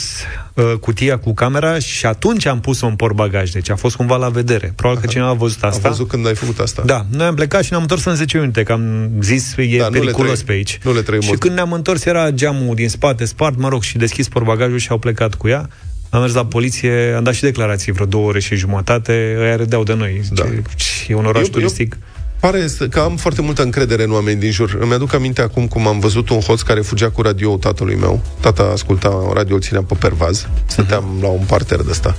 uh, 0.53 0.73
cutia 0.79 1.17
cu 1.17 1.33
camera 1.33 1.79
și 1.79 2.05
atunci 2.05 2.45
am 2.45 2.59
pus-o 2.59 2.85
în 2.85 2.95
porbagaj, 2.95 3.49
deci 3.49 3.69
a 3.69 3.75
fost 3.75 3.95
cumva 3.95 4.15
la 4.15 4.29
vedere. 4.29 4.73
Probabil 4.75 5.01
că 5.01 5.07
cineva 5.07 5.29
a 5.29 5.33
văzut 5.33 5.63
asta. 5.63 5.87
Am 5.87 5.91
văzut 5.93 6.07
când 6.07 6.27
ai 6.27 6.35
făcut 6.35 6.59
asta. 6.59 6.81
Da, 6.85 7.05
noi 7.09 7.25
am 7.25 7.35
plecat 7.35 7.63
și 7.63 7.67
ne-am 7.69 7.81
întors 7.81 8.03
în 8.03 8.15
10 8.15 8.37
minute, 8.37 8.63
că 8.63 8.71
am 8.71 9.09
zis 9.21 9.53
e 9.57 9.77
Da, 9.77 9.83
da, 9.83 9.87
nu 9.87 9.93
le 9.93 9.99
periculos 9.99 10.31
trăim. 10.31 10.45
pe 10.45 10.51
aici. 10.51 10.79
Nu 10.83 10.93
le 10.93 11.01
trăim 11.01 11.21
și 11.21 11.27
mult. 11.27 11.39
când 11.39 11.53
ne-am 11.55 11.71
întors 11.73 12.05
era 12.05 12.31
geamul 12.31 12.75
din 12.75 12.89
spate 12.89 13.25
spart, 13.25 13.57
mă 13.57 13.67
rog, 13.69 13.83
și 13.83 13.97
deschis 13.97 14.27
porbagajul 14.27 14.77
și 14.77 14.87
au 14.89 14.97
plecat 14.97 15.35
cu 15.35 15.47
ea. 15.47 15.69
Am 16.13 16.21
mers 16.21 16.33
la 16.33 16.45
poliție, 16.45 17.13
am 17.17 17.23
dat 17.23 17.33
și 17.33 17.41
declarații 17.41 17.91
vreo 17.91 18.05
două 18.05 18.27
ore 18.27 18.39
și 18.39 18.55
jumătate, 18.55 19.35
ăia 19.39 19.55
râdeau 19.55 19.83
de 19.83 19.93
noi. 19.93 20.21
Da. 20.31 20.43
Ce, 20.75 20.85
e 21.07 21.15
un 21.15 21.25
oraș 21.25 21.41
Eu- 21.41 21.47
eu- 21.47 21.51
turistic. 21.59 21.97
Pare 22.39 22.67
să- 22.67 22.87
că 22.87 22.99
am 22.99 23.15
foarte 23.15 23.41
multă 23.41 23.63
încredere 23.63 24.03
în 24.03 24.11
oameni 24.11 24.39
din 24.39 24.51
jur. 24.51 24.77
Îmi 24.79 24.93
aduc 24.93 25.13
aminte 25.13 25.41
acum 25.41 25.67
cum 25.67 25.87
am 25.87 25.99
văzut 25.99 26.29
un 26.29 26.39
hoț 26.39 26.61
care 26.61 26.81
fugea 26.81 27.09
cu 27.09 27.21
radio 27.21 27.57
tatălui 27.57 27.95
meu. 27.95 28.21
Tata 28.39 28.63
asculta 28.63 29.31
radio, 29.33 29.55
îl 29.55 29.61
ținea 29.61 29.81
pe 29.83 29.95
pervaz. 29.99 30.47
Stăteam 30.65 31.17
la 31.21 31.27
un 31.27 31.43
parter 31.47 31.79
de 31.81 31.89
ăsta. 31.89 32.15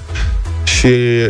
Și 0.65 0.87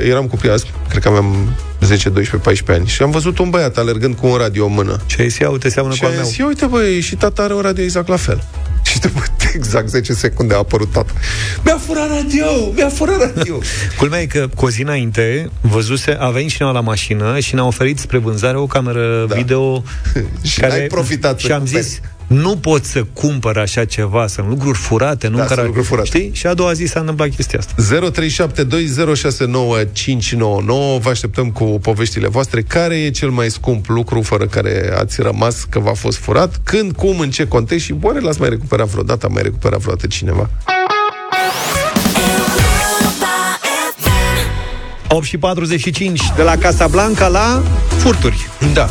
eram 0.08 0.26
cu 0.26 0.36
priaz, 0.36 0.64
cred 0.88 1.02
că 1.02 1.08
aveam 1.08 1.34
10, 1.80 2.08
12, 2.08 2.36
14 2.48 2.72
ani. 2.84 2.86
Și 2.88 3.02
am 3.02 3.10
văzut 3.10 3.38
un 3.38 3.50
băiat 3.50 3.76
alergând 3.78 4.14
cu 4.16 4.26
un 4.26 4.36
radio 4.36 4.66
în 4.66 4.72
mână. 4.72 5.00
Și 5.06 5.20
ai 5.20 5.28
zis, 5.28 5.38
ia 5.38 5.50
uite, 5.50 5.68
seamănă 5.68 5.94
Și 5.94 6.00
cu 6.00 6.06
al 6.06 6.10
am 6.12 6.16
meu. 6.18 6.26
zis, 6.26 6.36
"Ia 6.36 6.46
uite 6.46 6.66
băi, 6.66 7.00
și 7.00 7.16
tata 7.16 7.42
are 7.42 7.54
un 7.54 7.60
radio 7.60 7.82
exact 7.84 8.08
la 8.08 8.16
fel. 8.16 8.44
Și 8.82 8.98
după 9.00 9.22
exact 9.54 9.88
10 9.88 10.12
secunde 10.12 10.54
a 10.54 10.56
apărut 10.56 10.92
tata. 10.92 11.12
Mi-a 11.64 11.78
furat 11.86 12.08
radio! 12.08 12.46
Mi-a 12.74 12.88
furat 12.88 13.34
radio! 13.34 13.58
Culmea 13.98 14.20
e 14.20 14.26
că 14.26 14.48
cu 14.56 14.64
o 14.64 14.70
zi 14.70 14.82
înainte 14.82 15.50
văzuse, 15.60 16.16
a 16.18 16.30
venit 16.30 16.50
cineva 16.50 16.72
la 16.72 16.80
mașină 16.80 17.38
și 17.38 17.54
ne-a 17.54 17.64
oferit 17.64 17.98
spre 17.98 18.18
vânzare 18.18 18.56
o 18.56 18.66
cameră 18.66 19.24
Da. 19.28 19.34
video 19.34 19.82
Și 20.42 20.60
n-ai 20.60 20.80
profitat 20.86 21.40
să 21.40 21.46
Și 21.46 21.52
am 21.52 21.58
cumperi. 21.62 21.82
zis, 21.84 22.00
nu 22.32 22.56
pot 22.56 22.84
să 22.84 23.04
cumpăr 23.12 23.56
așa 23.56 23.84
ceva, 23.84 24.26
sunt 24.26 24.48
lucruri 24.48 24.78
furate, 24.78 25.28
nu 25.28 25.36
Da, 25.36 25.42
care... 25.42 25.54
sunt 25.54 25.66
lucruri 25.66 25.86
furate. 25.86 26.06
Știi? 26.06 26.30
Și 26.32 26.46
a 26.46 26.54
doua 26.54 26.72
zi 26.72 26.84
s-a 26.84 27.00
întâmplat 27.00 27.28
chestia 27.28 27.58
asta. 27.58 27.74
0372069599 28.10 31.00
Vă 31.00 31.10
așteptăm 31.10 31.50
cu 31.50 31.64
poveștile 31.64 32.28
voastre. 32.28 32.62
Care 32.62 32.94
e 32.94 33.10
cel 33.10 33.30
mai 33.30 33.50
scump 33.50 33.86
lucru 33.86 34.22
fără 34.22 34.46
care 34.46 34.92
ați 34.98 35.22
rămas 35.22 35.66
că 35.68 35.78
v-a 35.78 35.92
fost 35.92 36.18
furat? 36.18 36.60
Când, 36.64 36.92
cum, 36.92 37.18
în 37.18 37.30
ce 37.30 37.48
context 37.48 37.84
și 37.84 37.94
oare 38.02 38.20
l-ați 38.20 38.40
mai 38.40 38.48
recuperat 38.48 38.86
vreodată? 38.86 39.26
A 39.26 39.32
mai 39.32 39.42
recuperat 39.42 39.78
vreodată 39.78 40.06
cineva? 40.06 40.50
8 45.14 45.24
și 45.24 45.38
45 45.38 46.20
de 46.36 46.42
la 46.42 46.56
Casablanca 46.56 47.26
la 47.26 47.62
furturi. 47.96 48.48
Da. 48.72 48.88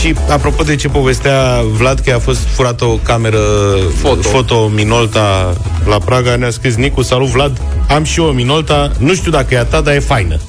Și 0.00 0.14
apropo 0.28 0.62
de 0.62 0.76
ce 0.76 0.88
povestea 0.88 1.60
Vlad 1.76 1.98
că 1.98 2.12
a 2.12 2.18
fost 2.18 2.40
furată 2.40 2.84
o 2.84 2.94
cameră 2.94 3.40
foto, 3.94 4.22
foto 4.22 4.68
Minolta 4.74 5.56
la 5.88 5.98
Praga, 5.98 6.36
ne-a 6.36 6.50
scris 6.50 6.74
Nicu, 6.74 7.02
salut 7.02 7.28
Vlad, 7.28 7.60
am 7.88 8.04
și 8.04 8.20
eu 8.20 8.26
o 8.26 8.32
Minolta, 8.32 8.92
nu 8.98 9.14
știu 9.14 9.30
dacă 9.30 9.54
e 9.54 9.58
a 9.58 9.64
ta, 9.64 9.80
dar 9.80 9.94
e 9.94 9.98
faină. 9.98 10.40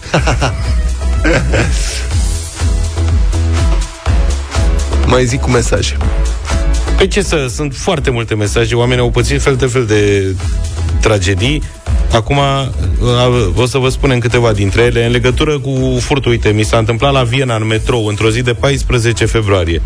Mai 5.05 5.25
zic 5.25 5.41
cu 5.41 5.49
mesaje. 5.49 5.97
Păi 6.97 7.07
ce 7.07 7.21
să, 7.21 7.47
sunt 7.55 7.75
foarte 7.75 8.09
multe 8.09 8.35
mesaje, 8.35 8.75
oamenii 8.75 9.03
au 9.03 9.09
pățit 9.09 9.41
fel 9.41 9.55
de 9.55 9.65
fel 9.65 9.85
de 9.85 10.35
tragedii. 11.01 11.63
Acum 12.13 12.39
a, 12.39 12.71
o 13.55 13.65
să 13.65 13.77
vă 13.77 13.89
spunem 13.89 14.19
câteva 14.19 14.51
dintre 14.51 14.81
ele. 14.81 15.05
În 15.05 15.11
legătură 15.11 15.59
cu 15.59 15.97
furtul, 15.99 16.31
uite, 16.31 16.49
mi 16.49 16.63
s-a 16.63 16.77
întâmplat 16.77 17.13
la 17.13 17.23
Viena, 17.23 17.55
în 17.55 17.67
metrou, 17.67 18.05
într-o 18.05 18.29
zi 18.29 18.41
de 18.41 18.53
14 18.53 19.25
februarie. 19.25 19.81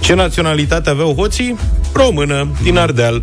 Ce 0.00 0.14
naționalitate 0.14 0.90
aveau 0.90 1.14
hoții? 1.14 1.56
Română, 1.92 2.48
din 2.62 2.78
Ardeal. 2.78 3.22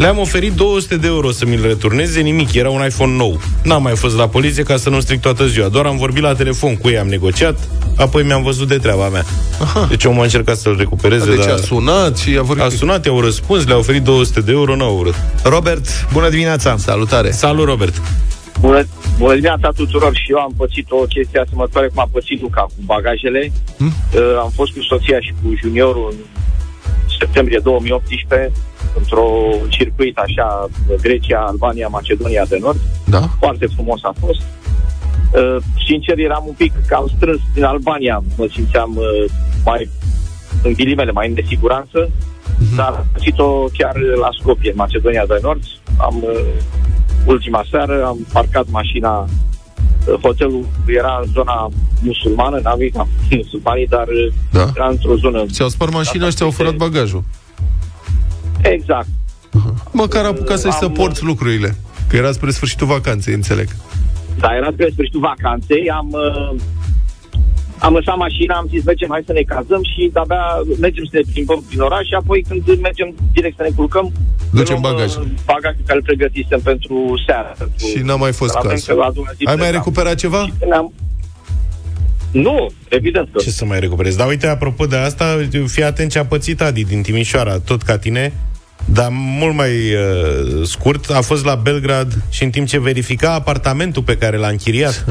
Le-am 0.00 0.18
oferit 0.18 0.52
200 0.52 0.96
de 0.96 1.06
euro 1.06 1.30
să 1.30 1.46
mi-l 1.46 1.62
returneze, 1.62 2.20
nimic, 2.20 2.54
era 2.54 2.70
un 2.70 2.84
iPhone 2.84 3.16
nou. 3.16 3.40
N-am 3.62 3.82
mai 3.82 3.96
fost 3.96 4.16
la 4.16 4.28
poliție 4.28 4.62
ca 4.62 4.76
să 4.76 4.90
nu 4.90 5.00
stric 5.00 5.20
toată 5.20 5.46
ziua, 5.46 5.68
doar 5.68 5.86
am 5.86 5.96
vorbit 5.96 6.22
la 6.22 6.34
telefon 6.34 6.76
cu 6.76 6.88
ei, 6.88 6.98
am 6.98 7.06
negociat, 7.06 7.68
apoi 7.96 8.22
mi-am 8.22 8.42
văzut 8.42 8.68
de 8.68 8.76
treaba 8.76 9.08
mea. 9.08 9.24
Aha. 9.60 9.86
Deci 9.88 10.04
omul 10.04 10.20
a 10.20 10.22
încercat 10.22 10.56
să-l 10.56 10.76
recupereze, 10.78 11.30
Deci 11.30 11.44
dar... 11.44 11.50
a 11.50 11.56
sunat 11.56 12.18
și 12.18 12.36
a 12.38 12.42
vorbit 12.42 12.64
A 12.64 12.68
sunat, 12.68 13.04
i-au 13.06 13.20
răspuns, 13.20 13.66
le-au 13.66 13.78
oferit 13.78 14.02
200 14.02 14.40
de 14.40 14.52
euro, 14.52 14.76
n-au 14.76 14.96
vrut. 14.96 15.14
Robert, 15.42 15.86
bună 16.12 16.28
dimineața! 16.28 16.76
Salutare! 16.76 17.30
Salut, 17.30 17.66
Robert! 17.66 18.02
Bună, 18.60 18.86
bună 19.18 19.32
dimineața 19.32 19.70
tuturor 19.70 20.14
și 20.14 20.30
eu 20.30 20.38
am 20.38 20.54
pățit 20.56 20.90
o 20.90 20.96
chestie 20.96 21.40
asemănătoare 21.40 21.88
cum 21.88 22.02
a 22.02 22.08
pățit 22.12 22.40
Luca 22.40 22.60
cu 22.60 22.82
bagajele. 22.84 23.52
Hmm? 23.76 23.92
Uh, 24.14 24.20
am 24.38 24.50
fost 24.54 24.72
cu 24.72 24.82
soția 24.82 25.20
și 25.20 25.32
cu 25.42 25.52
juniorul 25.60 26.08
în 26.10 26.16
septembrie 27.18 27.60
2018 27.62 28.52
într-o 28.98 29.28
circuit 29.68 30.18
așa, 30.18 30.68
Grecia, 31.00 31.40
Albania, 31.40 31.88
Macedonia 31.88 32.44
de 32.48 32.58
Nord. 32.60 32.80
Da? 33.06 33.20
Foarte 33.38 33.66
frumos 33.74 34.00
a 34.02 34.14
fost. 34.20 34.40
Uh, 35.32 35.56
sincer, 35.86 36.18
eram 36.18 36.44
un 36.46 36.54
pic 36.56 36.72
cam 36.86 37.10
strâns 37.16 37.40
din 37.54 37.64
Albania. 37.64 38.22
Mă 38.36 38.46
simțeam 38.52 38.96
uh, 38.96 39.30
mai, 39.64 39.88
în 40.62 40.72
ghilimele, 40.72 41.12
mai 41.12 41.28
în 41.28 41.34
nesiguranță. 41.34 42.10
Dar 42.76 42.88
am 42.88 43.06
pățit-o 43.12 43.64
chiar 43.78 43.94
la 44.20 44.28
Skopje, 44.38 44.68
în 44.68 44.74
Macedonia 44.76 45.24
de 45.26 45.38
Nord. 45.42 45.62
Am, 45.98 46.16
uh, 46.22 46.40
ultima 47.26 47.64
seară, 47.70 48.04
am 48.06 48.18
parcat 48.32 48.66
mașina 48.70 49.18
uh, 49.18 50.14
Hotelul 50.22 50.66
era 50.86 51.20
în 51.24 51.30
zona 51.32 51.68
musulmană, 52.02 52.60
n-am 52.62 52.78
venit 52.78 52.94
la 52.94 53.06
musulmanii, 53.42 53.86
dar 53.86 54.06
uh, 54.08 54.32
Da. 54.52 54.70
era 54.76 54.88
într-o 54.88 55.16
zonă... 55.16 55.44
Ți-au 55.46 55.68
spart 55.68 55.92
mașina 55.92 56.26
și 56.26 56.34
ți-au 56.34 56.50
furat 56.50 56.74
bagajul. 56.74 57.22
Exact. 58.62 59.06
Măcar 59.92 60.24
apucasei 60.24 60.72
să 60.72 60.84
Am- 60.84 60.92
porți 60.92 61.24
lucrurile. 61.24 61.76
Că 62.08 62.16
era 62.16 62.32
spre 62.32 62.50
sfârșitul 62.50 62.86
vacanței, 62.86 63.34
înțeleg. 63.34 63.68
Da, 64.38 64.54
era 64.56 64.70
spre 64.72 64.88
sfârșitul 64.92 65.20
vacanței, 65.20 65.90
am, 65.90 66.08
uh, 66.10 66.60
am 67.78 67.92
lăsat 67.94 68.16
mașina, 68.16 68.54
am 68.56 68.66
zis 68.68 68.84
mergem, 68.84 69.08
hai 69.10 69.22
să 69.26 69.32
ne 69.32 69.42
cazăm 69.42 69.82
și 69.92 70.10
de-abia 70.12 70.42
mergem 70.80 71.04
să 71.04 71.10
ne 71.16 71.30
plimbăm 71.32 71.64
prin 71.68 71.80
oraș 71.80 72.04
și 72.06 72.14
apoi 72.14 72.44
când 72.48 72.80
mergem 72.80 73.14
direct 73.32 73.56
să 73.56 73.62
ne 73.62 73.74
culcăm, 73.76 74.12
Ducem 74.52 74.78
luăm, 74.80 74.84
uh, 74.84 74.90
bagajul. 74.90 75.28
bagajul 75.44 75.82
care 75.86 75.98
îl 75.98 76.04
pregătisem 76.04 76.60
pentru 76.60 76.96
seară. 77.26 77.54
Pentru, 77.58 77.86
Și 77.86 77.98
n-a 78.06 78.16
mai 78.16 78.32
fost 78.32 78.50
Să 78.52 78.58
avem 78.58 78.70
cazul. 78.70 78.94
că 78.96 79.02
a 79.02 79.10
doua 79.10 79.26
zi 79.36 79.44
Ai 79.44 79.54
mai 79.54 79.54
plecam. 79.56 79.74
recuperat 79.78 80.14
ceva? 80.14 80.40
Și 80.44 80.52
ne-am- 80.68 80.92
Nu, 82.32 82.70
evident 82.88 83.28
că. 83.32 83.38
Ce 83.42 83.50
să 83.50 83.64
mai 83.64 83.80
recuperezi? 83.80 84.16
Dar 84.16 84.28
uite, 84.28 84.46
apropo 84.46 84.86
de 84.86 84.96
asta, 84.96 85.36
fii 85.66 85.84
atent 85.84 86.10
ce 86.10 86.18
a 86.18 86.24
pățit 86.24 86.60
Adi 86.60 86.84
din 86.84 87.02
Timișoara, 87.02 87.58
tot 87.58 87.82
ca 87.82 87.98
tine, 87.98 88.32
dar 88.92 89.08
mult 89.12 89.54
mai 89.54 89.70
uh, 89.70 90.66
scurt, 90.66 91.10
a 91.10 91.20
fost 91.20 91.44
la 91.44 91.54
Belgrad 91.54 92.22
și 92.30 92.44
în 92.44 92.50
timp 92.50 92.66
ce 92.66 92.80
verifica 92.80 93.32
apartamentul 93.34 94.02
pe 94.02 94.16
care 94.16 94.36
l-a 94.36 94.48
închiriat, 94.48 95.04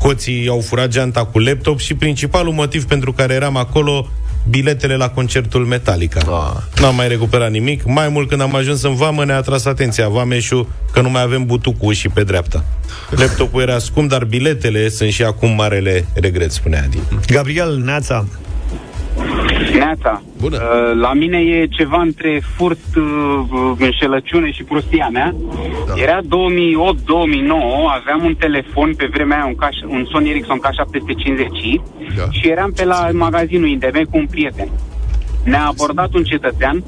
hoții 0.00 0.48
au 0.48 0.60
furat 0.60 0.88
geanta 0.88 1.24
cu 1.24 1.38
laptop 1.38 1.78
și 1.78 1.94
principalul 1.94 2.52
motiv 2.52 2.84
pentru 2.84 3.12
care 3.12 3.34
eram 3.34 3.56
acolo, 3.56 4.08
biletele 4.48 4.96
la 4.96 5.08
concertul 5.08 5.64
Metallica. 5.64 6.20
Ah. 6.20 6.80
N-am 6.80 6.94
mai 6.94 7.08
recuperat 7.08 7.50
nimic. 7.50 7.84
Mai 7.84 8.08
mult 8.08 8.28
când 8.28 8.40
am 8.40 8.54
ajuns 8.54 8.82
în 8.82 8.94
vamă 8.94 9.24
ne-a 9.24 9.36
atras 9.36 9.64
atenția 9.64 10.08
vameșul 10.08 10.68
că 10.92 11.00
nu 11.00 11.10
mai 11.10 11.22
avem 11.22 11.46
butucul 11.46 11.92
și 11.92 12.08
pe 12.08 12.22
dreapta. 12.22 12.64
Laptopul 13.10 13.62
era 13.62 13.78
scump, 13.78 14.08
dar 14.10 14.24
biletele 14.24 14.88
sunt 14.88 15.10
și 15.10 15.22
acum 15.22 15.50
marele 15.50 16.06
regret, 16.14 16.52
spunea 16.52 16.82
Adi. 16.82 16.98
Gabriel, 17.26 17.76
Neața, 17.76 18.26
Neața. 19.78 20.22
Bună. 20.40 20.56
Uh, 20.56 21.00
La 21.00 21.12
mine 21.12 21.38
e 21.38 21.66
ceva 21.66 22.00
între 22.00 22.42
furt, 22.56 22.78
uh, 22.96 23.72
înșelăciune 23.78 24.50
și 24.50 24.62
prostia 24.62 25.08
mea. 25.12 25.34
Da. 25.86 25.92
Era 25.96 26.18
2008-2009, 26.22 26.26
aveam 28.00 28.24
un 28.24 28.34
telefon 28.34 28.94
pe 28.94 29.08
vremea 29.12 29.36
aia, 29.36 29.46
un, 29.46 29.54
K, 29.54 29.68
un 29.86 30.06
Sony 30.10 30.30
Ericsson 30.30 30.60
K750 30.60 31.82
Da. 32.16 32.22
și 32.30 32.48
eram 32.48 32.72
pe 32.72 32.84
la 32.84 33.08
magazinul 33.12 33.68
INDM 33.68 34.02
cu 34.10 34.16
un 34.16 34.26
prieten. 34.26 34.68
Ne-a 35.44 35.66
abordat 35.66 36.14
un 36.14 36.22
cetățean, 36.22 36.84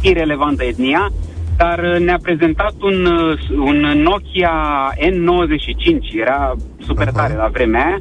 irelevant 0.00 0.56
de 0.56 0.64
etnia, 0.64 1.12
dar 1.56 1.78
uh, 1.78 2.00
ne-a 2.00 2.18
prezentat 2.22 2.74
un, 2.80 3.04
uh, 3.04 3.38
un 3.58 3.76
Nokia 4.02 4.52
N95, 4.96 6.20
era 6.20 6.54
super 6.86 7.10
tare 7.10 7.34
la 7.34 7.48
vremea 7.52 7.84
aia. 7.84 7.98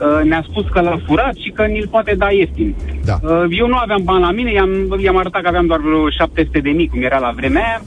Uh, 0.00 0.20
Ne-a 0.24 0.44
spus 0.50 0.64
că 0.72 0.80
l-a 0.80 0.98
furat 1.06 1.34
și 1.34 1.50
că 1.50 1.62
ni-l 1.64 1.88
poate 1.90 2.14
da 2.14 2.30
ieftin. 2.30 2.74
Da. 3.04 3.18
Uh, 3.22 3.44
Eu 3.58 3.66
nu 3.66 3.76
aveam 3.76 4.00
bani 4.04 4.20
la 4.22 4.30
mine, 4.30 4.52
i-am, 4.52 4.96
i-am 5.02 5.16
arătat 5.16 5.42
că 5.42 5.48
aveam 5.48 5.66
doar 5.66 5.80
vreo 5.80 6.10
700 6.10 6.58
de 6.60 6.70
mii, 6.70 6.88
cum 6.88 7.02
era 7.02 7.18
la 7.18 7.32
vremea 7.36 7.62
aia, 7.62 7.82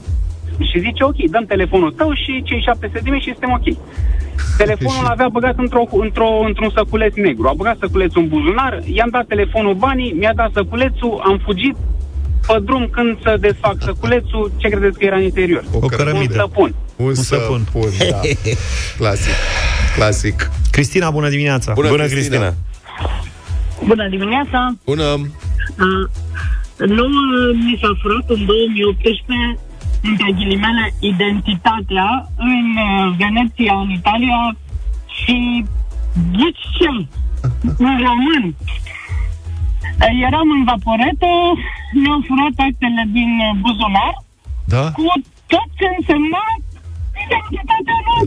și 0.70 0.78
zice, 0.78 1.02
ok, 1.04 1.16
dăm 1.30 1.44
telefonul 1.44 1.92
tău 1.92 2.12
și 2.14 2.42
cei 2.44 2.60
700 2.60 3.00
de 3.04 3.10
mii 3.10 3.20
și 3.20 3.32
suntem 3.36 3.50
ok. 3.58 3.76
Telefonul 4.56 5.02
l-avea 5.04 5.28
băgat 5.28 5.54
într-o, 5.58 5.84
într-o, 5.90 6.28
într-un 6.46 6.70
săculeț 6.74 7.14
negru. 7.14 7.48
A 7.48 7.52
băgat 7.56 7.76
săculețul 7.80 8.22
în 8.22 8.28
buzunar, 8.28 8.80
i-am 8.84 9.08
dat 9.10 9.26
telefonul 9.26 9.74
banii, 9.74 10.14
mi-a 10.18 10.32
dat 10.34 10.50
săculețul, 10.54 11.22
am 11.24 11.40
fugit 11.44 11.76
pe 12.46 12.58
drum 12.64 12.88
când 12.92 13.18
să 13.22 13.36
desfac 13.40 13.76
săculețul, 13.80 14.50
ce 14.56 14.68
credeți 14.68 14.98
că 14.98 15.04
era 15.04 15.16
în 15.16 15.22
interior? 15.22 15.64
O 15.74 15.78
Un 15.82 15.88
cărămidă. 15.88 16.32
stăpân. 16.32 16.74
Un 16.96 17.14
săpun, 17.14 17.60
da. 18.10 18.20
Clasic. 18.98 19.32
Clasic. 19.96 20.50
Cristina, 20.78 21.10
bună 21.10 21.28
dimineața! 21.36 21.72
Bună, 21.72 21.88
Bună 21.96 22.06
Cristina. 22.06 22.38
Cristina. 22.38 23.86
Bună 23.90 24.08
dimineața! 24.14 24.60
Bună. 24.90 25.08
Uh, 25.84 26.04
nouă 26.98 27.22
mi 27.66 27.74
s-a 27.80 27.90
furat 28.00 28.26
în 28.36 28.40
2018 28.44 29.58
între 30.08 30.28
ghilimele 30.38 30.84
identitatea 31.12 32.08
în 32.52 32.66
uh, 32.88 33.16
Veneția, 33.20 33.74
în 33.84 33.90
Italia 34.00 34.38
și 35.18 35.36
ghici 36.36 36.64
ce? 36.78 36.90
Un 37.86 37.94
român. 38.06 38.44
Uh, 40.02 40.24
Eram 40.26 40.48
în 40.56 40.62
vaporetă, 40.70 41.30
mi-au 42.00 42.20
furat 42.28 42.56
actele 42.68 43.02
din 43.18 43.30
uh, 43.46 43.50
buzunar 43.62 44.14
Da? 44.74 44.84
cu 44.98 45.06
tot 45.52 45.68
ce 45.78 45.86
însemna 45.98 46.44
identitatea 46.52 46.56
noastră. 46.56 46.67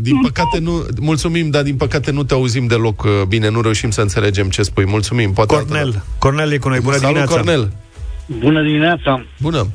Din 0.02 0.20
păcate 0.22 0.60
nu, 0.60 0.86
mulțumim, 1.00 1.50
dar 1.50 1.64
din 1.64 1.76
păcate 1.76 2.12
nu 2.12 2.24
te 2.24 2.34
auzim 2.34 2.68
deloc 2.68 3.04
uh, 3.04 3.12
bine, 3.28 3.50
nu 3.50 3.62
reușim 3.62 3.90
să 3.90 4.02
înțelegem 4.02 4.50
ce 4.50 4.62
spui. 4.62 4.86
Mulțumim, 4.86 5.34
poate 5.34 5.56
Cornel. 5.56 6.04
Cornel 6.20 6.52
e 6.52 6.58
cu 6.58 6.70
noi. 6.70 6.80
Bună 6.80 6.96
Salut, 6.96 7.08
dimineața! 7.08 7.36
Cornel. 7.36 7.72
Bună 8.40 8.62
dimineața! 8.62 9.26
Bună! 9.40 9.68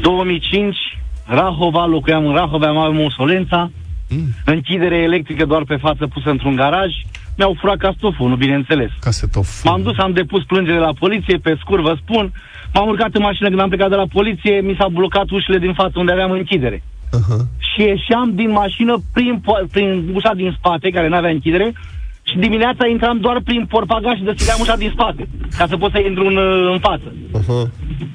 2005, 0.00 0.76
Rahova, 1.24 1.84
locuiam 1.86 2.26
în 2.26 2.34
Rahova, 2.34 2.66
aveam 2.66 3.00
o 3.00 3.10
solența, 3.10 3.70
mm. 4.08 4.28
închidere 4.44 4.96
electrică 4.96 5.44
doar 5.44 5.64
pe 5.64 5.76
față 5.76 6.06
pusă 6.06 6.30
într-un 6.30 6.56
garaj, 6.56 6.90
mi-au 7.36 7.56
furat 7.60 7.76
castofonul, 7.76 8.36
bineînțeles. 8.36 8.90
Casetofon. 9.00 9.70
M-am 9.70 9.82
dus, 9.82 9.98
am 9.98 10.12
depus 10.12 10.44
plângere 10.44 10.78
la 10.78 10.92
poliție, 10.98 11.36
pe 11.38 11.56
scurt 11.60 11.82
vă 11.82 11.96
spun, 12.02 12.32
m-am 12.74 12.88
urcat 12.88 13.14
în 13.14 13.22
mașină 13.22 13.48
când 13.48 13.60
am 13.60 13.68
plecat 13.68 13.88
de 13.88 13.94
la 13.94 14.06
poliție, 14.12 14.60
mi 14.60 14.76
s-au 14.78 14.88
blocat 14.88 15.30
ușile 15.30 15.58
din 15.58 15.74
față 15.74 15.98
unde 15.98 16.12
aveam 16.12 16.30
închidere. 16.30 16.82
Uh-huh. 17.18 17.42
Și 17.58 17.80
ieșeam 17.82 18.32
din 18.34 18.50
mașină 18.50 18.94
prin, 19.12 19.42
po- 19.46 19.70
prin 19.70 20.10
ușa 20.14 20.32
din 20.34 20.54
spate, 20.58 20.90
care 20.90 21.08
nu 21.08 21.16
avea 21.16 21.30
închidere, 21.30 21.72
și 22.28 22.36
dimineața 22.38 22.86
intram 22.86 23.18
doar 23.20 23.40
prin 23.44 23.66
portbagaj 23.66 24.16
și 24.16 24.28
deschideam 24.28 24.58
ușa 24.60 24.76
din 24.76 24.90
spate, 24.92 25.28
ca 25.58 25.66
să 25.66 25.76
pot 25.76 25.90
să 25.92 25.98
intru 25.98 26.26
în, 26.26 26.36
în 26.72 26.78
față. 26.78 27.08
Uh-huh. 27.38 27.64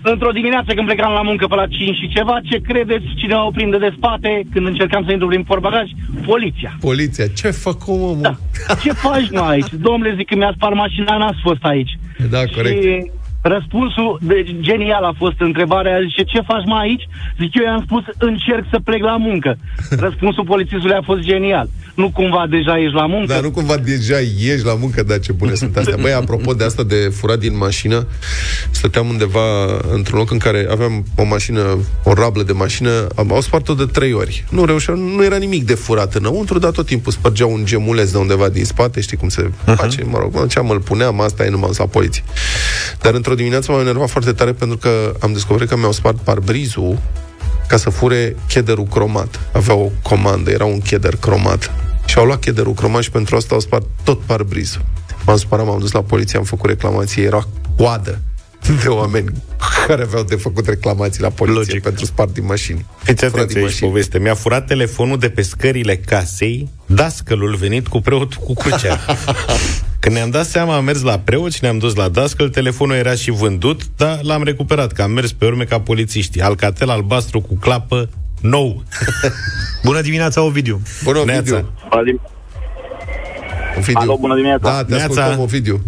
Într-o 0.02 0.32
dimineață 0.32 0.74
când 0.74 0.88
plecam 0.88 1.14
la 1.14 1.22
muncă 1.22 1.47
pe 1.47 1.56
la 1.56 1.68
5 1.68 1.97
și 1.97 2.08
ceva, 2.16 2.39
ce 2.49 2.58
credeți 2.58 3.06
cine 3.16 3.36
o 3.36 3.52
prinde 3.52 3.78
de 3.78 3.93
spate 3.97 4.41
când 4.54 4.66
încercam 4.68 5.04
să 5.06 5.12
intru 5.12 5.28
prin 5.28 5.43
portbagaj? 5.43 5.88
Poliția. 6.26 6.78
Poliția. 6.80 7.26
Ce 7.28 7.49
fac 7.49 7.88
omul, 7.88 8.16
mă? 8.16 8.22
Da. 8.22 8.36
Ce 8.84 8.91
faci 8.91 9.30
mă 9.32 9.39
aici? 9.39 9.74
Domnule, 9.88 10.16
zic 10.16 10.28
că 10.28 10.36
mi-a 10.36 10.54
spart 10.56 10.76
mașina, 10.76 11.18
n-ați 11.18 11.41
fost 11.41 11.64
aici. 11.64 11.99
Da, 12.30 12.41
corect. 12.56 12.84
Și 12.84 13.12
răspunsul 13.42 14.20
de, 14.22 14.58
genial 14.60 15.04
a 15.04 15.14
fost 15.18 15.39
întrebarea, 15.39 16.02
zice, 16.02 16.24
ce 16.24 16.42
faci 16.42 16.66
mai 16.66 16.82
aici? 16.82 17.08
Zic, 17.39 17.56
eu 17.56 17.64
i-am 17.64 17.82
spus, 17.86 18.04
încerc 18.18 18.66
să 18.72 18.80
plec 18.80 19.02
la 19.04 19.18
muncă. 19.18 19.58
Răspunsul 20.06 20.44
polițistului 20.44 20.96
a 20.96 21.02
fost 21.02 21.20
genial. 21.20 21.68
Nu 22.02 22.10
cumva 22.10 22.45
deja 22.49 22.78
ești 22.78 22.95
la 22.95 23.06
muncă? 23.06 23.34
Dar 23.34 23.41
nu 23.41 23.52
cumva 23.52 23.78
deja 23.78 24.18
ieși 24.38 24.66
la 24.66 24.74
muncă, 24.74 25.04
dar 25.04 25.20
ce 25.20 25.32
bune 25.32 25.54
sunt 25.54 25.78
astea. 25.78 25.97
Băi, 26.02 26.14
apropo 26.14 26.54
de 26.54 26.64
asta 26.64 26.84
de 26.84 27.12
furat 27.16 27.39
din 27.39 27.58
mașină, 27.58 28.08
stăteam 28.72 29.08
undeva 29.08 29.45
într-un 29.91 30.18
loc 30.18 30.32
în 30.32 30.38
care 30.38 30.68
aveam 30.70 31.06
o 31.16 31.24
mașină, 31.24 31.78
o 32.04 32.14
rablă 32.14 32.43
de 32.43 32.52
mașină, 32.52 33.08
am, 33.16 33.34
au 33.34 33.41
spart-o 33.41 33.74
de 33.74 33.86
trei 33.86 34.14
ori. 34.14 34.45
Nu 34.49 34.66
reușeam, 34.66 34.99
nu 34.99 35.24
era 35.24 35.38
nimic 35.38 35.66
de 35.66 35.74
furat 35.74 36.14
înăuntru, 36.14 36.60
dar 36.60 36.72
tot 36.72 36.86
timpul 36.86 37.12
spărgeau 37.12 37.52
un 37.52 37.66
gemuleț 37.66 38.12
de 38.12 38.18
undeva 38.18 38.49
din 38.49 38.66
spate, 38.66 39.02
știi 39.02 39.18
cum 39.18 39.30
se 39.30 39.49
uh-huh. 39.49 39.76
face, 39.76 40.04
mă 40.04 40.18
rog, 40.18 40.34
mă 40.34 40.39
duceam, 40.39 40.70
îl 40.70 40.80
puneam, 40.80 41.22
asta 41.22 41.45
e, 41.45 41.49
nu 41.49 41.58
m-am 41.58 41.74
la 41.78 41.86
poliție. 41.86 42.24
Dar 43.02 43.14
într-o 43.14 43.36
dimineață 43.36 43.72
m-am 43.72 43.82
enervat 43.82 44.10
foarte 44.10 44.32
tare 44.32 44.52
pentru 44.52 44.78
că 44.78 45.14
am 45.20 45.34
descoperit 45.34 45.70
că 45.70 45.78
mi-au 45.78 45.91
spart 45.91 46.18
parbrizul 46.18 46.97
ca 47.68 47.78
să 47.78 47.89
fure 47.89 48.36
chederul 48.47 48.84
cromat. 48.84 49.39
Avea 49.54 49.76
o 49.76 49.89
comandă, 50.02 50.52
era 50.52 50.66
un 50.66 50.80
cheder 50.80 51.16
cromat. 51.16 51.72
Și 52.12 52.18
au 52.18 52.26
luat 52.26 52.39
chederul 52.39 52.74
cromat 52.74 53.01
și 53.01 53.12
pentru 53.12 53.36
asta 53.36 53.53
au 53.53 53.59
spart 53.59 53.86
tot 54.03 54.20
parbrizul. 54.20 54.82
M-am 55.26 55.38
supărat, 55.38 55.66
m-am 55.66 55.80
dus 55.80 55.91
la 55.91 56.01
poliție, 56.01 56.38
am 56.38 56.43
făcut 56.43 56.70
reclamație, 56.70 57.24
era 57.24 57.47
coadă 57.78 58.22
de 58.84 58.88
oameni 58.88 59.43
care 59.88 60.01
aveau 60.01 60.24
de 60.24 60.36
făcut 60.36 60.66
reclamații 60.66 61.22
la 61.22 61.30
poliție 61.30 61.57
Logic. 61.57 61.82
pentru 61.82 62.05
spart 62.05 62.34
din 62.34 62.45
mașini. 62.45 62.86
Fiți 63.03 63.26
Furat 63.26 63.34
atenți 63.34 63.53
din 63.53 63.64
aici 63.64 63.80
poveste. 63.80 64.20
Mi-a 64.20 64.34
furat 64.34 64.68
telefonul 64.68 65.18
de 65.18 65.30
pe 65.30 65.41
scările 65.41 65.97
casei, 65.97 66.70
dascălul 66.86 67.55
venit 67.55 67.88
cu 67.88 68.01
preot 68.01 68.34
cu 68.34 68.53
crucea. 68.53 68.99
Când 69.99 70.16
ne-am 70.16 70.30
dat 70.30 70.45
seama, 70.45 70.76
am 70.76 70.84
mers 70.84 71.01
la 71.01 71.20
preot 71.20 71.51
și 71.51 71.59
ne-am 71.62 71.78
dus 71.78 71.95
la 71.95 72.09
dascăl, 72.09 72.49
telefonul 72.49 72.95
era 72.95 73.16
și 73.16 73.32
vândut, 73.32 73.82
dar 73.97 74.20
l-am 74.22 74.43
recuperat, 74.43 74.91
că 74.91 75.01
am 75.01 75.12
mers 75.12 75.32
pe 75.32 75.45
urme 75.45 75.64
ca 75.64 75.80
polițiștii. 75.80 76.41
Alcatel 76.41 76.89
albastru 76.89 77.41
cu 77.41 77.55
clapă 77.55 78.09
nou. 78.42 78.84
Bună 79.84 80.02
dimineața, 80.02 80.42
Ovidiu! 80.42 80.82
Bună, 81.04 81.20
Ovidiu! 81.20 81.74
Ovidiu. 83.78 84.00
Alo, 84.00 84.18
bună 84.18 84.36
dimineața! 84.36 84.70
Da, 84.72 84.84
te 84.84 84.96
ascultăm, 84.96 85.39
Ovidiu. 85.39 85.82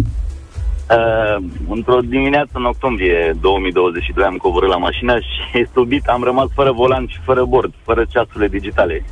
Uh, 0.89 1.43
într-o 1.69 1.99
dimineață 1.99 2.51
în 2.53 2.65
octombrie 2.65 3.37
2022 3.41 4.25
am 4.25 4.35
coborât 4.35 4.69
la 4.69 4.77
mașină 4.77 5.19
și 5.19 5.65
subit 5.73 6.05
am 6.05 6.23
rămas 6.23 6.47
fără 6.53 6.71
volan 6.71 7.07
și 7.07 7.19
fără 7.25 7.43
bord, 7.43 7.73
fără 7.83 8.05
ceasurile 8.09 8.47
digitale. 8.47 9.05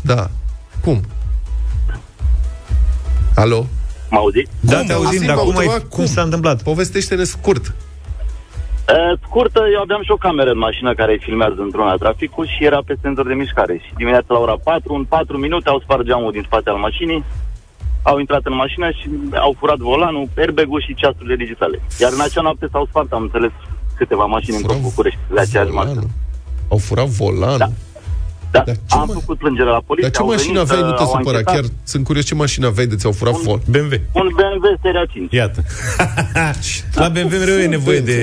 Da. 0.00 0.30
Cum? 0.84 1.00
Alo? 3.34 3.66
Mă 4.10 4.18
auziți? 4.18 4.50
Da, 4.60 4.82
te 4.82 4.92
auzim, 4.92 5.26
dar 5.26 5.36
cum, 5.36 5.56
ai, 5.56 5.64
autovaz, 5.64 5.82
cum 5.88 6.06
s-a 6.06 6.22
întâmplat? 6.22 6.62
Povestește-ne 6.62 7.24
scurt. 7.24 7.74
Uh, 8.94 9.18
scurtă, 9.26 9.60
eu 9.72 9.80
aveam 9.80 10.02
și 10.02 10.10
o 10.10 10.16
cameră 10.26 10.50
în 10.50 10.58
mașină 10.58 10.94
care 10.94 11.18
filmează 11.20 11.54
într-una 11.58 11.94
traficul 11.94 12.46
și 12.46 12.64
era 12.64 12.80
pe 12.86 12.94
senzor 13.02 13.26
de 13.26 13.34
mișcare. 13.34 13.80
Și 13.84 13.94
dimineața 13.96 14.26
la 14.28 14.38
ora 14.38 14.56
4, 14.64 14.94
în 14.94 15.04
4 15.04 15.38
minute 15.38 15.68
au 15.68 15.80
spart 15.80 16.02
geamul 16.02 16.32
din 16.32 16.42
spate 16.46 16.70
al 16.70 16.76
mașinii, 16.76 17.24
au 18.02 18.18
intrat 18.18 18.44
în 18.44 18.54
mașină 18.54 18.90
și 18.90 19.08
au 19.34 19.54
furat 19.58 19.76
volanul, 19.76 20.28
airbag-ul 20.38 20.82
și 20.86 20.94
ceasurile 20.94 21.36
digitale. 21.36 21.82
Iar 22.00 22.12
în 22.12 22.20
acea 22.20 22.40
noapte 22.40 22.68
s-au 22.72 22.86
spart, 22.88 23.12
am 23.12 23.22
înțeles, 23.22 23.50
câteva 23.96 24.24
mașini 24.24 24.56
într-o 24.56 24.74
București, 24.80 25.18
la 25.28 25.40
aceeași 25.40 25.70
mașină. 25.70 26.02
Au 26.68 26.78
furat 26.78 27.06
volanul? 27.06 27.58
Da. 27.58 27.68
Da, 28.64 28.72
am 28.88 29.08
făcut 29.12 29.38
plângere 29.38 29.68
la 29.68 29.80
poliție. 29.86 30.08
Dar 30.08 30.16
ce 30.16 30.22
au 30.22 30.26
mașină 30.34 30.62
venit, 30.62 30.70
aveai, 30.72 30.90
nu 30.90 30.96
te 30.96 31.02
au 31.02 31.08
supăra? 31.08 31.36
anchetat. 31.36 31.54
Chiar 31.54 31.64
sunt 31.84 32.04
curios 32.04 32.24
ce 32.24 32.34
mașină 32.34 32.66
aveai 32.66 32.86
de 32.86 32.96
ți-au 32.96 33.12
furat 33.12 33.34
vol. 33.34 33.60
BMW. 33.70 33.96
Un 34.12 34.28
BMW 34.36 34.78
Seria 34.82 35.04
5. 35.12 35.32
Iată. 35.32 35.62
La 37.00 37.08
BMW 37.08 37.38
mereu 37.38 37.58
e 37.58 37.66
nevoie 37.66 38.00
de... 38.00 38.18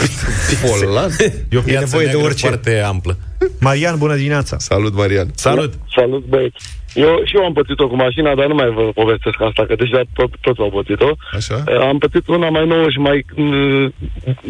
Volan? 0.64 1.10
E 1.50 1.56
o 1.56 1.62
E 1.66 1.78
nevoie 1.78 2.06
de 2.06 2.16
orice. 2.16 2.46
foarte 2.46 2.80
amplă. 2.80 3.16
Marian, 3.60 3.98
bună 3.98 4.14
dimineața! 4.16 4.58
Salut, 4.58 4.94
Marian! 4.94 5.28
Salut! 5.34 5.72
Salut, 5.96 6.24
băieți. 6.24 6.56
Eu 6.94 7.20
și 7.24 7.36
eu 7.36 7.44
am 7.44 7.52
pățit-o 7.52 7.88
cu 7.88 7.96
mașina, 7.96 8.34
dar 8.34 8.46
nu 8.46 8.54
mai 8.54 8.70
vă 8.78 8.90
povestesc 8.94 9.38
asta, 9.48 9.62
că 9.66 9.74
deja 9.74 10.00
tot, 10.18 10.30
toți 10.40 10.60
au 10.60 10.70
pățit-o. 10.70 11.10
Așa? 11.38 11.56
Eh, 11.66 11.80
Am 11.90 11.98
pățit 11.98 12.26
una 12.28 12.48
mai 12.48 12.66
nouă 12.66 12.86
și 12.94 12.98
mai... 12.98 13.24
mm, 13.36 13.92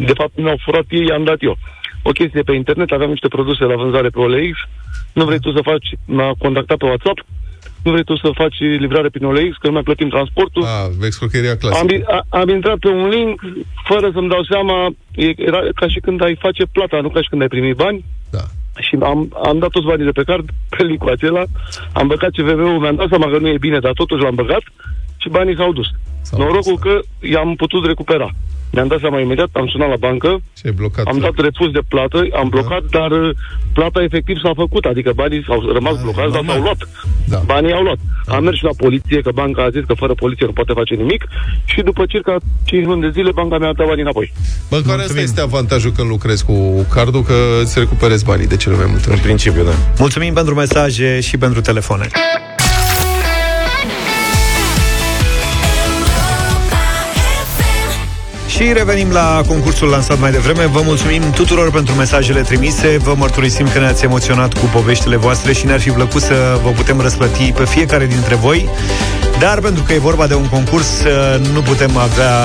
De 0.07 0.13
fapt, 0.19 0.31
mi-au 0.35 0.59
furat 0.65 0.85
ei, 0.89 1.05
i-am 1.09 1.23
dat 1.23 1.37
eu. 1.39 1.57
O 2.03 2.11
chestie 2.11 2.41
pe 2.41 2.53
internet, 2.53 2.91
aveam 2.91 3.09
niște 3.09 3.27
produse 3.27 3.63
la 3.63 3.75
vânzare 3.75 4.09
pe 4.09 4.19
OLX, 4.19 4.57
nu 5.13 5.25
vrei 5.25 5.39
tu 5.39 5.51
să 5.51 5.61
faci, 5.63 5.87
m-a 6.05 6.33
contactat 6.37 6.77
pe 6.77 6.85
WhatsApp, 6.85 7.19
nu 7.83 7.91
vrei 7.91 8.03
tu 8.03 8.15
să 8.15 8.29
faci 8.33 8.57
livrare 8.59 9.09
prin 9.09 9.25
OLX, 9.25 9.57
că 9.57 9.67
nu 9.67 9.73
mai 9.73 9.83
plătim 9.83 10.09
transportul. 10.09 10.63
A, 10.63 10.89
excrocheria 11.05 11.57
clasică. 11.57 12.03
Am, 12.07 12.17
a, 12.29 12.39
am 12.39 12.49
intrat 12.49 12.77
pe 12.77 12.87
un 12.87 13.07
link, 13.07 13.41
fără 13.87 14.09
să-mi 14.13 14.29
dau 14.29 14.43
seama, 14.43 14.95
e- 15.15 15.41
era 15.49 15.59
ca 15.75 15.87
și 15.87 15.99
când 15.99 16.23
ai 16.23 16.35
face 16.39 16.63
plata, 16.65 17.01
nu 17.01 17.09
ca 17.09 17.21
și 17.21 17.29
când 17.29 17.41
ai 17.41 17.47
primit 17.47 17.75
bani. 17.75 18.05
Da. 18.29 18.43
Și 18.79 18.97
am, 19.01 19.37
am 19.43 19.59
dat 19.59 19.69
toți 19.69 19.85
banii 19.85 20.05
de 20.05 20.11
pe 20.11 20.23
card 20.23 20.45
pe 20.77 20.83
linkul 20.83 21.11
acela, 21.11 21.43
am 21.93 22.07
băgat 22.07 22.31
CVV-ul, 22.31 22.79
mi-am 22.79 22.95
dat 22.95 23.07
seama 23.09 23.31
că 23.31 23.37
nu 23.37 23.47
e 23.47 23.57
bine, 23.57 23.79
dar 23.79 23.93
totuși 23.93 24.23
l-am 24.23 24.35
băgat 24.35 24.63
și 25.17 25.29
banii 25.29 25.55
s-au 25.55 25.73
dus. 25.73 25.87
Norocul 26.37 26.77
că 26.77 26.99
i-am 27.21 27.55
putut 27.55 27.85
recupera. 27.85 28.29
Mi-am 28.73 28.87
dat 28.87 28.99
seama 28.99 29.19
imediat, 29.19 29.49
am 29.51 29.67
sunat 29.67 29.89
la 29.89 29.95
bancă, 29.95 30.41
și 30.57 30.65
ai 30.65 30.71
blocat, 30.71 31.05
am 31.05 31.17
da. 31.19 31.23
dat 31.25 31.35
refuz 31.45 31.71
de 31.71 31.83
plată, 31.87 32.27
am 32.41 32.47
blocat, 32.49 32.83
dar 32.97 33.11
uh, 33.11 33.29
plata 33.73 34.03
efectiv 34.03 34.37
s-a 34.43 34.51
făcut, 34.55 34.83
adică 34.85 35.11
banii 35.15 35.45
au 35.47 35.71
rămas 35.77 36.01
blocați, 36.01 36.31
dar 36.31 36.43
s-au 36.47 36.61
luat. 36.61 36.77
Da. 37.27 37.41
Banii 37.45 37.73
au 37.73 37.83
luat. 37.83 37.97
Am 38.25 38.43
mers 38.43 38.57
și 38.57 38.63
la 38.63 38.75
poliție, 38.77 39.21
că 39.21 39.31
banca 39.33 39.63
a 39.63 39.69
zis 39.69 39.83
că 39.87 39.93
fără 39.93 40.13
poliție 40.13 40.45
nu 40.45 40.51
poate 40.51 40.73
face 40.73 40.93
nimic 40.95 41.23
și 41.65 41.81
după 41.81 42.05
circa 42.05 42.35
5 42.63 42.85
luni 42.85 43.01
de 43.01 43.09
zile 43.09 43.31
banca 43.31 43.57
mi-a 43.57 43.73
dat 43.73 43.87
banii 43.87 44.01
înapoi. 44.01 44.33
Bă, 44.69 44.81
care 44.87 45.01
asta 45.01 45.19
este 45.19 45.41
avantajul 45.41 45.91
când 45.91 46.09
lucrezi 46.09 46.45
cu 46.45 46.85
cardul, 46.93 47.23
că 47.23 47.35
îți 47.61 47.79
recuperezi 47.79 48.25
banii 48.25 48.47
de 48.47 48.57
cele 48.57 48.75
mai 48.75 48.85
multe 48.89 49.09
ori. 49.09 49.17
În 49.17 49.23
principiu, 49.23 49.63
da. 49.63 49.71
Mulțumim 49.97 50.33
pentru 50.33 50.53
mesaje 50.55 51.19
și 51.19 51.37
pentru 51.37 51.61
telefoane. 51.61 52.07
Și 58.61 58.73
revenim 58.73 59.11
la 59.11 59.41
concursul 59.47 59.87
lansat 59.87 60.19
mai 60.19 60.31
devreme. 60.31 60.65
Vă 60.65 60.81
mulțumim 60.85 61.31
tuturor 61.31 61.71
pentru 61.71 61.93
mesajele 61.93 62.41
trimise. 62.41 62.97
Vă 62.97 63.13
mărturisim 63.17 63.67
că 63.73 63.79
ne-ați 63.79 64.03
emoționat 64.03 64.53
cu 64.53 64.65
poveștile 64.65 65.15
voastre 65.15 65.53
și 65.53 65.65
ne-ar 65.65 65.79
fi 65.79 65.89
plăcut 65.89 66.21
să 66.21 66.59
vă 66.63 66.69
putem 66.69 66.99
răsplăti 66.99 67.51
pe 67.51 67.65
fiecare 67.65 68.05
dintre 68.05 68.35
voi. 68.35 68.69
Dar 69.39 69.59
pentru 69.59 69.83
că 69.83 69.93
e 69.93 69.97
vorba 69.97 70.27
de 70.27 70.33
un 70.33 70.47
concurs, 70.49 70.87
nu 71.53 71.61
putem 71.61 71.97
avea 71.97 72.35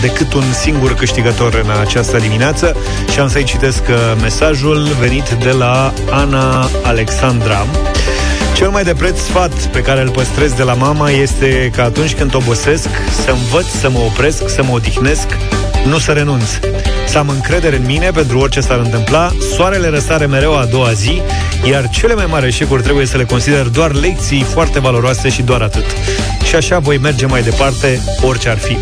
decât 0.00 0.32
un 0.32 0.52
singur 0.52 0.94
câștigător 0.94 1.62
în 1.64 1.70
această 1.80 2.18
dimineață 2.18 2.76
și 3.12 3.20
am 3.20 3.28
să-i 3.28 3.44
citesc 3.44 3.82
uh, 3.88 3.96
mesajul 4.20 4.88
venit 5.00 5.28
de 5.28 5.50
la 5.50 5.92
Ana 6.10 6.68
Alexandra. 6.82 7.66
Cel 8.58 8.70
mai 8.70 8.84
de 8.84 8.94
preț 8.94 9.18
sfat 9.18 9.52
pe 9.52 9.80
care 9.80 10.00
îl 10.00 10.10
păstrez 10.10 10.52
de 10.52 10.62
la 10.62 10.74
mama 10.74 11.10
este 11.10 11.70
că 11.74 11.80
atunci 11.80 12.14
când 12.14 12.34
obosesc, 12.34 12.88
să 13.24 13.30
învăț 13.30 13.66
să 13.66 13.90
mă 13.90 13.98
opresc, 13.98 14.48
să 14.48 14.62
mă 14.62 14.72
odihnesc, 14.72 15.26
nu 15.86 15.98
să 15.98 16.12
renunț. 16.12 16.44
Să 17.06 17.18
am 17.18 17.28
încredere 17.28 17.76
în 17.76 17.84
mine 17.86 18.10
pentru 18.10 18.38
orice 18.38 18.60
s-ar 18.60 18.78
întâmpla, 18.78 19.30
soarele 19.54 19.88
răsare 19.88 20.26
mereu 20.26 20.56
a 20.56 20.64
doua 20.64 20.92
zi, 20.92 21.22
iar 21.70 21.88
cele 21.88 22.14
mai 22.14 22.26
mari 22.26 22.46
eșecuri 22.46 22.82
trebuie 22.82 23.06
să 23.06 23.16
le 23.16 23.24
consider 23.24 23.66
doar 23.66 23.92
lecții 23.92 24.42
foarte 24.42 24.80
valoroase 24.80 25.28
și 25.28 25.42
doar 25.42 25.60
atât. 25.60 25.84
Și 26.48 26.54
așa 26.54 26.78
voi 26.78 26.98
merge 26.98 27.26
mai 27.26 27.42
departe, 27.42 28.00
orice 28.22 28.48
ar 28.48 28.58
fi. 28.58 28.76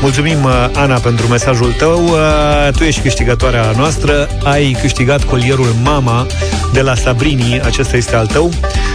Mulțumim, 0.00 0.44
uh, 0.44 0.68
Ana, 0.72 0.98
pentru 0.98 1.26
mesajul 1.26 1.72
tău. 1.72 2.04
Uh, 2.04 2.68
Tu 2.76 2.82
ești 2.82 3.00
câștigătoarea 3.00 3.72
noastră. 3.76 4.28
Ai 4.42 4.76
câștigat 4.80 5.24
colierul 5.24 5.74
Mama 5.82 6.26
de 6.72 6.80
la 6.80 6.94
Sabrini. 6.94 7.60
Acesta 7.60 7.96
este 7.96 8.16
al 8.16 8.26
tău. 8.26 8.50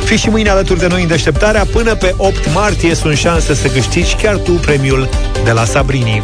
Fii 0.09 0.17
și 0.17 0.29
mâine 0.29 0.49
alături 0.49 0.79
de 0.79 0.87
noi 0.87 1.01
în 1.01 1.07
deșteptarea. 1.07 1.65
Până 1.65 1.95
pe 1.95 2.13
8 2.17 2.53
martie 2.53 2.95
sunt 2.95 3.17
șanse 3.17 3.53
să 3.53 3.67
câștigi 3.67 4.15
chiar 4.15 4.37
tu 4.37 4.51
premiul 4.51 5.09
de 5.43 5.51
la 5.51 5.65
Sabrini. 5.65 6.21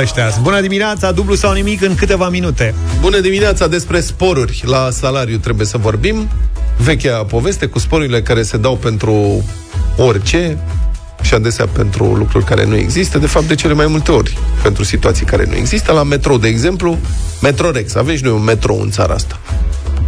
Ăștia 0.00 0.30
Bună 0.42 0.60
dimineața, 0.60 1.12
dublu 1.12 1.34
sau 1.34 1.52
nimic 1.52 1.82
în 1.82 1.94
câteva 1.94 2.28
minute. 2.28 2.74
Bună 3.00 3.18
dimineața, 3.18 3.66
despre 3.66 4.00
sporuri. 4.00 4.62
La 4.66 4.88
salariu 4.90 5.36
trebuie 5.36 5.66
să 5.66 5.78
vorbim. 5.78 6.28
Vechea 6.76 7.24
poveste 7.24 7.66
cu 7.66 7.78
sporurile 7.78 8.22
care 8.22 8.42
se 8.42 8.56
dau 8.56 8.76
pentru 8.76 9.44
orice 9.96 10.58
și 11.22 11.34
adesea 11.34 11.66
pentru 11.66 12.14
lucruri 12.14 12.44
care 12.44 12.64
nu 12.64 12.76
există, 12.76 13.18
de 13.18 13.26
fapt 13.26 13.46
de 13.46 13.54
cele 13.54 13.72
mai 13.72 13.86
multe 13.86 14.12
ori 14.12 14.38
pentru 14.62 14.84
situații 14.84 15.26
care 15.26 15.44
nu 15.44 15.54
există. 15.54 15.92
La 15.92 16.02
metrou, 16.02 16.38
de 16.38 16.48
exemplu, 16.48 16.98
Metrorex. 17.42 17.94
Avem 17.94 18.16
și 18.16 18.22
noi 18.22 18.32
un 18.32 18.44
metrou 18.44 18.80
în 18.80 18.90
țara 18.90 19.14
asta. 19.14 19.40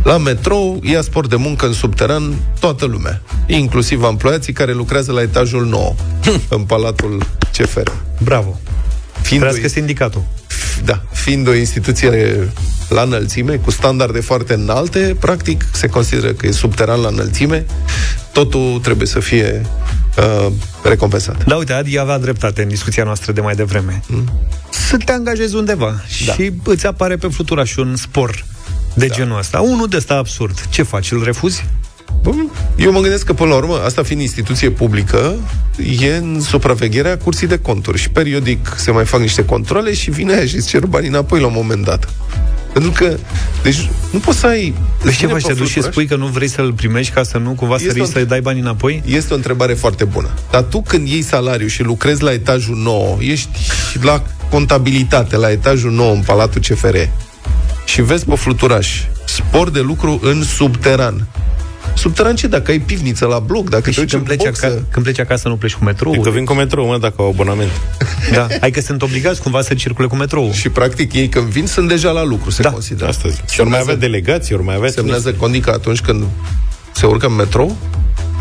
La 0.03 0.19
metrou 0.19 0.81
ia 0.83 1.01
spor 1.01 1.27
de 1.27 1.37
muncă 1.37 1.67
în 1.67 1.73
subteran 1.73 2.35
toată 2.61 2.85
lumea, 2.85 3.23
inclusiv 3.47 4.03
emploiații 4.03 4.53
care 4.53 4.73
lucrează 4.73 5.13
la 5.13 5.21
etajul 5.21 5.67
9, 5.67 5.95
în 6.49 6.63
Palatul 6.63 7.23
CFR. 7.53 7.91
Bravo! 8.23 8.61
Fiind 9.23 9.43
Trească 9.43 9.69
sindicatul. 9.69 10.25
Da, 10.85 11.03
fiind 11.13 11.49
o 11.49 11.55
instituție 11.55 12.39
la 12.89 13.03
înălțime, 13.03 13.55
cu 13.57 13.71
standarde 13.71 14.21
foarte 14.21 14.55
înalte, 14.55 15.17
practic 15.21 15.65
se 15.73 15.87
consideră 15.87 16.33
că 16.33 16.47
e 16.47 16.51
subteran 16.51 17.01
la 17.01 17.09
înălțime, 17.09 17.67
totul 18.33 18.81
trebuie 18.83 19.07
să 19.07 19.21
fie 19.21 19.67
uh, 20.17 20.53
recompensat. 20.83 21.45
Da, 21.45 21.57
uite, 21.57 21.73
Adi 21.73 21.99
avea 21.99 22.19
dreptate 22.19 22.63
în 22.63 22.69
discuția 22.69 23.05
noastră 23.05 23.33
de 23.33 23.41
mai 23.41 23.55
devreme. 23.55 24.03
Mm. 24.07 24.31
Să 24.71 24.97
te 24.97 25.13
angajezi 25.13 25.55
undeva 25.55 25.95
da. 26.27 26.33
și 26.33 26.53
îți 26.65 26.87
apare 26.87 27.17
pe 27.17 27.29
fluturaș 27.29 27.77
un 27.77 27.97
spor 27.97 28.45
de 28.95 29.07
da. 29.07 29.15
genul 29.15 29.39
ăsta. 29.39 29.61
Unul 29.61 29.89
de 29.89 29.97
ăsta 29.97 30.15
absurd. 30.15 30.67
Ce 30.69 30.83
faci? 30.83 31.11
Îl 31.11 31.25
refuzi? 31.25 31.65
Bun, 32.23 32.51
Eu 32.77 32.93
mă 32.93 33.01
gândesc 33.01 33.25
că, 33.25 33.33
până 33.33 33.51
la 33.51 33.57
urmă, 33.57 33.81
asta 33.85 34.03
fiind 34.03 34.21
instituție 34.23 34.71
publică, 34.71 35.35
e 36.01 36.17
în 36.17 36.41
supravegherea 36.41 37.19
curții 37.19 37.47
de 37.47 37.59
conturi 37.59 37.99
și 37.99 38.11
periodic 38.11 38.75
se 38.77 38.91
mai 38.91 39.05
fac 39.05 39.21
niște 39.21 39.45
controle 39.45 39.95
și 39.95 40.11
vine 40.11 40.33
aia 40.33 40.47
și 40.47 40.57
îți 40.57 40.69
cer 40.69 40.87
banii 40.87 41.09
înapoi 41.09 41.41
la 41.41 41.47
un 41.47 41.53
moment 41.57 41.85
dat. 41.85 42.09
Pentru 42.75 42.91
că, 42.91 43.17
deci, 43.63 43.91
nu 44.11 44.19
poți 44.19 44.39
să 44.39 44.47
ai... 44.47 44.75
Deci 45.05 45.15
ce 45.17 45.27
vine 45.27 45.33
faci? 45.33 45.43
pe 45.43 45.49
Te 45.53 45.55
duci 45.59 45.67
și 45.67 45.73
fluturaș? 45.73 45.93
spui 45.93 46.07
că 46.07 46.17
nu 46.17 46.27
vrei 46.27 46.49
să-l 46.49 46.73
primești 46.73 47.13
ca 47.13 47.23
să 47.23 47.39
nu 47.39 47.51
cumva 47.51 47.77
să 47.79 47.85
Este 47.85 47.99
risci 47.99 48.09
o- 48.09 48.13
să-i 48.13 48.25
dai 48.27 48.41
banii 48.41 48.61
înapoi? 48.61 49.03
Este 49.07 49.33
o 49.33 49.37
întrebare 49.37 49.75
foarte 49.75 50.05
bună. 50.05 50.29
Dar 50.51 50.63
tu 50.63 50.83
când 50.83 51.09
iei 51.09 51.23
salariu 51.23 51.67
și 51.67 51.83
lucrezi 51.83 52.23
la 52.23 52.33
etajul 52.33 52.77
9, 52.77 53.17
ești 53.21 53.49
la 54.03 54.23
contabilitate, 54.51 55.37
la 55.37 55.51
etajul 55.51 55.91
9 55.93 56.13
în 56.13 56.21
Palatul 56.21 56.61
CFR 56.61 56.97
și 57.85 58.03
vezi 58.03 58.25
pe 58.25 58.35
fluturaș 58.35 59.03
spor 59.27 59.71
de 59.71 59.81
lucru 59.81 60.21
în 60.23 60.43
subteran. 60.43 61.27
Subteran 61.95 62.37
ce? 62.37 62.47
Dacă 62.47 62.71
ai 62.71 62.79
pivniță 62.79 63.27
la 63.27 63.39
bloc, 63.39 63.69
dacă 63.71 63.83
te 63.83 63.91
Și 63.91 63.99
duci 63.99 64.11
când 64.11 64.23
în 64.23 64.29
pleci, 64.29 64.45
boxă, 64.47 64.67
aca- 64.67 64.85
când 64.91 65.05
pleci 65.05 65.21
acasă 65.21 65.49
nu 65.49 65.57
pleci 65.57 65.75
cu 65.75 65.85
metrou? 65.85 66.21
Că 66.21 66.31
vin 66.31 66.45
cu 66.45 66.53
metrou, 66.53 66.87
mă, 66.87 66.99
dacă 66.99 67.15
au 67.19 67.29
abonament. 67.29 67.71
Da. 68.33 68.47
Hai 68.61 68.71
că 68.71 68.81
sunt 68.81 69.03
obligați 69.03 69.43
cumva 69.43 69.63
să 69.63 69.75
circule 69.75 70.07
cu 70.07 70.17
metrou. 70.17 70.53
Și 70.53 70.69
practic 70.69 71.13
ei 71.13 71.29
când 71.29 71.47
vin 71.47 71.67
sunt 71.67 71.89
deja 71.89 72.11
la 72.11 72.25
lucru, 72.25 72.51
se 72.51 72.63
Da, 72.63 72.71
consideră. 72.71 73.09
Asta 73.09 73.29
zic. 73.29 73.49
Și 73.49 73.61
ori 73.61 73.69
mai 73.69 73.79
avea 73.81 73.97
delegații, 73.97 74.55
ori 74.55 74.65
mai 74.65 74.75
avea... 74.75 74.91
Semnează 74.91 75.33
condica 75.33 75.73
atunci 75.73 76.01
când 76.01 76.25
se 76.93 77.07
urcă 77.07 77.27
în 77.27 77.35
metrou, 77.35 77.77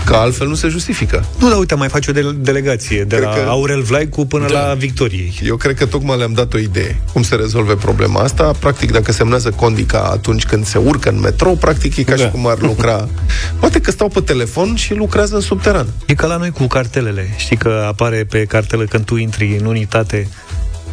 că 0.06 0.16
altfel 0.16 0.48
nu 0.48 0.56
se 0.56 0.68
justifică. 0.68 1.26
Nu, 1.40 1.50
dar 1.50 1.58
uite, 1.58 1.76
mai 1.76 1.90
faci 1.90 2.08
o 2.08 2.12
de- 2.12 2.36
delegație 2.38 3.04
de 3.04 3.16
Cred 3.16 3.28
la 3.28 3.34
că- 3.34 3.46
Aurel 3.48 3.82
Vlaicu 3.82 4.26
până 4.26 4.48
Da. 4.52 4.68
la 4.68 4.74
Victoriei. 4.74 5.40
Eu 5.46 5.56
cred 5.56 5.76
că 5.76 5.86
tocmai 5.86 6.18
le-am 6.18 6.34
dat 6.34 6.54
o 6.54 6.58
idee. 6.58 7.00
Cum 7.14 7.24
se 7.24 7.36
rezolve 7.36 7.74
problema 7.76 8.22
asta? 8.22 8.52
Practic, 8.60 8.92
dacă 8.92 9.12
semnează 9.12 9.50
condica 9.50 10.00
atunci 10.12 10.44
când 10.46 10.66
se 10.66 10.78
urcă 10.78 11.10
în 11.10 11.20
metrou, 11.20 11.56
practic 11.56 11.96
e 11.98 12.04
ca 12.04 12.16
Da. 12.16 12.24
și 12.24 12.30
cum 12.32 12.48
ar 12.48 12.60
lucra. 12.62 13.08
Poate 13.60 13.80
că 13.82 13.92
stau 13.92 14.08
pe 14.08 14.20
telefon 14.20 14.76
și 14.76 14.94
lucrează 14.94 15.36
în 15.36 15.42
subteran. 15.42 15.88
E 16.06 16.14
ca 16.14 16.28
la 16.28 16.38
noi 16.38 16.50
cu 16.52 16.68
cartelele. 16.68 17.34
Știi 17.38 17.58
că 17.58 17.84
apare 17.88 18.26
pe 18.30 18.46
cartelă 18.46 18.84
când 18.84 19.06
tu 19.06 19.16
intri 19.16 19.56
în 19.60 19.66
unitate 19.66 20.28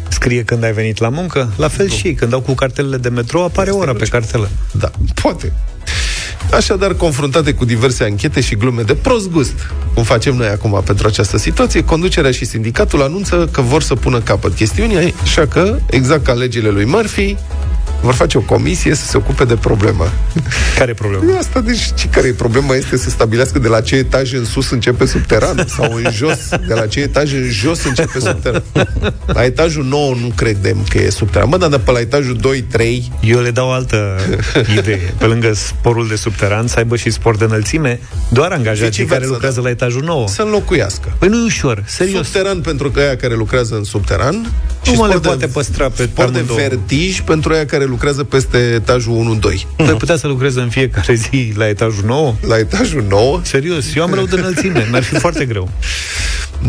scrie 0.09 0.43
când 0.43 0.63
ai 0.63 0.73
venit 0.73 0.99
la 0.99 1.09
muncă? 1.09 1.49
La 1.57 1.67
fel 1.67 1.89
și 1.89 2.07
ei, 2.07 2.13
când 2.13 2.31
dau 2.31 2.41
cu 2.41 2.53
cartelele 2.53 2.97
de 2.97 3.09
metrou, 3.09 3.43
apare 3.43 3.69
ora 3.71 3.93
pe 3.93 4.05
cartelă. 4.05 4.49
Da, 4.71 4.91
poate. 5.21 5.53
Așadar, 6.53 6.93
confruntate 6.93 7.53
cu 7.53 7.65
diverse 7.65 8.03
anchete 8.03 8.41
și 8.41 8.55
glume 8.55 8.81
de 8.81 8.93
prost 8.93 9.29
gust, 9.29 9.53
cum 9.93 10.03
facem 10.03 10.35
noi 10.35 10.47
acum 10.47 10.81
pentru 10.85 11.07
această 11.07 11.37
situație, 11.37 11.83
conducerea 11.83 12.31
și 12.31 12.45
sindicatul 12.45 13.01
anunță 13.01 13.49
că 13.51 13.61
vor 13.61 13.81
să 13.81 13.95
pună 13.95 14.19
capăt 14.19 14.53
chestiunii, 14.53 15.13
așa 15.21 15.47
că, 15.47 15.77
exact 15.89 16.23
ca 16.23 16.33
legile 16.33 16.69
lui 16.69 16.85
Murphy, 16.85 17.37
vor 18.01 18.13
face 18.13 18.37
o 18.37 18.41
comisie 18.41 18.95
să 18.95 19.05
se 19.05 19.17
ocupe 19.17 19.43
de 19.45 19.55
problemă. 19.55 20.11
Care 20.77 20.91
e 20.91 20.93
problema? 20.93 21.23
E 21.33 21.37
asta, 21.37 21.59
deci, 21.59 21.93
ce 21.95 22.07
care 22.07 22.27
e 22.27 22.31
problema 22.33 22.75
este 22.75 22.97
să 22.97 23.09
stabilească 23.09 23.59
de 23.59 23.67
la 23.67 23.81
ce 23.81 23.95
etaj 23.95 24.33
în 24.33 24.45
sus 24.45 24.69
începe 24.71 25.05
subteran 25.05 25.65
sau 25.67 25.93
în 25.93 26.11
jos, 26.11 26.49
de 26.67 26.73
la 26.73 26.87
ce 26.87 26.99
etaj 26.99 27.33
în 27.33 27.47
jos 27.49 27.83
începe 27.83 28.19
subteran. 28.19 28.63
La 29.25 29.43
etajul 29.43 29.83
9 29.85 30.15
nu 30.21 30.31
credem 30.35 30.85
că 30.89 30.97
e 30.97 31.09
subteran. 31.09 31.49
Mă, 31.49 31.57
dar 31.57 31.69
de 31.69 31.77
pe 31.79 31.91
la 31.91 31.99
etajul 31.99 32.39
2-3 32.77 32.81
Eu 33.21 33.39
le 33.39 33.51
dau 33.51 33.67
o 33.67 33.71
altă 33.71 34.15
idee. 34.77 35.13
Pe 35.17 35.25
lângă 35.25 35.53
sporul 35.53 36.07
de 36.07 36.15
subteran, 36.15 36.67
să 36.67 36.77
aibă 36.77 36.95
și 36.95 37.09
spor 37.09 37.37
de 37.37 37.43
înălțime, 37.43 37.99
doar 38.29 38.51
angajații 38.51 38.89
Viceversa, 38.89 39.13
care 39.15 39.25
lucrează 39.31 39.55
da. 39.55 39.61
la 39.61 39.69
etajul 39.69 40.03
9. 40.03 40.27
să 40.27 40.41
înlocuiască. 40.41 41.15
Păi 41.17 41.27
nu 41.27 41.37
e 41.41 41.45
ușor, 41.45 41.83
serios. 41.87 42.25
Subteran 42.25 42.61
pentru 42.61 42.91
că 42.91 42.99
aia 42.99 43.15
care 43.15 43.35
lucrează 43.35 43.75
în 43.75 43.83
subteran 43.83 44.35
Nu 44.85 44.91
mă 44.91 44.93
spor 44.93 45.07
le 45.07 45.13
de- 45.13 45.27
poate 45.27 45.47
păstra 45.47 45.89
pe 45.89 46.03
spor 46.03 46.25
de 46.29 46.31
amândouă. 46.37 46.59
vertij 46.59 47.19
pentru 47.19 47.53
aia 47.53 47.65
care 47.65 47.85
lucrează 47.91 48.23
peste 48.23 48.57
etajul 48.57 49.39
1-2. 49.39 49.61
Păi 49.75 49.87
putea 49.87 50.15
să 50.15 50.27
lucreze 50.27 50.59
în 50.59 50.69
fiecare 50.69 51.13
zi 51.13 51.53
la 51.55 51.67
etajul 51.67 52.03
9? 52.05 52.35
La 52.47 52.57
etajul 52.57 53.05
9 53.09 53.39
Serios, 53.43 53.95
eu 53.95 54.03
am 54.03 54.13
rău 54.13 54.25
de 54.25 54.35
înălțime, 54.35 54.87
mi-ar 54.89 55.03
fi 55.03 55.15
foarte 55.15 55.45
greu. 55.45 55.69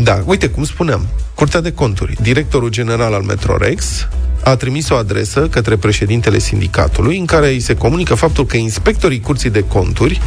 Da, 0.03 0.23
uite, 0.25 0.49
cum 0.49 0.63
spuneam, 0.63 1.07
Curtea 1.35 1.61
de 1.61 1.71
Conturi, 1.71 2.17
directorul 2.21 2.69
general 2.69 3.13
al 3.13 3.21
Metrorex, 3.21 4.07
a 4.43 4.55
trimis 4.55 4.89
o 4.89 4.95
adresă 4.95 5.47
către 5.47 5.75
președintele 5.75 6.39
sindicatului 6.39 7.17
în 7.17 7.25
care 7.25 7.47
îi 7.47 7.59
se 7.59 7.75
comunică 7.75 8.15
faptul 8.15 8.45
că 8.45 8.57
inspectorii 8.57 9.19
Curții 9.19 9.49
de 9.49 9.63
Conturi 9.67 10.21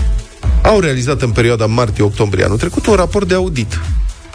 au 0.63 0.81
realizat 0.81 1.23
în 1.23 1.31
perioada 1.31 1.67
martie-octombrie 1.67 2.45
anul 2.45 2.59
trecut 2.59 2.87
un 2.87 2.95
raport 2.95 3.29
de 3.29 3.35
audit 3.35 3.81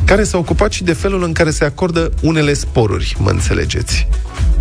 care 0.05 0.23
s-a 0.23 0.37
ocupat 0.37 0.71
și 0.71 0.83
de 0.83 0.93
felul 0.93 1.23
în 1.23 1.31
care 1.31 1.51
se 1.51 1.65
acordă 1.65 2.11
unele 2.21 2.53
sporuri, 2.53 3.15
mă 3.19 3.29
înțelegeți. 3.29 4.07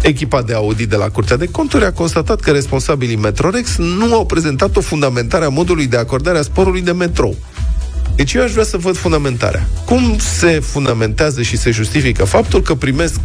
Echipa 0.02 0.42
de 0.42 0.54
audit 0.54 0.88
de 0.88 0.96
la 0.96 1.08
Curtea 1.08 1.36
de 1.36 1.46
Conturi 1.46 1.84
a 1.84 1.92
constatat 1.92 2.40
că 2.40 2.50
responsabilii 2.50 3.16
Metrorex 3.16 3.76
nu 3.76 4.14
au 4.14 4.26
prezentat 4.26 4.76
o 4.76 4.80
fundamentare 4.80 5.44
a 5.44 5.48
modului 5.48 5.86
de 5.86 5.96
acordare 5.96 6.38
a 6.38 6.42
sporului 6.42 6.82
de 6.82 6.92
metrou. 6.92 7.36
Deci 8.16 8.32
eu 8.32 8.42
aș 8.42 8.52
vrea 8.52 8.64
să 8.64 8.76
văd 8.76 8.96
fundamentarea. 8.96 9.68
Cum 9.84 10.16
se 10.18 10.60
fundamentează 10.60 11.42
și 11.42 11.56
se 11.56 11.70
justifică 11.70 12.24
faptul 12.24 12.62
că 12.62 12.74
primesc 12.74 13.20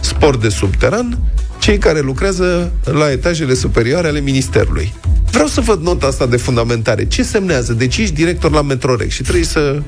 spor 0.00 0.36
de 0.36 0.48
subteran 0.48 1.18
cei 1.58 1.78
care 1.78 2.00
lucrează 2.00 2.72
la 2.84 3.10
etajele 3.10 3.54
superioare 3.54 4.08
ale 4.08 4.20
Ministerului? 4.20 4.94
Vreau 5.30 5.46
să 5.46 5.60
văd 5.60 5.82
nota 5.82 6.06
asta 6.06 6.26
de 6.26 6.36
fundamentare. 6.36 7.06
Ce 7.06 7.22
semnează? 7.22 7.72
Deci 7.72 7.96
ești 7.96 8.14
director 8.14 8.50
la 8.50 8.62
Metrorex 8.62 9.14
și 9.14 9.22
trebuie 9.22 9.44
să 9.44 9.82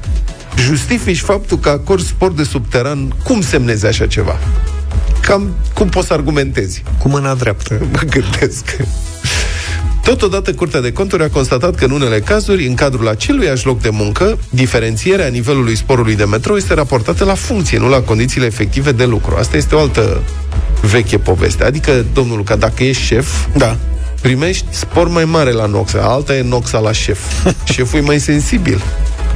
justifici 0.59 1.21
faptul 1.21 1.59
că 1.59 1.69
acord 1.69 2.03
spor 2.03 2.33
de 2.33 2.43
subteran. 2.43 3.15
Cum 3.25 3.41
semnezi 3.41 3.87
așa 3.87 4.07
ceva? 4.07 4.39
Cam 5.21 5.55
cum 5.75 5.89
poți 5.89 6.07
să 6.07 6.13
argumentezi? 6.13 6.83
Cu 6.99 7.09
mâna 7.09 7.35
dreaptă. 7.35 7.79
Mă 7.93 8.01
gândesc. 8.11 8.77
Totodată, 10.03 10.55
Curtea 10.55 10.81
de 10.81 10.93
Conturi 10.93 11.23
a 11.23 11.29
constatat 11.29 11.75
că 11.75 11.85
în 11.85 11.91
unele 11.91 12.21
cazuri, 12.21 12.67
în 12.67 12.75
cadrul 12.75 13.09
aceluiași 13.09 13.67
loc 13.67 13.81
de 13.81 13.89
muncă, 13.89 14.39
diferențierea 14.51 15.27
nivelului 15.27 15.77
sporului 15.77 16.17
de 16.17 16.25
metrou 16.25 16.57
este 16.57 16.75
raportată 16.75 17.25
la 17.25 17.35
funcție, 17.35 17.79
nu 17.79 17.89
la 17.89 18.01
condițiile 18.01 18.47
efective 18.47 18.93
de 18.93 19.05
lucru. 19.05 19.37
Asta 19.39 19.57
este 19.57 19.75
o 19.75 19.79
altă 19.81 20.23
veche 20.81 21.19
poveste. 21.19 21.65
Adică, 21.65 22.05
domnul 22.13 22.37
Luca, 22.37 22.57
dacă 22.57 22.85
ești 22.85 23.03
șef, 23.03 23.47
da. 23.57 23.77
primești 24.21 24.65
spor 24.71 25.09
mai 25.09 25.25
mare 25.25 25.53
la 25.53 25.67
noxa. 25.67 25.99
Alta 26.03 26.37
e 26.37 26.43
noxa 26.43 26.79
la 26.79 26.93
șef. 26.93 27.21
Șeful 27.73 27.99
e 27.99 28.03
mai 28.03 28.19
sensibil. 28.19 28.83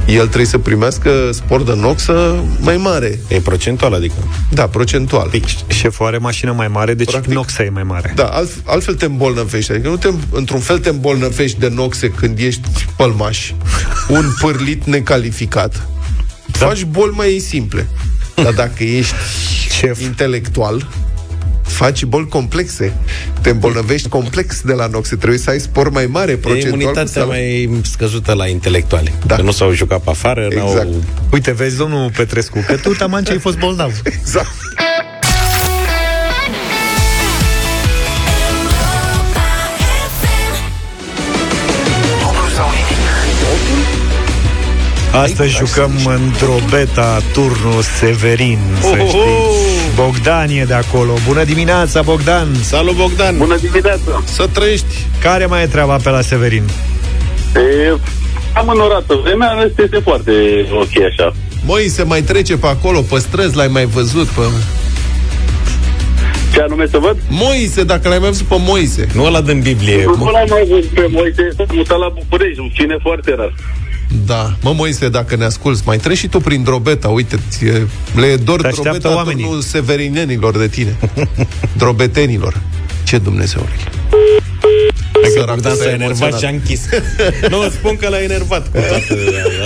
El 0.07 0.25
trebuie 0.25 0.45
să 0.45 0.57
primească 0.57 1.29
spor 1.31 1.63
de 1.63 1.75
noxă 1.75 2.43
mai 2.59 2.77
mare. 2.77 3.19
E 3.27 3.39
procentual, 3.39 3.93
adică? 3.93 4.13
Da, 4.49 4.67
procentual. 4.67 5.27
Deci, 5.31 5.57
șeful 5.67 6.05
are 6.05 6.17
mașină 6.17 6.51
mai 6.51 6.67
mare, 6.67 6.93
deci 6.93 7.09
Practic, 7.09 7.31
noxa 7.33 7.63
e 7.63 7.69
mai 7.69 7.83
mare. 7.83 8.11
Da, 8.15 8.23
alt, 8.25 8.49
altfel 8.65 8.93
te 8.95 9.05
îmbolnăvești. 9.05 9.71
Adică 9.71 9.87
nu 9.89 9.97
te, 9.97 10.09
într-un 10.31 10.59
fel 10.59 10.79
te 10.79 10.89
îmbolnăvești 10.89 11.59
de 11.59 11.69
noxe 11.69 12.09
când 12.09 12.39
ești 12.39 12.61
pălmaș, 12.95 13.51
un 14.17 14.25
pârlit 14.39 14.83
necalificat. 14.85 15.87
Da. 16.59 16.65
Faci 16.65 16.83
boli 16.83 17.13
mai 17.15 17.43
simple. 17.47 17.87
Dar 18.35 18.53
dacă 18.53 18.83
ești 18.83 19.13
Șef. 19.77 20.01
intelectual, 20.01 20.87
faci 21.81 22.03
boli 22.05 22.27
complexe. 22.27 22.93
Te 23.41 23.49
îmbolnăvești 23.49 24.09
complex 24.09 24.61
de 24.61 24.73
la 24.73 24.87
noxe. 24.87 25.15
Trebuie 25.15 25.39
să 25.39 25.49
ai 25.49 25.59
spor 25.59 25.89
mai 25.89 26.05
mare 26.05 26.31
E 26.31 26.35
procentual. 26.35 26.71
imunitatea 26.79 27.03
cu 27.03 27.09
sal- 27.09 27.27
mai 27.27 27.69
scăzută 27.91 28.33
la 28.33 28.47
intelectuali. 28.47 29.13
Da. 29.25 29.35
Că 29.35 29.41
nu 29.41 29.51
s-au 29.51 29.71
jucat 29.73 30.01
pe 30.01 30.09
afară, 30.09 30.47
Exact. 30.51 30.73
n-au... 30.73 31.03
Uite, 31.31 31.51
vezi, 31.51 31.77
domnul 31.77 32.11
Petrescu, 32.15 32.63
că 32.67 32.75
tu, 32.75 32.89
Tamancea, 32.93 33.31
ai 33.31 33.39
fost 33.39 33.57
bolnav. 33.57 33.91
Exact. 34.19 34.51
Astăzi 45.13 45.55
jucăm 45.55 45.91
într-o 46.05 46.55
beta 46.69 47.21
turnul 47.33 47.81
Severin, 47.99 48.57
să 48.81 48.87
Oh, 48.87 48.97
oh, 48.99 49.01
oh! 49.01 49.09
știți. 49.09 49.70
Bogdan 50.05 50.49
e 50.49 50.63
de 50.63 50.73
acolo. 50.73 51.13
Bună 51.27 51.43
dimineața, 51.43 52.01
Bogdan! 52.01 52.47
Salut, 52.61 52.95
Bogdan! 52.95 53.37
Bună 53.37 53.57
dimineața! 53.57 54.23
Să 54.23 54.47
trăiești! 54.51 54.85
Care 55.21 55.45
mai 55.45 55.63
e 55.63 55.65
treaba 55.65 55.95
pe 55.95 56.09
la 56.09 56.21
Severin? 56.21 56.63
E, 57.55 57.95
am 58.53 58.67
înorată 58.67 59.19
vremea, 59.23 59.51
în 59.51 59.61
rest 59.61 59.79
este 59.79 59.99
foarte 59.99 60.31
ok 60.71 61.03
așa. 61.11 61.33
Moise 61.65 62.03
mai 62.03 62.21
trece 62.21 62.57
pe 62.57 62.67
acolo, 62.67 63.01
pe 63.01 63.19
străzi, 63.19 63.55
l-ai 63.55 63.67
mai 63.67 63.85
văzut 63.85 64.27
pe... 64.27 64.41
Ce 66.53 66.61
anume 66.61 66.87
să 66.87 66.97
văd? 66.97 67.17
Moise, 67.29 67.83
dacă 67.83 68.07
l-ai 68.09 68.19
mai 68.19 68.29
văzut 68.29 68.47
pe 68.47 68.55
Moise. 68.59 69.07
Nu 69.13 69.23
ăla 69.23 69.41
din 69.41 69.59
Biblie. 69.59 70.03
Nu 70.05 70.29
l-am 70.29 70.47
mai 70.49 70.65
văzut 70.69 70.85
pe 70.85 71.07
Moise, 71.11 71.49
s-a 71.57 71.65
mutat 71.73 71.97
la 71.97 72.09
București, 72.13 72.71
cine 72.73 72.97
foarte 73.01 73.35
rar. 73.35 73.53
Da. 74.25 74.55
Mă, 74.61 74.73
Moise, 74.73 75.09
dacă 75.09 75.35
ne 75.35 75.45
asculți, 75.45 75.81
mai 75.85 75.97
treci 75.97 76.17
și 76.17 76.27
tu 76.27 76.39
prin 76.39 76.63
drobeta. 76.63 77.07
Uite, 77.07 77.39
ție- 77.49 77.87
le 78.15 78.25
e 78.25 78.35
dor 78.35 78.61
Te 78.61 78.67
așteaptă 78.67 78.89
drobeta 78.97 79.15
oamenii. 79.15 79.43
turnul 79.43 79.61
severinenilor 79.61 80.57
de 80.57 80.67
tine. 80.67 80.95
Drobetenilor. 81.77 82.61
Ce 83.03 83.17
Dumnezeule. 83.17 83.69
Hai 85.21 85.31
că 85.33 85.39
Săracul 85.39 85.53
Bogdan 85.53 85.75
s-a 85.75 85.83
s-a 85.83 85.89
enervat 85.89 86.05
emoționat. 86.07 86.39
și 86.39 86.45
a 86.45 86.49
închis. 86.49 86.81
nu, 87.51 87.69
spun 87.69 87.95
că 87.95 88.07
l-a 88.09 88.21
enervat 88.21 88.63
cu 88.71 88.77
toată 88.89 89.15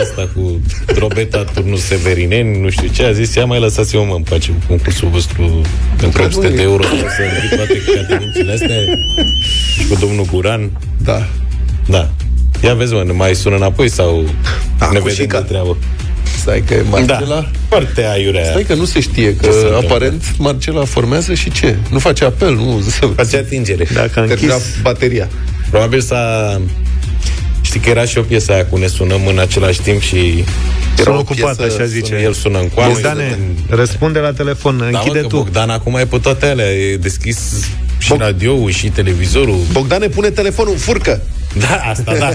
asta, 0.01 0.29
cu 0.35 0.59
drobeta 0.93 1.43
turnul 1.43 1.77
Severineni, 1.77 2.59
nu 2.61 2.69
știu 2.69 2.87
ce, 2.87 3.03
a 3.03 3.11
zis, 3.11 3.33
ia 3.35 3.45
mai 3.45 3.59
lăsați-mă 3.59 4.03
mă 4.07 4.13
în 4.15 4.21
pace 4.21 4.51
cu 4.51 4.57
concursul 4.67 5.09
vostru 5.09 5.61
pentru 5.97 6.23
800 6.23 6.49
de 6.49 6.61
euro, 6.61 6.83
o 6.83 6.87
să 6.87 7.21
închid 7.33 7.55
toate 7.57 7.81
categoriile 7.95 8.51
astea 8.53 8.75
și 9.77 9.87
cu 9.87 9.95
domnul 9.99 10.25
Guran. 10.31 10.69
Da. 11.03 11.27
Da. 11.85 12.09
Ia 12.63 12.73
vezi, 12.73 12.93
mă, 12.93 13.03
ne 13.05 13.11
mai 13.11 13.35
sună 13.35 13.55
înapoi 13.55 13.89
sau 13.89 14.25
Da, 14.77 14.89
ne 14.91 14.97
cu 14.99 15.03
vedem 15.07 15.23
Șica. 15.23 15.39
de 15.41 15.47
treabă? 15.47 15.77
Stai 16.41 16.63
că 16.67 16.73
e 16.73 16.81
Marcela... 16.89 17.25
Da, 17.27 17.49
foarte 17.67 18.05
aiurea. 18.05 18.43
Stai 18.43 18.63
că 18.63 18.73
nu 18.73 18.85
se 18.85 18.99
știe, 18.99 19.35
că 19.35 19.45
Ce 19.45 19.51
se 19.51 19.57
întâmplă? 19.57 19.77
aparent 19.85 20.23
Marcela 20.37 20.85
formează 20.85 21.33
și 21.33 21.51
ce? 21.51 21.75
Nu 21.91 21.99
face 21.99 22.25
apel, 22.25 22.55
nu... 22.55 22.83
Face 23.15 23.37
atingere. 23.37 23.87
Dacă 23.93 24.19
a 24.19 24.23
Termina 24.23 24.53
închis... 24.53 24.81
bateria. 24.81 25.29
Probabil 25.69 26.01
s-a... 26.01 26.61
Știi 27.61 27.79
că 27.79 27.89
era 27.89 28.05
și 28.05 28.17
o 28.17 28.21
piesă 28.21 28.51
aia 28.51 28.65
cu 28.65 28.77
ne 28.77 28.87
sunăm 28.87 29.27
în 29.27 29.39
același 29.39 29.81
timp 29.81 30.01
și 30.01 30.43
Sunt 30.95 31.07
o 31.07 31.11
ocupat, 31.17 31.55
piesă, 31.57 31.73
așa 31.75 31.85
zice. 31.85 32.19
el 32.23 32.33
sună 32.33 32.59
în 32.59 32.67
coană. 32.69 32.91
Bogdane, 32.93 33.37
răspunde 33.69 34.19
la 34.19 34.31
telefon, 34.33 34.77
Da, 34.77 34.85
închide 34.85 35.15
mă, 35.19 35.21
că 35.21 35.27
tu. 35.27 35.35
Bogdan 35.35 35.69
acum 35.69 35.95
e 35.95 36.05
pe 36.05 36.17
toate 36.17 36.45
alea, 36.45 36.71
e 36.73 36.97
deschis 36.97 37.37
și 37.97 38.13
radioul 38.17 38.69
și 38.71 38.87
televizorul. 38.89 39.57
Bogdane, 39.71 40.07
pune 40.07 40.29
telefonul, 40.29 40.77
furcă! 40.77 41.21
Da, 41.59 41.81
asta, 41.89 42.15
da. 42.17 42.29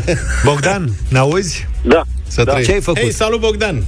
Bogdan, 0.45 0.91
ne 1.09 1.19
auzi? 1.19 1.67
Da. 1.83 2.03
Să 2.27 2.43
Da. 2.43 2.51
trăiești. 2.51 2.71
Ce 2.71 2.77
ai 2.77 2.83
făcut? 2.83 3.01
Hei, 3.01 3.13
salut 3.13 3.41
Bogdan! 3.41 3.83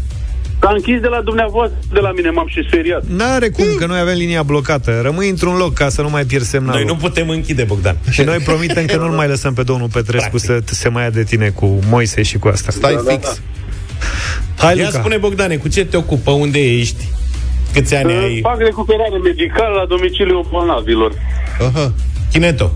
S-a 0.61 0.72
închis 0.74 1.01
de 1.01 1.07
la 1.07 1.20
dumneavoastră, 1.20 1.78
de 1.93 1.99
la 2.01 2.12
mine, 2.12 2.30
m-am 2.30 2.47
și 2.49 2.64
speriat. 2.66 3.03
N-are 3.07 3.49
cum, 3.49 3.64
că 3.78 3.87
noi 3.87 3.99
avem 3.99 4.14
linia 4.16 4.43
blocată. 4.43 5.01
Rămâi 5.03 5.28
într-un 5.28 5.57
loc 5.57 5.72
ca 5.74 5.89
să 5.89 6.03
nu 6.03 6.11
mai 6.11 6.24
pierzi 6.24 6.49
semnalul. 6.49 6.80
Noi 6.85 6.89
nu 6.89 6.97
putem 6.97 7.28
închide, 7.28 7.62
Bogdan. 7.62 7.97
Și 8.11 8.22
noi 8.22 8.39
promitem 8.39 8.85
că 8.87 8.97
nu-l 8.97 9.11
mai 9.11 9.28
lăsăm 9.28 9.55
pe 9.55 9.62
domnul 9.62 9.89
Petrescu 9.89 10.39
să 10.39 10.61
t- 10.61 10.64
se 10.70 10.89
mai 10.89 11.03
ia 11.03 11.11
de 11.11 11.22
tine 11.22 11.49
cu 11.49 11.78
Moise 11.89 12.22
și 12.22 12.39
cu 12.39 12.49
asta. 12.49 12.70
Stai 12.72 12.99
fix. 13.09 13.41
Hai, 14.59 14.76
Ia 14.78 14.85
Luca. 14.87 14.99
spune, 14.99 15.16
Bogdane, 15.16 15.57
cu 15.57 15.68
ce 15.68 15.85
te 15.85 15.97
ocupă? 15.97 16.30
Unde 16.30 16.59
ești? 16.59 17.05
Câți 17.72 17.95
ani 17.95 18.12
ai? 18.12 18.39
Fac 18.43 18.59
recuperare 18.59 19.16
medicală 19.24 19.74
la 19.76 19.87
domiciliul 19.87 20.47
bolnavilor. 20.51 21.12
Aha. 21.68 21.93
Chineto. 22.33 22.72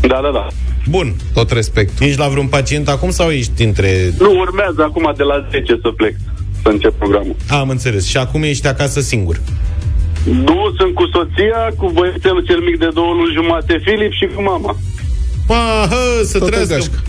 Da, 0.00 0.20
da, 0.22 0.30
da. 0.32 0.48
Bun. 0.90 1.14
Tot 1.34 1.50
respect. 1.50 2.00
Ești 2.00 2.18
la 2.18 2.28
vreun 2.28 2.46
pacient 2.46 2.88
acum 2.88 3.10
sau 3.10 3.30
ești 3.30 3.62
între... 3.64 4.12
Nu, 4.18 4.38
urmează 4.38 4.82
acum 4.82 5.12
de 5.16 5.22
la 5.22 5.46
10 5.50 5.78
să 5.82 5.88
plec, 5.96 6.14
să 6.62 6.68
încep 6.68 6.92
programul. 6.98 7.36
A, 7.48 7.58
am 7.58 7.68
înțeles. 7.68 8.06
Și 8.06 8.16
acum 8.16 8.42
ești 8.42 8.66
acasă 8.66 9.00
singur. 9.00 9.40
Nu, 10.24 10.74
sunt 10.78 10.94
cu 10.94 11.04
soția, 11.12 11.60
cu 11.76 11.90
băiețelul 11.94 12.44
cel 12.46 12.60
mic 12.60 12.78
de 12.78 12.88
două 12.94 13.12
luni 13.14 13.32
jumate, 13.34 13.80
Filip, 13.84 14.12
și 14.12 14.26
cu 14.34 14.42
mama. 14.42 14.76
Ma, 15.48 15.86
hă, 15.90 16.24
să 16.24 16.38
Toată 16.38 16.50
trăiască 16.52 16.74
gașca. 16.74 17.02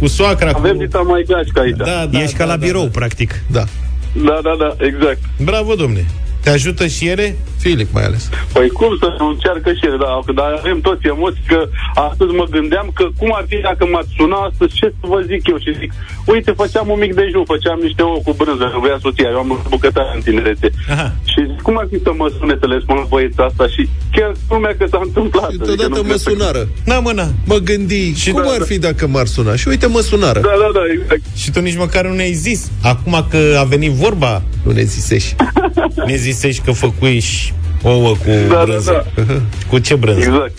cu 0.00 0.06
soacra. 0.06 0.50
Avem 0.54 0.76
cu... 0.76 0.82
dita 0.84 0.98
mai 1.00 1.24
gașcă 1.28 1.60
aici. 1.60 1.76
Da, 1.76 2.06
da, 2.10 2.22
Ești 2.22 2.36
da, 2.36 2.38
ca 2.38 2.44
la 2.50 2.56
da, 2.56 2.64
birou, 2.66 2.82
da. 2.82 2.88
practic. 2.92 3.42
Da. 3.50 3.64
Da, 4.12 4.38
da, 4.42 4.54
da, 4.58 4.84
exact. 4.86 5.18
Bravo, 5.42 5.74
domne. 5.74 6.06
Te 6.42 6.50
ajută 6.50 6.86
și 6.86 7.06
ele? 7.06 7.36
Filip 7.64 7.90
mai 7.92 8.04
ales. 8.08 8.22
Păi 8.52 8.68
cum 8.78 8.92
să 9.02 9.08
nu 9.18 9.26
încearcă 9.28 9.68
și 9.78 9.84
ele, 9.88 9.96
da, 10.04 10.10
dar 10.40 10.50
avem 10.60 10.78
toți 10.88 11.06
emoții 11.14 11.44
că 11.52 11.60
astăzi 12.08 12.32
mă 12.40 12.46
gândeam 12.56 12.86
că 12.98 13.04
cum 13.20 13.30
ar 13.38 13.44
fi 13.50 13.56
dacă 13.68 13.82
m-ați 13.92 14.12
suna 14.18 14.36
astăzi, 14.48 14.72
ce 14.80 14.86
să 15.00 15.04
vă 15.12 15.18
zic 15.30 15.40
eu 15.52 15.58
și 15.64 15.70
zic, 15.80 15.90
uite, 16.32 16.50
făceam 16.62 16.86
un 16.94 16.98
mic 17.04 17.12
dejun, 17.20 17.44
făceam 17.54 17.78
niște 17.86 18.02
ouă 18.08 18.18
cu 18.26 18.32
brânză, 18.40 18.66
că 18.72 18.78
vrea 18.84 18.98
soția, 19.06 19.28
eu 19.34 19.38
am 19.44 19.50
un 19.54 19.60
bucătar 19.74 20.06
în 20.16 20.20
tinerețe. 20.26 20.68
Aha. 20.94 21.08
Și 21.32 21.38
zic, 21.48 21.60
cum 21.66 21.74
ar 21.82 21.86
fi 21.92 21.98
să 22.06 22.10
mă 22.20 22.26
sune 22.38 22.54
să 22.60 22.66
le 22.72 22.78
spun 22.84 22.98
băieța 23.12 23.42
asta 23.50 23.64
și 23.74 23.82
chiar 24.14 24.30
lumea 24.52 24.74
că 24.78 24.84
s-a 24.92 25.00
întâmplat. 25.08 25.48
Și 25.50 25.56
Adică 25.60 25.64
deodată 25.64 25.88
nu 26.00 26.06
mă 26.10 26.14
cred 26.14 26.22
că- 26.24 26.30
sunară. 26.30 26.62
Na, 26.90 26.98
mâna. 27.08 27.26
Mă 27.50 27.58
gândi, 27.68 28.02
Și 28.22 28.30
cum 28.30 28.42
da, 28.48 28.50
ar 28.56 28.62
da. 28.64 28.68
fi 28.70 28.76
dacă 28.88 29.04
m-ar 29.06 29.26
suna? 29.36 29.52
Și 29.60 29.68
uite, 29.68 29.86
mă 29.86 30.00
sunară. 30.10 30.40
Da, 30.40 30.54
da, 30.64 30.68
da, 30.78 30.84
exact. 30.94 31.22
Și 31.42 31.50
tu 31.50 31.60
nici 31.60 31.76
măcar 31.84 32.04
nu 32.06 32.14
ne-ai 32.14 32.32
zis. 32.32 32.60
Acum 32.82 33.26
că 33.30 33.40
a 33.60 33.64
venit 33.64 33.92
vorba, 34.04 34.42
Nu 34.64 34.72
ne 34.72 34.82
zisești. 34.82 35.34
ne 36.10 36.16
zisești 36.16 36.62
că 36.64 36.72
făcuiși 36.72 37.52
ouă 37.82 38.08
cu 38.08 38.30
Da, 38.48 38.54
da, 38.54 38.64
brânză. 38.64 39.06
da. 39.14 39.22
Cu 39.70 39.78
ce 39.78 39.94
brânză? 39.94 40.18
Exact. 40.20 40.52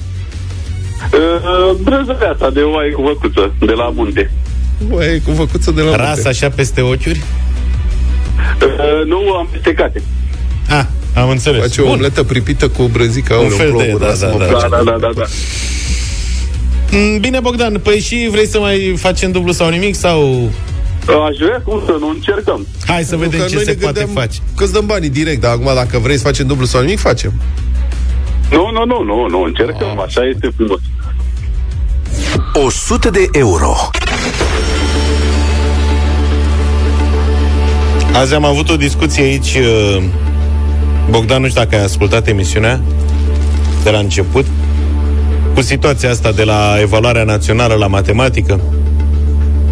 Uh, 1.14 1.76
brânzărea 1.82 2.30
asta 2.32 2.50
de 2.50 2.60
oaie 2.62 2.92
cu 2.92 3.02
văcuță, 3.02 3.54
de 3.60 3.72
la 3.72 3.90
munte. 3.96 4.32
Băi, 4.88 5.22
cu 5.26 5.32
făcuță 5.32 5.72
de 5.72 5.82
la 5.82 5.96
Ras 5.96 6.14
munte. 6.14 6.28
așa 6.30 6.50
peste 6.50 6.82
ochiuri? 6.82 7.22
Uh, 8.62 9.06
nu 9.08 9.32
am 9.32 9.48
stecate. 9.60 10.02
Ah, 10.70 10.86
am 11.16 11.30
înțeles. 11.30 11.62
Face 11.62 11.82
o 11.82 11.84
Bun. 11.84 11.94
omletă 11.94 12.24
pripită 12.24 12.68
cu 12.68 12.84
brânzică. 12.84 13.34
Un 13.34 13.40
aoleu, 13.42 13.58
fel 13.58 13.70
plouă, 13.70 13.84
de- 13.84 13.96
da, 14.00 14.06
lasă-mă 14.06 14.38
da, 14.38 14.46
în 14.46 14.52
da. 14.52 14.58
pace. 14.58 14.68
Da, 14.70 14.78
da, 14.78 14.84
da, 14.92 14.98
da, 15.00 15.10
da. 15.16 15.24
Mm, 16.92 17.20
Bine, 17.20 17.40
Bogdan, 17.40 17.80
păi 17.84 18.00
și 18.00 18.28
vrei 18.32 18.48
să 18.48 18.60
mai 18.60 18.94
facem 18.98 19.32
dublu 19.32 19.52
sau 19.52 19.70
nimic? 19.70 19.96
Sau 19.96 20.50
Aș 21.18 21.38
vrea 21.38 21.62
cum 21.64 21.82
să 21.86 21.96
nu 22.00 22.10
încercăm. 22.10 22.68
hai 22.86 23.04
să 23.04 23.16
Nu, 23.16 23.22
vedem 23.22 23.40
că 23.40 23.46
ce 23.46 23.56
noi 23.56 23.64
se 23.64 23.72
ne 23.72 23.78
poate 23.78 24.00
gândeam 24.00 24.26
face? 24.26 24.40
Că 24.56 24.64
îți 24.64 24.74
dăm 24.74 24.86
banii 24.86 25.10
direct, 25.10 25.42
dar 25.42 25.52
acum 25.52 25.72
dacă 25.76 26.00
vrei 26.00 26.18
să 26.18 26.24
facem 26.24 26.48
dublu 26.48 26.66
sau 26.66 26.82
nimic, 26.82 27.00
facem. 27.00 27.34
Nu, 28.52 28.70
nu, 28.72 28.86
nu, 28.86 29.04
nu, 29.04 29.28
nu, 29.28 29.42
încercăm. 29.42 30.00
Așa 30.00 30.22
este 30.26 30.52
frumos. 30.56 30.80
100 32.54 33.10
de 33.10 33.28
euro. 33.32 33.76
Azi 38.14 38.34
am 38.34 38.46
avut 38.46 38.70
o 38.70 38.76
discuție 38.76 39.24
aici 39.24 39.56
uh, 39.56 40.04
Bogdan, 41.10 41.42
nu 41.42 41.48
știu 41.48 41.62
dacă 41.62 41.76
ai 41.76 41.84
ascultat 41.84 42.28
emisiunea 42.28 42.82
De 43.84 43.90
la 43.90 43.98
început 43.98 44.46
Cu 45.54 45.62
situația 45.62 46.10
asta 46.10 46.32
de 46.32 46.44
la 46.44 46.76
evaluarea 46.82 47.24
națională 47.24 47.74
la 47.74 47.88
matematică 47.88 48.62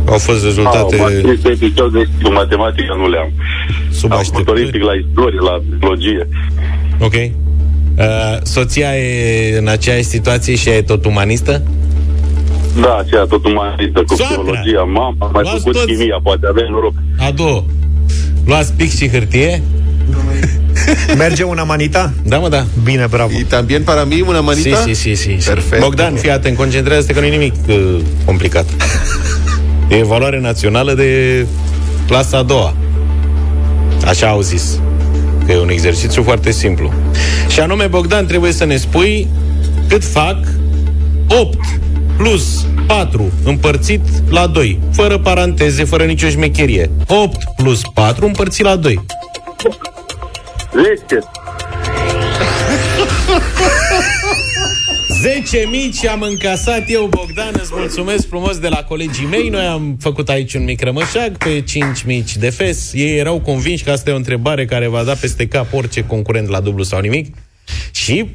Au 0.09 0.17
fost 0.17 0.43
rezultate 0.43 0.95
Au, 0.99 1.05
aceste 1.05 1.49
episod 1.49 1.91
de 1.93 2.03
știu, 2.17 2.31
matematică 2.31 2.93
nu 2.97 3.09
le-am. 3.09 3.31
Sub 3.91 4.11
Am 4.11 4.23
făcut 4.23 4.47
orific 4.47 4.81
la 4.81 4.93
istorie, 4.93 5.39
la 5.39 5.61
biologie. 5.77 6.27
Ok 6.99 7.13
uh, 7.13 8.37
Soția 8.43 8.97
e 8.97 9.57
în 9.57 9.67
aceeași 9.67 10.03
situație 10.03 10.55
și 10.55 10.69
ea 10.69 10.75
e 10.75 10.81
tot 10.81 11.05
umanistă? 11.05 11.61
Da, 12.81 12.97
aceea 12.97 13.23
tot 13.23 13.45
umanistă 13.45 14.03
cu 14.07 14.15
Soacra! 14.15 14.41
biologia. 14.41 14.81
Mama 14.81 15.15
a 15.19 15.25
mai 15.33 15.41
Luați 15.43 15.57
făcut 15.57 15.73
toți- 15.73 15.85
chimia, 15.85 16.19
poate 16.23 16.47
avea 16.49 16.65
noroc. 16.69 16.93
A 17.17 17.31
doua 17.31 17.63
Luați 18.45 18.73
pix 18.73 18.97
și 18.97 19.09
hârtie? 19.09 19.61
Merge 21.17 21.43
una 21.43 21.63
manita? 21.63 22.13
Da, 22.23 22.37
mă, 22.37 22.49
da 22.49 22.65
Bine, 22.83 23.07
bravo. 23.09 23.31
E 23.39 23.43
tambien 23.43 23.83
para 23.83 24.03
mí 24.05 24.21
una 24.27 24.39
manita? 24.41 24.75
Si, 24.75 24.93
si, 24.93 25.15
si, 25.15 25.35
si. 25.39 25.49
Perfect. 25.49 25.81
Bogdan, 25.81 26.13
fii 26.15 26.31
atent, 26.31 26.57
concentrează-te 26.57 27.13
că 27.13 27.19
nu 27.19 27.25
e 27.25 27.29
nimic 27.29 27.53
uh, 27.67 27.99
complicat. 28.25 28.65
E 29.89 29.95
evaluare 29.95 30.39
națională 30.39 30.93
de 30.93 31.45
clasa 32.07 32.37
a 32.37 32.43
doua. 32.43 32.73
Așa 34.05 34.27
au 34.27 34.41
zis. 34.41 34.79
Că 35.45 35.51
e 35.51 35.59
un 35.59 35.69
exercițiu 35.69 36.23
foarte 36.23 36.51
simplu. 36.51 36.93
Și 37.47 37.59
anume, 37.59 37.87
Bogdan, 37.87 38.25
trebuie 38.25 38.51
să 38.51 38.65
ne 38.65 38.77
spui 38.77 39.27
cât 39.87 40.03
fac 40.03 40.37
8 41.27 41.57
plus 42.17 42.65
4 42.87 43.31
împărțit 43.43 44.01
la 44.29 44.47
2, 44.47 44.79
fără 44.91 45.17
paranteze, 45.17 45.83
fără 45.83 46.03
nicio 46.03 46.27
șmecherie. 46.29 46.89
8 47.07 47.43
plus 47.55 47.81
4 47.93 48.25
împărțit 48.25 48.65
la 48.65 48.75
2. 48.75 49.05
10. 50.73 51.19
10 55.21 55.67
mici 55.69 56.05
am 56.05 56.21
încasat 56.21 56.83
eu, 56.87 57.05
Bogdan, 57.05 57.53
îți 57.53 57.71
mulțumesc 57.75 58.27
frumos 58.27 58.59
de 58.59 58.67
la 58.67 58.83
colegii 58.83 59.25
mei. 59.25 59.49
Noi 59.49 59.65
am 59.65 59.97
făcut 59.99 60.29
aici 60.29 60.53
un 60.53 60.63
mic 60.63 60.83
rămășag 60.83 61.37
pe 61.37 61.61
5 61.61 62.03
mici 62.03 62.35
de 62.35 62.49
fes. 62.49 62.93
Ei 62.93 63.17
erau 63.17 63.39
convinși 63.39 63.83
că 63.83 63.91
asta 63.91 64.09
e 64.09 64.13
o 64.13 64.15
întrebare 64.15 64.65
care 64.65 64.87
va 64.87 65.03
da 65.03 65.13
peste 65.13 65.47
cap 65.47 65.73
orice 65.73 66.05
concurent 66.05 66.47
la 66.47 66.59
dublu 66.59 66.83
sau 66.83 66.99
nimic. 66.99 67.35
Și 67.91 68.15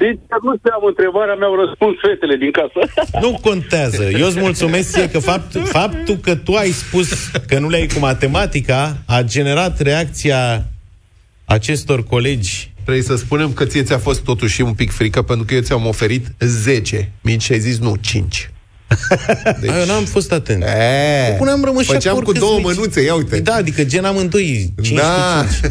Sincer, 0.00 0.38
nu 0.42 0.56
știam 0.56 0.84
întrebarea, 0.86 1.34
mi-au 1.34 1.66
răspuns 1.66 1.96
fetele 2.00 2.36
din 2.36 2.50
casă. 2.50 2.80
nu 3.26 3.38
contează. 3.42 4.04
Eu 4.18 4.26
îți 4.26 4.38
mulțumesc 4.38 4.92
ție 4.92 5.10
că 5.10 5.18
fapt, 5.18 5.56
faptul 5.64 6.14
că 6.14 6.36
tu 6.36 6.52
ai 6.52 6.68
spus 6.68 7.30
că 7.48 7.58
nu 7.58 7.68
le-ai 7.68 7.86
cu 7.86 7.98
matematica 7.98 8.96
a 9.06 9.22
generat 9.22 9.80
reacția 9.80 10.64
acestor 11.44 12.04
colegi 12.04 12.74
Trebuie 12.86 13.04
să 13.04 13.16
spunem 13.16 13.52
că 13.52 13.64
ție 13.64 13.82
ți-a 13.82 13.98
fost 13.98 14.20
totuși 14.20 14.60
un 14.60 14.72
pic 14.72 14.90
frică 14.92 15.22
pentru 15.22 15.44
că 15.44 15.54
eu 15.54 15.60
ți-am 15.60 15.86
oferit 15.86 16.26
10 16.40 17.10
mici 17.20 17.42
și 17.42 17.52
ai 17.52 17.58
zis 17.60 17.78
nu, 17.78 17.96
5. 18.00 18.50
Deci... 19.60 19.70
Eu 19.70 19.86
n-am 19.86 20.04
fost 20.04 20.32
atent. 20.32 20.62
E, 20.62 21.34
Puneam 21.38 21.64
rămășac 21.64 21.92
Făceam 21.92 22.12
cu 22.12 22.18
oricâți 22.18 22.38
două 22.38 22.56
mici. 22.56 22.64
mănuțe, 22.66 23.02
ia 23.02 23.14
uite. 23.14 23.40
Da, 23.40 23.54
adică 23.54 23.84
gen 23.84 24.04
amândoi 24.04 24.72
5 24.82 24.98
Da. 24.98 25.44
cu 25.60 25.68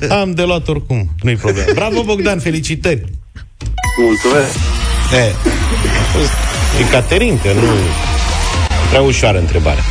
5. 0.00 0.10
Am 0.20 0.30
de 0.34 0.42
luat 0.42 0.68
oricum, 0.68 1.10
nu-i 1.22 1.36
problemă. 1.36 1.68
Bravo, 1.74 2.02
Bogdan, 2.02 2.38
felicitări! 2.38 3.04
Mulțumesc! 3.98 4.54
E, 5.12 5.32
a 6.00 6.02
fost 6.18 6.30
e 6.80 6.90
Caterin, 6.90 7.38
că 7.42 7.52
nu... 7.52 7.60
Prea 8.88 9.00
ușoară 9.00 9.38
întrebarea. 9.38 9.82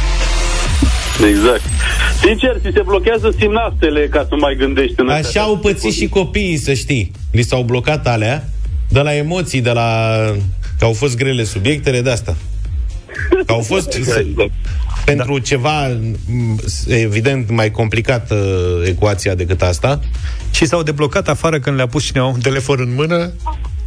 Exact. 1.22 1.62
Sincer, 2.22 2.58
ți 2.62 2.70
se 2.74 2.82
blochează 2.86 3.34
simnapsele 3.38 4.08
ca 4.08 4.26
să 4.30 4.36
mai 4.36 4.56
gândești 4.56 4.94
în 4.98 5.10
Așa 5.10 5.42
au 5.42 5.58
pățit 5.58 5.94
și 5.94 6.08
copiii, 6.08 6.58
să 6.58 6.74
știi. 6.74 7.12
Li 7.32 7.42
s-au 7.42 7.64
blocat 7.64 8.08
alea, 8.08 8.50
de 8.90 9.00
la 9.00 9.16
emoții, 9.16 9.62
de 9.62 9.72
la... 9.72 10.18
că 10.80 10.86
au 10.86 10.94
fost 10.94 11.18
grele 11.18 11.44
subiectele, 11.44 12.02
de 12.02 12.10
asta. 12.10 12.36
Că 13.46 13.52
au 13.52 13.62
fost 13.62 13.98
pentru 15.06 15.40
ceva, 15.40 15.88
m, 15.88 16.60
evident, 16.88 17.50
mai 17.50 17.72
complicată 17.72 18.36
ecuația 18.86 19.36
decât 19.36 19.62
asta. 19.62 20.00
Și 20.52 20.66
s-au 20.66 20.84
deblocat 20.84 21.28
afară 21.28 21.60
când 21.60 21.76
le-a 21.76 21.88
pus 21.88 22.04
cineva 22.04 22.26
un 22.26 22.40
telefon 22.40 22.78
în 22.80 22.94
mână. 22.94 23.32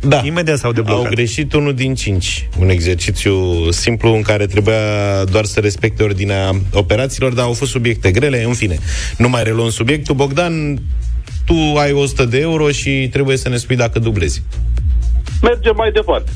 Da. 0.00 0.20
Imediat 0.24 0.58
s-au 0.58 0.72
deblocat. 0.72 1.04
Au 1.04 1.10
greșit 1.10 1.52
unul 1.52 1.74
din 1.74 1.94
cinci. 1.94 2.48
Un 2.58 2.68
exercițiu 2.68 3.70
simplu 3.70 4.14
în 4.14 4.22
care 4.22 4.46
trebuia 4.46 5.24
doar 5.30 5.44
să 5.44 5.60
respecte 5.60 6.02
ordinea 6.02 6.50
operațiilor, 6.72 7.32
dar 7.32 7.44
au 7.44 7.52
fost 7.52 7.70
subiecte 7.70 8.10
grele. 8.10 8.44
În 8.44 8.54
fine, 8.54 8.78
nu 9.18 9.28
mai 9.28 9.42
reluăm 9.42 9.70
subiectul. 9.70 10.14
Bogdan, 10.14 10.78
tu 11.44 11.54
ai 11.78 11.92
100 11.92 12.24
de 12.24 12.38
euro 12.38 12.70
și 12.70 13.08
trebuie 13.12 13.36
să 13.36 13.48
ne 13.48 13.56
spui 13.56 13.76
dacă 13.76 13.98
dublezi. 13.98 14.42
Mergem 15.42 15.74
mai 15.76 15.90
departe. 15.90 16.30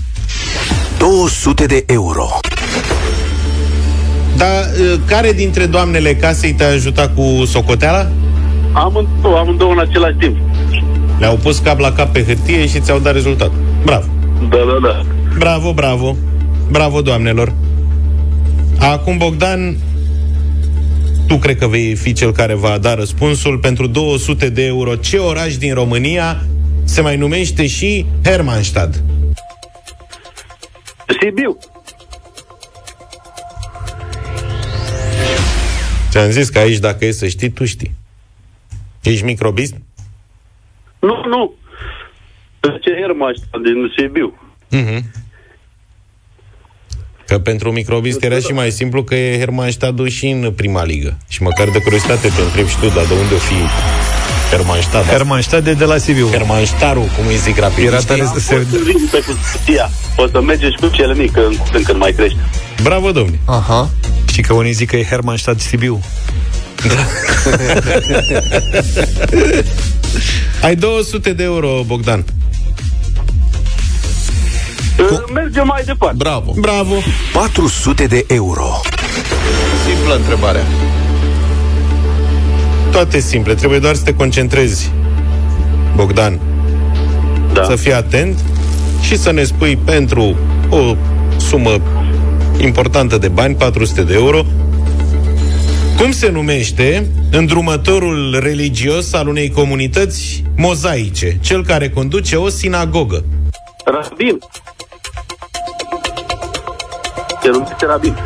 200 0.98 1.66
de 1.66 1.84
euro. 1.86 2.28
Dar 4.36 4.64
uh, 4.80 4.98
care 5.06 5.32
dintre 5.32 5.66
doamnele 5.66 6.14
casei 6.14 6.52
te-a 6.52 6.68
ajutat 6.68 7.14
cu 7.14 7.44
socoteala? 7.46 8.08
Amândouă, 8.72 9.38
amândouă 9.38 9.72
în 9.72 9.78
același 9.78 10.16
timp. 10.16 10.36
Le-au 11.20 11.36
pus 11.36 11.58
cap 11.58 11.78
la 11.78 11.92
cap 11.92 12.12
pe 12.12 12.24
hârtie 12.24 12.66
și 12.66 12.80
ți-au 12.80 12.98
dat 12.98 13.12
rezultat. 13.12 13.50
Bravo! 13.84 14.06
Da, 14.48 14.56
da, 14.56 14.88
da. 14.88 15.04
Bravo, 15.38 15.72
bravo! 15.72 16.16
Bravo, 16.70 17.00
doamnelor! 17.02 17.52
Acum, 18.78 19.18
Bogdan, 19.18 19.76
tu 21.26 21.36
cred 21.36 21.58
că 21.58 21.66
vei 21.66 21.94
fi 21.94 22.12
cel 22.12 22.32
care 22.32 22.54
va 22.54 22.78
da 22.78 22.94
răspunsul 22.94 23.58
pentru 23.58 23.86
200 23.86 24.48
de 24.48 24.64
euro. 24.64 24.96
Ce 24.96 25.16
oraș 25.16 25.56
din 25.56 25.74
România 25.74 26.42
se 26.84 27.00
mai 27.00 27.16
numește 27.16 27.66
și 27.66 28.06
Hermannstad? 28.24 29.02
Sibiu. 31.20 31.58
Ți-am 36.10 36.30
zis 36.30 36.48
că 36.48 36.58
aici, 36.58 36.78
dacă 36.78 37.04
e 37.04 37.10
să 37.10 37.26
știi, 37.28 37.50
tu 37.50 37.64
știi. 37.64 37.94
Ești 39.02 39.24
microbist? 39.24 39.74
Nu, 41.00 41.22
nu. 41.26 41.54
Ce 42.80 42.90
Hermaș 43.00 43.36
din 43.62 43.92
Sibiu. 43.96 44.38
Mhm. 44.68 45.04
Că 47.26 47.38
pentru 47.38 47.68
un 47.68 47.74
microbist 47.74 48.22
era 48.22 48.38
și 48.38 48.52
mai 48.52 48.70
simplu 48.70 49.02
că 49.02 49.14
e 49.14 49.38
Hermannstadul 49.38 50.08
și 50.08 50.26
în 50.26 50.52
prima 50.52 50.84
ligă. 50.84 51.16
Și 51.28 51.42
măcar 51.42 51.68
de 51.68 51.78
curiozitate 51.78 52.28
te 52.28 52.40
întreb 52.40 52.66
și 52.66 52.78
tu, 52.78 52.86
dar 52.86 53.06
de 53.06 53.14
unde 53.14 53.34
o 53.34 53.38
fi 53.38 53.54
Hermannstad? 54.50 55.04
Hermannstad 55.04 55.64
de, 55.64 55.72
de 55.72 55.84
la 55.84 55.96
Sibiu. 55.96 56.26
Hermannstaru, 56.26 57.00
cum 57.00 57.26
îi 57.26 57.36
zic 57.36 57.58
rapid. 57.58 57.86
Era 57.86 57.96
știi? 57.96 58.08
tare 58.08 58.30
să 58.34 58.38
se... 58.38 58.66
Pe 59.10 59.18
cu 59.18 59.32
cutia. 59.52 59.90
O 60.16 60.26
să 60.26 60.40
mergeți 60.40 60.76
cu 60.76 60.88
cele 60.88 61.14
mici 61.14 61.30
când, 61.30 61.56
când, 61.72 61.84
când 61.84 61.98
mai 61.98 62.12
crește. 62.12 62.38
Bravo, 62.82 63.12
domnule. 63.12 63.38
Aha. 63.44 63.90
Și 64.32 64.40
că 64.40 64.52
unii 64.52 64.72
zic 64.72 64.90
că 64.90 64.96
e 64.96 65.04
Hermannstad 65.04 65.60
Sibiu. 65.60 66.00
Ai 70.62 70.76
200 70.76 71.32
de 71.32 71.42
euro, 71.42 71.82
Bogdan. 71.86 72.24
Mergem 75.32 75.66
mai 75.66 75.82
departe. 75.84 76.16
Bravo. 76.16 76.54
Bravo. 76.60 76.94
400 77.32 78.06
de 78.06 78.24
euro. 78.28 78.80
Simplă 79.88 80.14
întrebarea. 80.14 80.62
Toate 82.90 83.20
simple, 83.20 83.54
trebuie 83.54 83.78
doar 83.78 83.94
să 83.94 84.02
te 84.02 84.14
concentrezi, 84.14 84.90
Bogdan. 85.94 86.40
Da. 87.52 87.64
Să 87.64 87.76
fii 87.76 87.92
atent 87.92 88.38
și 89.00 89.18
să 89.18 89.30
ne 89.30 89.44
spui 89.44 89.76
pentru 89.76 90.36
o 90.68 90.96
sumă 91.36 91.80
importantă 92.58 93.18
de 93.18 93.28
bani, 93.28 93.54
400 93.54 94.02
de 94.02 94.14
euro, 94.14 94.44
cum 96.00 96.12
se 96.12 96.30
numește 96.30 97.06
îndrumătorul 97.30 98.38
religios 98.42 99.12
al 99.12 99.28
unei 99.28 99.50
comunități 99.50 100.44
mozaice, 100.56 101.38
cel 101.40 101.64
care 101.64 101.90
conduce 101.90 102.36
o 102.36 102.48
sinagogă? 102.48 103.24
Rabin. 103.84 104.38
Se 107.42 107.48
numește 107.48 107.86
Rabin. 107.86 108.16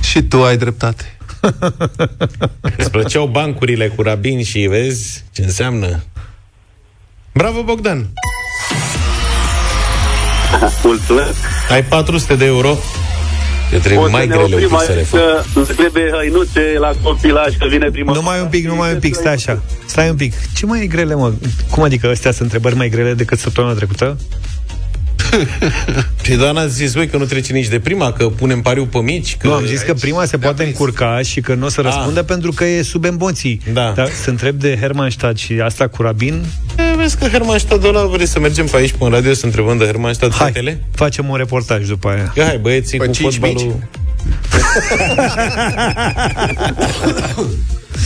Și 0.00 0.22
tu 0.22 0.44
ai 0.44 0.56
dreptate. 0.56 1.18
Îți 2.76 2.90
plăceau 2.90 3.26
bancurile 3.26 3.88
cu 3.88 4.02
rabini 4.02 4.42
și 4.42 4.58
vezi 4.58 5.24
ce 5.32 5.42
înseamnă? 5.42 6.02
Bravo, 7.32 7.62
Bogdan! 7.62 8.06
Mulțumesc. 10.82 11.36
Ai 11.70 11.84
400 11.84 12.34
de 12.34 12.44
euro. 12.44 12.76
Te 13.70 13.78
trebuie 13.78 13.98
O 13.98 14.04
să 14.04 14.10
mai 14.10 14.26
ne 14.26 14.34
grele 14.34 14.44
un 14.44 14.52
oprim 14.52 14.68
pic 14.68 14.80
să 14.80 14.92
le 14.92 14.98
aici, 14.98 15.06
fac. 15.06 15.20
că 15.20 15.60
îți 15.60 15.72
trebuie 15.72 16.10
hăinuțe 16.10 16.76
la 16.78 16.92
copilaj, 17.02 17.56
că 17.56 17.66
vine 17.68 17.90
prima... 17.90 18.12
Numai 18.12 18.40
un 18.40 18.46
pic, 18.48 18.66
numai 18.66 18.92
un 18.92 18.98
pic, 18.98 19.14
stai 19.14 19.32
așa. 19.32 19.62
Stai 19.86 20.08
un 20.08 20.16
pic. 20.16 20.34
Ce 20.54 20.66
mai 20.66 20.82
e 20.82 20.86
grele, 20.86 21.14
mă? 21.14 21.32
Cum 21.70 21.82
adică 21.82 22.08
astea 22.08 22.30
sunt 22.30 22.42
întrebări 22.42 22.76
mai 22.76 22.88
grele 22.88 23.14
decât 23.14 23.38
săptămâna 23.38 23.74
trecută? 23.74 24.16
Păi 26.22 26.36
Doana 26.36 26.60
a 26.60 26.66
zis, 26.66 26.92
voi 26.92 27.08
că 27.08 27.16
nu 27.16 27.24
trece 27.24 27.52
nici 27.52 27.68
de 27.68 27.78
prima, 27.78 28.12
că 28.12 28.26
punem 28.28 28.60
pariu 28.60 28.84
pe 28.84 28.98
mici. 28.98 29.36
Că 29.36 29.46
Nu, 29.46 29.52
am 29.52 29.66
zis 29.66 29.80
că 29.80 29.94
prima 29.94 30.24
se 30.24 30.38
poate 30.38 30.64
încurca 30.64 31.20
și 31.22 31.40
că 31.40 31.54
nu 31.54 31.66
o 31.66 31.68
să 31.68 31.80
răspundă 31.80 32.22
pentru 32.22 32.52
că 32.52 32.64
e 32.64 32.82
sub 32.82 33.04
emoții. 33.04 33.60
Da. 33.72 33.92
Dar 33.96 34.08
să 34.22 34.30
întreb 34.30 34.56
de 34.56 34.78
Hermannstadt 34.80 35.38
și 35.38 35.60
asta 35.64 35.88
cu 35.88 36.02
Rabin, 36.02 36.44
E, 36.76 36.96
Vezi 36.96 37.16
că 37.16 37.28
Hermannstadt 37.28 37.84
ăla, 37.84 38.04
vrei 38.04 38.26
să 38.26 38.40
mergem 38.40 38.66
pe 38.66 38.76
aici, 38.76 38.90
pe 38.90 39.04
în 39.04 39.10
radio, 39.10 39.34
să 39.34 39.46
întrebăm 39.46 39.76
de 39.78 39.84
Hermannstadt 39.84 40.34
Hai. 40.34 40.46
fetele? 40.46 40.80
facem 40.90 41.28
un 41.28 41.36
reportaj 41.36 41.86
după 41.86 42.08
aia. 42.08 42.32
Că 42.34 42.42
hai, 42.42 42.58
băieții 42.58 42.98
Pe 42.98 43.06
cu 43.06 43.12
cinci 43.12 43.32
fotbalul... 43.32 43.74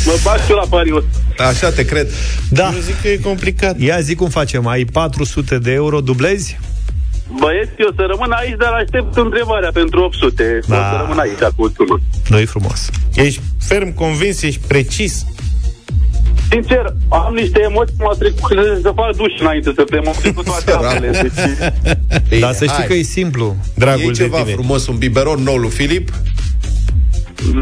Mă 0.07 0.19
bag 0.23 0.39
și 0.39 0.51
eu 0.51 0.57
la 0.57 0.67
pariul 0.69 0.97
ăsta. 0.97 1.45
Așa 1.45 1.71
te 1.71 1.85
cred. 1.85 2.11
Da. 2.49 2.73
Eu 2.75 2.81
zic 2.81 3.01
că 3.03 3.09
e 3.09 3.17
complicat. 3.17 3.81
Ia 3.81 4.01
zi 4.01 4.15
cum 4.15 4.29
facem. 4.29 4.67
Ai 4.67 4.85
400 4.85 5.59
de 5.59 5.73
euro, 5.73 6.01
dublezi? 6.01 6.59
Băieți, 7.39 7.71
eu 7.79 7.91
să 7.97 8.05
rămân 8.09 8.31
aici, 8.31 8.57
dar 8.59 8.73
aștept 8.73 9.17
întrebarea 9.17 9.71
pentru 9.73 10.01
800. 10.03 10.59
Da. 10.67 10.77
O 10.77 10.81
Da. 10.81 10.89
să 10.91 10.97
rămân 11.01 11.19
aici 11.19 11.39
cu 11.57 11.63
ultimul. 11.63 12.01
nu 12.29 12.37
frumos. 12.45 12.89
Ești 13.15 13.41
ferm 13.69 13.95
convins, 13.95 14.43
ești 14.43 14.61
precis. 14.67 15.25
Sincer, 16.51 16.85
am 17.09 17.35
niște 17.35 17.61
emoții, 17.61 17.95
m-a 17.99 18.15
trecut 18.19 18.51
să 18.83 18.93
fac 18.95 19.17
duș 19.17 19.33
înainte 19.41 19.73
să 19.75 19.83
plec, 19.83 20.05
m-am 20.05 20.15
trecut 20.21 20.45
toate 20.45 20.73
apele. 20.87 21.11
Deci, 21.11 21.33
Bine, 22.29 22.41
Dar 22.41 22.53
să 22.53 22.65
știi 22.65 22.77
hai. 22.77 22.87
că 22.87 22.93
e 22.93 23.03
simplu. 23.03 23.57
Dragul 23.75 24.03
E 24.03 24.07
de 24.07 24.13
ceva 24.13 24.43
tine. 24.43 24.53
frumos, 24.55 24.87
un 24.87 24.97
biberon 24.99 25.43
nou 25.43 25.57
lui 25.57 25.71
Filip. 25.71 26.11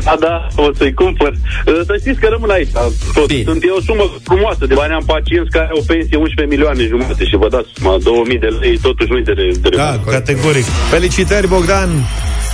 Da, 0.04 0.14
da, 0.20 0.46
o 0.56 0.68
să-i 0.78 0.94
cumpăr. 0.94 1.32
Să 1.86 1.94
știți 2.00 2.20
că 2.20 2.26
rămân 2.30 2.50
aici. 2.50 2.68
Tot. 3.14 3.26
Bine. 3.26 3.42
Sunt 3.42 3.62
e 3.62 3.70
o 3.78 3.80
sumă 3.80 4.04
frumoasă 4.24 4.66
de 4.66 4.74
bani. 4.74 4.92
Am 4.92 5.04
pacienți 5.06 5.50
care 5.50 5.68
au 5.76 5.82
pensie 5.86 6.16
11 6.16 6.54
milioane 6.54 6.82
jumate 6.92 7.24
și 7.24 7.36
vă 7.36 7.48
dați 7.48 7.68
seama, 7.74 7.96
2000 8.02 8.38
de 8.38 8.46
lei, 8.60 8.78
totuși 8.78 9.10
nu-i 9.10 9.22
de, 9.24 9.32
de 9.60 9.68
Da, 9.76 10.00
categoric. 10.10 10.64
Felicitări, 10.90 11.48
Bogdan! 11.48 11.90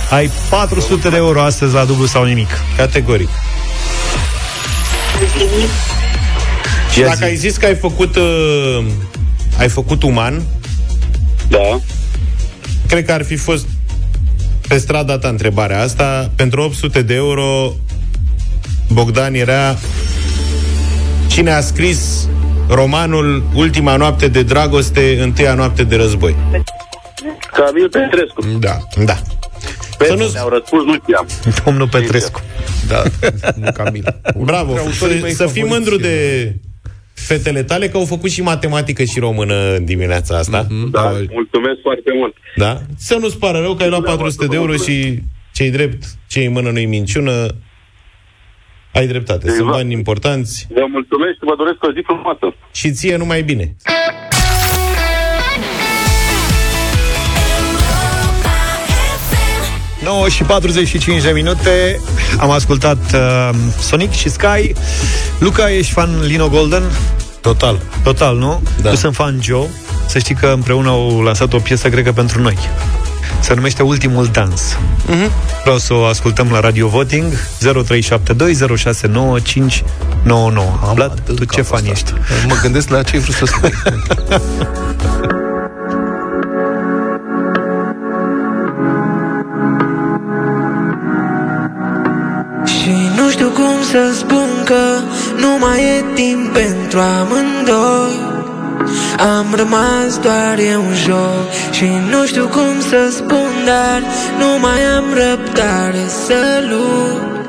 Ai 0.09 0.29
400 0.49 1.09
de 1.09 1.15
euro 1.15 1.41
astăzi 1.41 1.73
la 1.73 1.83
dublu 1.85 2.05
sau 2.05 2.23
nimic. 2.23 2.49
Categoric. 2.77 3.29
Și 6.91 6.99
Ia 6.99 7.05
dacă 7.05 7.17
zi. 7.17 7.23
ai 7.23 7.35
zis 7.35 7.57
că 7.57 7.65
ai 7.65 7.75
făcut 7.75 8.15
uh, 8.15 8.83
ai 9.59 9.69
făcut 9.69 10.03
uman, 10.03 10.41
Da. 11.47 11.79
cred 12.87 13.05
că 13.05 13.11
ar 13.11 13.23
fi 13.23 13.35
fost 13.35 13.65
pe 14.67 14.77
strada 14.77 15.17
ta 15.17 15.27
întrebarea 15.27 15.81
asta. 15.81 16.31
Pentru 16.35 16.61
800 16.61 17.01
de 17.01 17.13
euro, 17.13 17.71
Bogdan 18.93 19.33
era 19.33 19.77
cine 21.27 21.51
a 21.51 21.61
scris 21.61 22.27
romanul 22.69 23.43
Ultima 23.53 23.95
noapte 23.95 24.27
de 24.27 24.43
dragoste, 24.43 25.19
întâia 25.21 25.53
noapte 25.53 25.83
de 25.83 25.95
război. 25.95 26.35
Camil 27.53 27.89
Petrescu. 27.89 28.45
Da. 28.59 28.77
Da. 29.05 29.17
Pe 29.97 30.05
Să 30.05 30.13
nu- 30.13 30.29
ne-au 30.33 30.49
răspuns, 30.49 30.83
nu 30.85 30.95
știam. 31.01 31.27
Domnul 31.65 31.87
Petrescu. 31.87 32.41
Da, 32.87 33.03
nu 33.55 33.71
Camil. 33.71 34.21
Bravo. 34.37 34.73
Dintre 34.73 34.85
autorii 34.85 35.17
Să, 35.17 35.23
mei 35.23 35.33
să 35.33 35.45
fii 35.47 35.61
favoriți 35.61 35.73
mândru 35.89 35.95
și 35.95 36.01
de 36.01 36.55
fetele 37.25 37.63
tale 37.63 37.87
că 37.89 37.97
au 37.97 38.05
făcut 38.05 38.29
și 38.31 38.41
matematică 38.41 39.03
și 39.03 39.19
română 39.19 39.75
în 39.75 39.85
dimineața 39.85 40.37
asta. 40.37 40.65
Mhm. 40.69 40.89
Da, 40.91 41.11
mulțumesc 41.31 41.79
foarte 41.81 42.11
mult. 42.13 42.35
Da? 42.55 42.81
Să 42.97 43.17
nu-ți 43.19 43.39
pară 43.39 43.59
rău 43.59 43.73
că 43.75 43.83
ai 43.83 43.89
luat 43.89 44.03
400 44.03 44.45
de 44.47 44.55
euro 44.55 44.73
și 44.73 45.19
cei 45.53 45.71
drept, 45.71 46.03
cei 46.27 46.45
în 46.45 46.51
mână 46.51 46.69
nu-i 46.69 46.85
minciună. 46.85 47.45
Ai 48.93 49.07
dreptate. 49.07 49.39
Sunt 49.47 49.59
Exact. 49.59 49.71
bani 49.75 49.93
importanți 49.93 50.67
Vă 50.69 50.85
mulțumesc 50.91 51.33
și 51.33 51.39
vă 51.49 51.55
doresc 51.57 51.83
o 51.83 51.91
zi 51.91 52.01
frumoasă. 52.05 52.55
și 52.73 52.91
ție 52.91 53.15
numai 53.15 53.41
bine. 53.43 53.75
9 60.25 60.37
și 60.37 60.43
45 60.43 61.21
de 61.21 61.29
minute 61.29 61.99
Am 62.37 62.49
ascultat 62.51 62.97
uh, 63.13 63.49
Sonic 63.79 64.11
și 64.11 64.29
Sky 64.29 64.73
Luca, 65.39 65.71
ești 65.71 65.91
fan 65.93 66.19
Lino 66.21 66.47
Golden? 66.49 66.83
Total. 67.41 67.81
Total, 68.03 68.37
nu? 68.37 68.61
Da. 68.81 68.89
Eu 68.89 68.95
sunt 68.95 69.15
fan 69.15 69.39
Joe 69.41 69.67
Să 70.07 70.19
știi 70.19 70.35
că 70.35 70.47
împreună 70.47 70.89
au 70.89 71.21
lansat 71.21 71.53
o 71.53 71.57
piesă, 71.57 71.89
cred 71.89 72.03
că 72.03 72.11
pentru 72.11 72.41
noi 72.41 72.57
Se 73.39 73.53
numește 73.53 73.83
Ultimul 73.83 74.25
Dans 74.25 74.77
uh-huh. 75.09 75.29
Vreau 75.61 75.77
să 75.77 75.93
o 75.93 76.05
ascultăm 76.05 76.51
la 76.51 76.59
Radio 76.59 76.87
Voting 76.87 77.33
0372069599 77.33 77.33
Vlad, 80.93 81.19
tu 81.35 81.45
ce 81.45 81.61
fan 81.61 81.85
ești? 81.85 82.13
Mă 82.47 82.55
gândesc 82.61 82.89
la 82.89 83.03
ce 83.03 83.15
ai 83.15 83.21
vrut 83.21 83.35
să 83.35 83.45
spui. 83.45 83.73
să 93.95 94.13
spun 94.13 94.49
că 94.63 94.85
nu 95.43 95.51
mai 95.59 95.79
e 95.95 96.05
timp 96.13 96.53
pentru 96.53 96.99
amândoi. 96.99 98.15
Am 99.35 99.47
rămas 99.61 100.11
doar 100.25 100.55
eu 100.73 100.81
în 100.89 100.95
joc 101.05 101.45
Și 101.71 101.87
nu 102.11 102.25
știu 102.25 102.47
cum 102.57 102.73
să 102.89 103.01
spun, 103.19 103.51
dar 103.71 103.99
nu 104.41 104.49
mai 104.65 104.81
am 104.97 105.05
răbdare 105.21 106.05
să 106.25 106.41
lupt. 106.69 107.45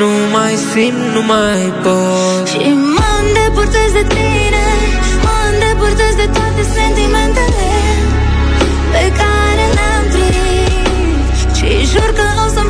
Nu 0.00 0.10
mai 0.36 0.54
simt, 0.72 1.04
nu 1.16 1.22
mai 1.34 1.62
pot. 1.84 2.44
Și 2.52 2.68
mă 2.96 3.10
îndepărtez 3.22 3.90
de 3.98 4.04
tine 4.14 4.66
Mă 5.26 5.36
îndepărtez 5.50 6.12
de 6.22 6.28
toate 6.36 6.62
sentimentele 6.78 7.68
Pe 8.94 9.04
care 9.20 9.64
le-am 9.76 10.04
trăit. 10.14 11.54
Și 11.58 11.68
jur 11.92 12.10
că 12.18 12.26
o 12.44 12.46
să-mi 12.54 12.65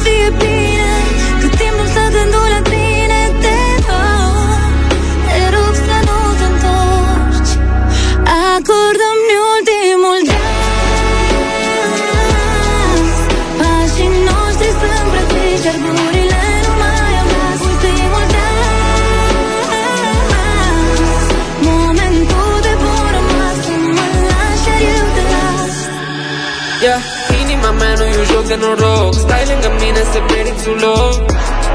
nu 28.49 28.53
e 28.53 28.68
un 28.70 28.76
joc 28.76 28.80
de 28.80 28.84
noroc. 28.86 29.14
Stai 29.24 29.44
lângă 29.51 29.68
mine 29.82 30.03
să 30.12 30.18
meriți 30.30 30.66
un 30.72 30.78
loc. 30.86 31.14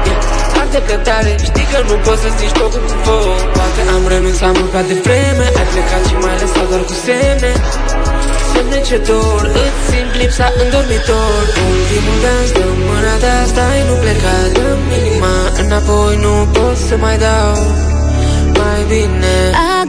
Yeah, 0.08 0.60
Arde 0.60 0.80
pe 0.88 0.96
tare, 1.06 1.32
știi 1.48 1.66
că 1.72 1.78
nu 1.88 1.94
poți 2.04 2.20
să 2.24 2.28
zici 2.38 2.54
totul 2.60 2.82
cu 2.88 2.94
foc. 3.04 3.38
Poate 3.56 3.80
am 3.94 4.04
renunțat 4.12 4.52
mult 4.58 4.70
prea 4.72 4.84
devreme 4.90 5.46
Ai 5.58 5.66
plecat 5.72 6.02
și 6.08 6.14
mai 6.24 6.36
lăsat 6.40 6.66
doar 6.70 6.82
cu 6.88 6.94
semne. 7.04 7.52
Semne 8.52 8.78
ce 8.88 8.96
dor, 9.08 9.42
îți 9.62 9.80
simt 9.88 10.12
lipsa 10.20 10.46
în 10.60 10.66
dormitor. 10.74 11.42
Ultimul 11.72 12.18
dans, 12.24 12.50
dă 12.56 12.66
mâna 12.86 13.14
ta, 13.22 13.34
stai, 13.52 13.80
nu 13.88 13.94
pleca 14.02 14.36
Dă-mi 14.56 14.94
inima 14.98 15.34
înapoi, 15.62 16.14
nu 16.24 16.34
pot 16.54 16.76
să 16.88 16.94
mai 17.04 17.16
dau. 17.24 17.54
Mai 18.58 18.80
bine. 18.90 19.36
Acordă-mi 19.54 19.81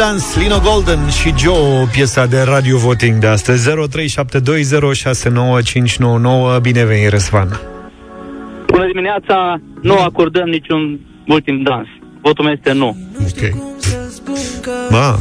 Ultimul 0.00 0.18
dans, 0.18 0.36
Lino 0.36 0.60
Golden 0.60 1.08
și 1.08 1.34
Joe, 1.38 1.88
piesa 1.92 2.26
de 2.26 2.40
radio 2.40 2.76
voting 2.76 3.18
de 3.18 3.26
astăzi 3.26 3.70
0372069599. 3.70 3.72
Bine 6.62 6.84
veni, 6.84 7.08
Răzvan. 7.08 7.60
Bună 8.66 8.86
dimineața, 8.86 9.60
nu 9.80 9.98
acordăm 9.98 10.48
niciun 10.48 11.00
ultim 11.26 11.62
dans. 11.62 11.86
Votul 12.20 12.44
meu 12.44 12.52
este 12.52 12.72
nu. 12.72 12.96
Ok. 13.20 13.54
Ma, 14.90 15.18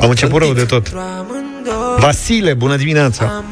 am 0.00 0.08
început 0.08 0.42
rău 0.42 0.52
de 0.52 0.64
tot. 0.64 0.92
Vasile, 1.98 2.54
bună 2.54 2.76
dimineața. 2.76 3.44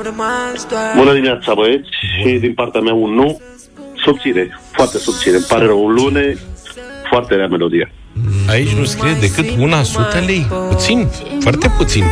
Bună 0.96 1.12
dimineața, 1.12 1.54
băieți. 1.54 1.88
Și 2.22 2.38
din 2.38 2.54
partea 2.54 2.80
mea 2.80 2.94
un 2.94 3.10
nu. 3.10 3.40
Subțire, 4.04 4.60
foarte 4.72 4.98
subțire. 4.98 5.36
Îmi 5.36 5.44
pare 5.48 5.64
rău, 5.64 5.88
lune, 5.88 6.36
foarte 7.10 7.34
rea 7.34 7.46
melodie. 7.46 7.92
Aici 8.48 8.70
nu 8.70 8.84
scrie 8.84 9.16
decât 9.20 9.50
una 9.58 9.82
sută 9.82 10.22
lei. 10.26 10.46
Puțin, 10.68 11.08
foarte 11.40 11.68
puțin. 11.76 12.04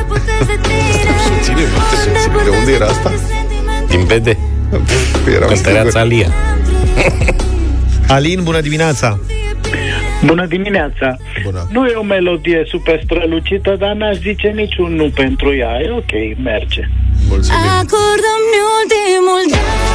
Subțire, 1.27 1.61
foarte 1.61 1.95
subțire. 1.97 2.45
De 2.45 2.57
unde 2.59 2.73
era 2.73 2.87
asta? 2.87 3.13
Din 3.89 4.05
BD. 4.05 4.37
Eram 5.35 5.49
Cântăreața 5.49 6.01
Alia. 6.01 6.33
Alin, 8.09 8.41
bună 8.43 8.61
dimineața. 8.61 9.19
Bună 10.25 10.47
dimineața! 10.47 11.17
Bună. 11.45 11.69
Nu 11.71 11.87
e 11.87 11.95
o 11.95 12.03
melodie 12.03 12.63
super 12.67 13.01
strălucită, 13.05 13.77
dar 13.79 13.93
n-aș 13.93 14.17
zice 14.17 14.49
niciun 14.49 14.95
nu 14.95 15.11
pentru 15.15 15.55
ea. 15.55 15.73
E 15.81 15.91
ok, 15.91 16.13
merge. 16.43 16.83
Mulțumim. 17.29 17.61
Acordă-mi 17.81 18.59
ultimul 18.79 19.45
dans 19.51 19.89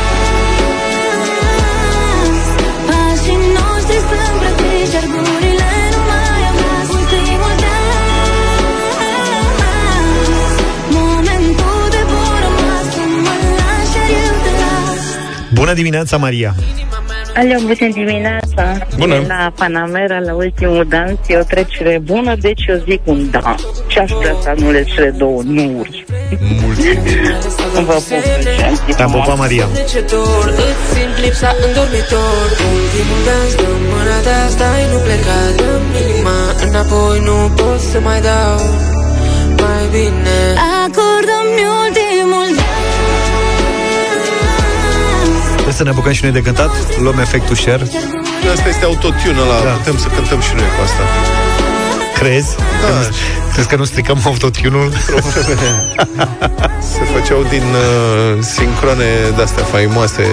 Pașii 2.88 3.40
noștri 3.56 3.98
sunt 4.08 4.24
îmbrățiși 4.32 5.53
Bună 15.54 15.74
dimineața, 15.74 16.18
Maria. 16.18 16.56
Alo, 17.36 17.54
bună 17.62 17.92
dimineața! 17.94 18.78
Bună. 18.98 19.20
De 19.20 19.26
La 19.28 19.52
Panamera, 19.56 20.20
la 20.20 20.34
ultimul 20.34 20.86
dans, 20.90 21.20
e 21.28 21.38
o 21.38 21.44
trecere 21.44 22.02
bună, 22.04 22.36
deci 22.36 22.66
eu 22.68 22.82
zic 22.90 23.02
un 23.04 23.30
da. 23.32 23.56
Și 23.88 23.98
aș 23.98 24.12
vrea 24.12 24.36
să 24.42 24.50
anulez 24.50 24.86
cele 24.86 25.10
două 25.10 25.42
nuuri. 25.44 26.06
Vă 27.74 27.82
pup, 27.82 28.96
Te-am 28.96 29.12
pupat, 29.12 29.38
Maria. 29.38 29.66
Trecetor, 29.66 30.54
Trebuie 45.74 45.94
să 45.94 45.94
ne 45.94 46.00
apucăm 46.00 46.16
și 46.20 46.24
noi 46.26 46.34
de 46.40 46.44
cântat? 46.50 46.72
Luăm 47.06 47.20
efectul 47.20 47.56
share. 47.56 47.84
Asta 48.54 48.68
este 48.74 48.86
autotune 48.86 49.40
ăla, 49.46 49.58
da. 49.64 49.70
putem 49.70 49.98
să 49.98 50.08
cântăm 50.16 50.40
și 50.48 50.54
noi 50.60 50.70
cu 50.76 50.82
asta. 50.88 51.04
Crezi? 52.20 52.56
Da. 52.56 52.88
Că 52.88 52.94
nu, 52.94 53.16
crezi 53.54 53.68
că 53.68 53.76
nu 53.76 53.84
stricăm 53.84 54.20
autotune-ul? 54.32 54.92
Se 56.94 57.04
făceau 57.14 57.42
din 57.54 57.66
uh, 57.86 58.44
sincrone 58.56 59.10
de-astea 59.36 59.64
faimoase, 59.64 60.26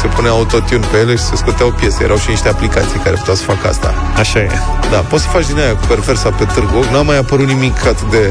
se 0.00 0.06
punea 0.06 0.30
autotune 0.30 0.86
pe 0.90 0.96
ele 0.98 1.14
și 1.16 1.22
se 1.22 1.36
scoteau 1.36 1.70
piese. 1.70 2.02
Erau 2.02 2.18
și 2.18 2.30
niște 2.30 2.48
aplicații 2.48 3.00
care 3.04 3.16
puteau 3.16 3.36
să 3.36 3.42
facă 3.42 3.68
asta. 3.68 3.94
Așa 4.16 4.38
e. 4.38 4.50
Da, 4.90 4.98
poți 4.98 5.22
să 5.22 5.28
faci 5.28 5.46
din 5.46 5.58
aia 5.58 5.76
cu 5.76 5.86
perversa 5.86 6.30
pe 6.30 6.44
târgu. 6.44 6.84
N-a 6.92 7.02
mai 7.02 7.18
apărut 7.18 7.46
nimic 7.46 7.86
atât 7.86 8.10
de 8.10 8.24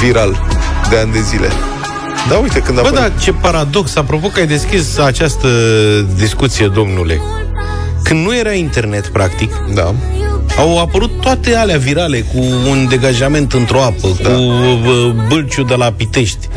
viral 0.00 0.42
de 0.90 0.98
ani 0.98 1.12
de 1.12 1.20
zile. 1.20 1.48
Da, 2.28 2.34
uite, 2.36 2.58
când 2.58 2.78
a 2.78 2.80
Bă, 2.80 2.88
apărut... 2.88 3.14
da, 3.14 3.20
ce 3.20 3.32
paradox. 3.32 3.96
Apropo 3.96 4.28
că 4.28 4.40
ai 4.40 4.46
deschis 4.46 4.98
această 4.98 5.48
discuție, 6.16 6.66
domnule. 6.66 7.20
Când 8.02 8.24
nu 8.24 8.36
era 8.36 8.52
internet, 8.52 9.06
practic, 9.06 9.52
da. 9.74 9.94
au 10.58 10.80
apărut 10.80 11.20
toate 11.20 11.54
alea 11.54 11.78
virale 11.78 12.20
cu 12.20 12.38
un 12.68 12.86
degajament 12.88 13.52
într-o 13.52 13.82
apă, 13.82 14.16
da. 14.22 14.28
cu 14.28 14.40
uh, 14.40 15.14
bâlciu 15.28 15.62
de 15.62 15.74
la 15.74 15.92
Pitești, 15.92 16.48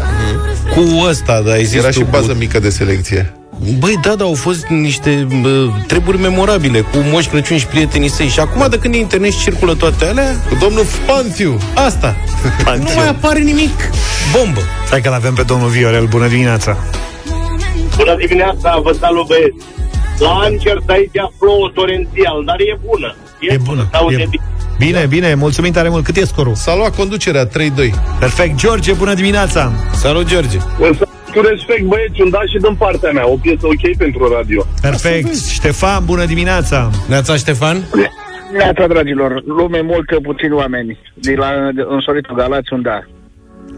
cu 0.76 1.06
ăsta, 1.08 1.42
da, 1.46 1.52
ai 1.52 1.64
zis 1.64 1.78
Era 1.78 1.88
tu, 1.88 2.00
și 2.00 2.06
bază 2.10 2.32
cu... 2.32 2.38
mică 2.38 2.60
de 2.60 2.70
selecție. 2.70 3.34
Băi, 3.80 4.00
da, 4.02 4.16
da, 4.16 4.24
au 4.24 4.34
fost 4.34 4.66
niște 4.66 5.28
bă, 5.42 5.68
treburi 5.88 6.20
memorabile 6.20 6.80
cu 6.80 6.98
Moș 7.12 7.28
Crăciun 7.28 7.58
și 7.58 7.66
prietenii 7.66 8.10
săi. 8.10 8.28
Și 8.28 8.40
acum, 8.40 8.68
de 8.70 8.78
când 8.78 8.94
e 8.94 8.98
internet 8.98 9.32
și 9.32 9.40
circulă 9.40 9.74
toate 9.76 10.06
alea... 10.06 10.36
Cu 10.50 10.56
domnul 10.60 10.86
Pantiu. 11.06 11.58
Asta. 11.74 12.16
nu 12.84 12.92
mai 12.96 13.08
apare 13.08 13.40
nimic. 13.40 13.90
Bombă. 14.38 14.62
Hai 14.90 15.02
că 15.02 15.10
l-avem 15.10 15.34
pe 15.34 15.44
domnul 15.44 15.70
Viorel. 15.70 16.06
Bună 16.06 16.28
dimineața. 16.28 16.78
Bună 17.98 18.16
dimineața, 18.16 18.80
vă 18.84 18.92
salut 19.00 19.28
băieți. 19.28 19.66
La 20.20 20.30
Ancert 20.30 20.90
aici 20.90 21.20
plouă 21.40 21.72
torențial, 21.74 22.44
dar 22.46 22.56
e 22.60 22.80
bună. 22.86 23.16
E, 23.40 23.54
E 23.54 23.58
bună. 23.64 23.90
Aude 23.92 24.16
E... 24.16 24.28
bine. 24.30 24.44
Bine, 24.78 25.06
bine, 25.06 25.34
mulțumim 25.34 25.72
tare 25.72 25.90
mult. 25.90 26.04
Cât 26.04 26.16
e 26.16 26.26
scorul? 26.26 26.56
S-a 26.56 26.76
luat 26.76 26.96
conducerea 26.96 27.48
3-2. 27.48 27.52
Perfect. 28.20 28.56
George, 28.56 28.94
bună 28.94 29.14
dimineața. 29.14 29.72
Salut, 29.94 30.28
George. 30.28 30.58
Însă, 30.80 31.08
cu 31.34 31.42
respect, 31.42 31.84
băieți, 31.84 32.22
un 32.22 32.30
da 32.30 32.40
și 32.42 32.58
din 32.62 32.76
partea 32.76 33.12
mea. 33.12 33.28
O 33.30 33.36
piesă 33.36 33.66
ok 33.68 33.98
pentru 33.98 34.34
radio. 34.38 34.66
Perfect. 34.82 35.36
Ștefan, 35.50 36.06
bună 36.06 36.26
dimineața. 36.26 36.90
Neața, 37.08 37.36
Ștefan. 37.36 37.78
Neața, 38.58 38.88
dragilor, 38.88 39.44
lume 39.46 39.82
multă, 39.82 40.16
puțini 40.24 40.54
oameni. 40.54 41.00
De 41.14 41.34
la 41.38 41.50
de, 41.76 41.86
însoritul 41.88 42.36
Galați, 42.36 42.74
un 42.74 42.82
da. 42.82 43.00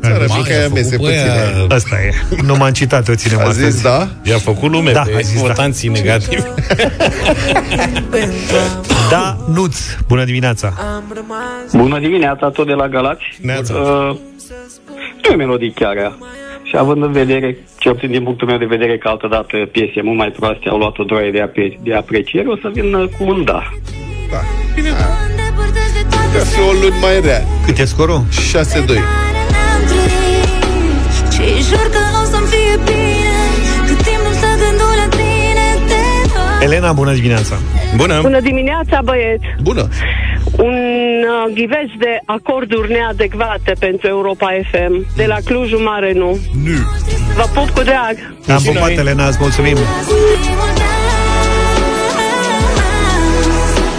Țara 0.02 0.26
mică 0.38 0.54
aia 0.58 0.68
mese 0.74 0.96
puține. 0.96 1.32
Asta 1.70 1.96
e. 2.02 2.42
Nu 2.44 2.56
m-am 2.56 2.72
citat, 2.72 3.08
o 3.08 3.16
ținem 3.16 3.40
A 3.40 3.42
astăzi. 3.42 3.70
zis 3.70 3.82
da? 3.82 4.08
I-a 4.24 4.38
făcut 4.38 4.72
lume 4.72 4.92
Da, 4.92 5.02
pe 5.02 5.16
a 5.16 5.20
zis 5.20 5.42
da. 5.42 5.48
votanții 5.48 5.90
negativi. 5.90 6.42
Da, 9.10 9.38
Nuț, 9.54 9.78
bună 10.08 10.24
dimineața. 10.24 10.74
Bună 11.74 12.00
dimineața, 12.00 12.50
tot 12.50 12.66
de 12.68 12.74
la 12.74 12.88
Galați. 12.88 13.24
Neața. 13.42 13.74
Uh, 13.74 14.16
nu 15.24 15.32
e 15.32 15.36
melodie 15.36 15.72
chiar 15.76 15.96
ea. 15.98 16.18
Și 16.64 16.76
având 16.78 17.04
în 17.04 17.12
vedere, 17.12 17.58
cel 17.80 17.94
puțin 17.94 18.12
din 18.12 18.24
punctul 18.24 18.48
meu 18.48 18.58
de 18.58 18.66
vedere, 18.66 18.98
că 18.98 19.08
altădată 19.08 19.58
piese 19.72 20.02
mult 20.04 20.18
mai 20.18 20.34
proaste 20.40 20.70
au 20.70 20.78
luat 20.78 20.98
o 20.98 21.04
droaie 21.04 21.32
de, 21.32 21.42
apre- 21.42 21.80
de 21.84 21.94
apreciere, 21.94 22.48
o 22.48 22.56
să 22.56 22.70
vin 22.74 22.94
uh, 22.94 23.10
cu 23.18 23.24
un 23.24 23.44
da. 23.44 23.64
Da. 24.32 24.42
Că 26.34 26.38
fi 26.40 26.60
o 26.60 26.72
luni 26.82 27.00
mai 27.02 27.22
rea. 27.24 27.44
Cât 27.66 27.78
e 27.78 27.86
scorul? 27.86 28.22
6-2. 28.30 28.98
Elena, 36.62 36.92
bună 36.94 37.14
dimineața. 37.14 37.56
Bună. 37.96 38.20
Bună 38.22 38.40
dimineața, 38.40 39.02
băieți! 39.04 39.46
Bună! 39.62 39.88
Un 40.58 40.74
uh, 40.74 41.54
ghivez 41.54 41.90
de 41.98 42.20
acorduri 42.26 42.92
neadecvate 42.92 43.74
pentru 43.80 44.08
Europa 44.08 44.48
FM. 44.72 45.06
De 45.16 45.26
la 45.26 45.38
Clujul 45.46 45.80
Mare, 45.80 46.12
nu. 46.14 46.40
Nu. 46.64 46.78
Vă 47.36 47.50
pup 47.54 47.70
cu 47.70 47.82
drag! 47.84 48.16
Am 48.48 48.62
pupat, 48.66 48.90
Elena, 48.90 49.28
îți 49.28 49.38
mulțumim. 49.40 49.78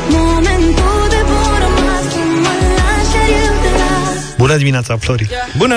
Momentul 0.08 1.06
de 1.08 1.20
bun 1.28 1.52
rămas 1.64 2.12
Să 2.12 2.22
mă 2.44 2.54
lași 2.78 3.14
iar 3.16 3.28
eu 3.44 3.54
te 3.62 3.70
las 3.78 4.36
Bună 4.36 4.56
dimineața, 4.56 4.96
Flori. 4.96 5.28
Bună. 5.56 5.76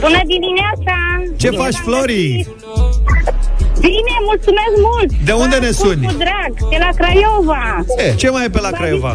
Bună 0.00 0.20
dimineața! 0.26 0.96
Ce 1.36 1.50
faci, 1.50 1.74
Flori? 1.74 2.46
Bine, 3.86 4.14
mulțumesc 4.30 4.74
mult! 4.88 5.10
De 5.28 5.32
unde 5.32 5.56
ne 5.56 5.66
Ascult 5.66 5.88
suni? 5.90 6.06
Cu 6.06 6.14
drag, 6.24 6.52
de 6.72 6.78
la 6.84 6.90
Craiova. 7.00 7.62
E, 8.04 8.14
ce 8.20 8.30
mai 8.30 8.44
e 8.44 8.48
pe 8.56 8.60
la 8.60 8.70
Craiova? 8.78 9.12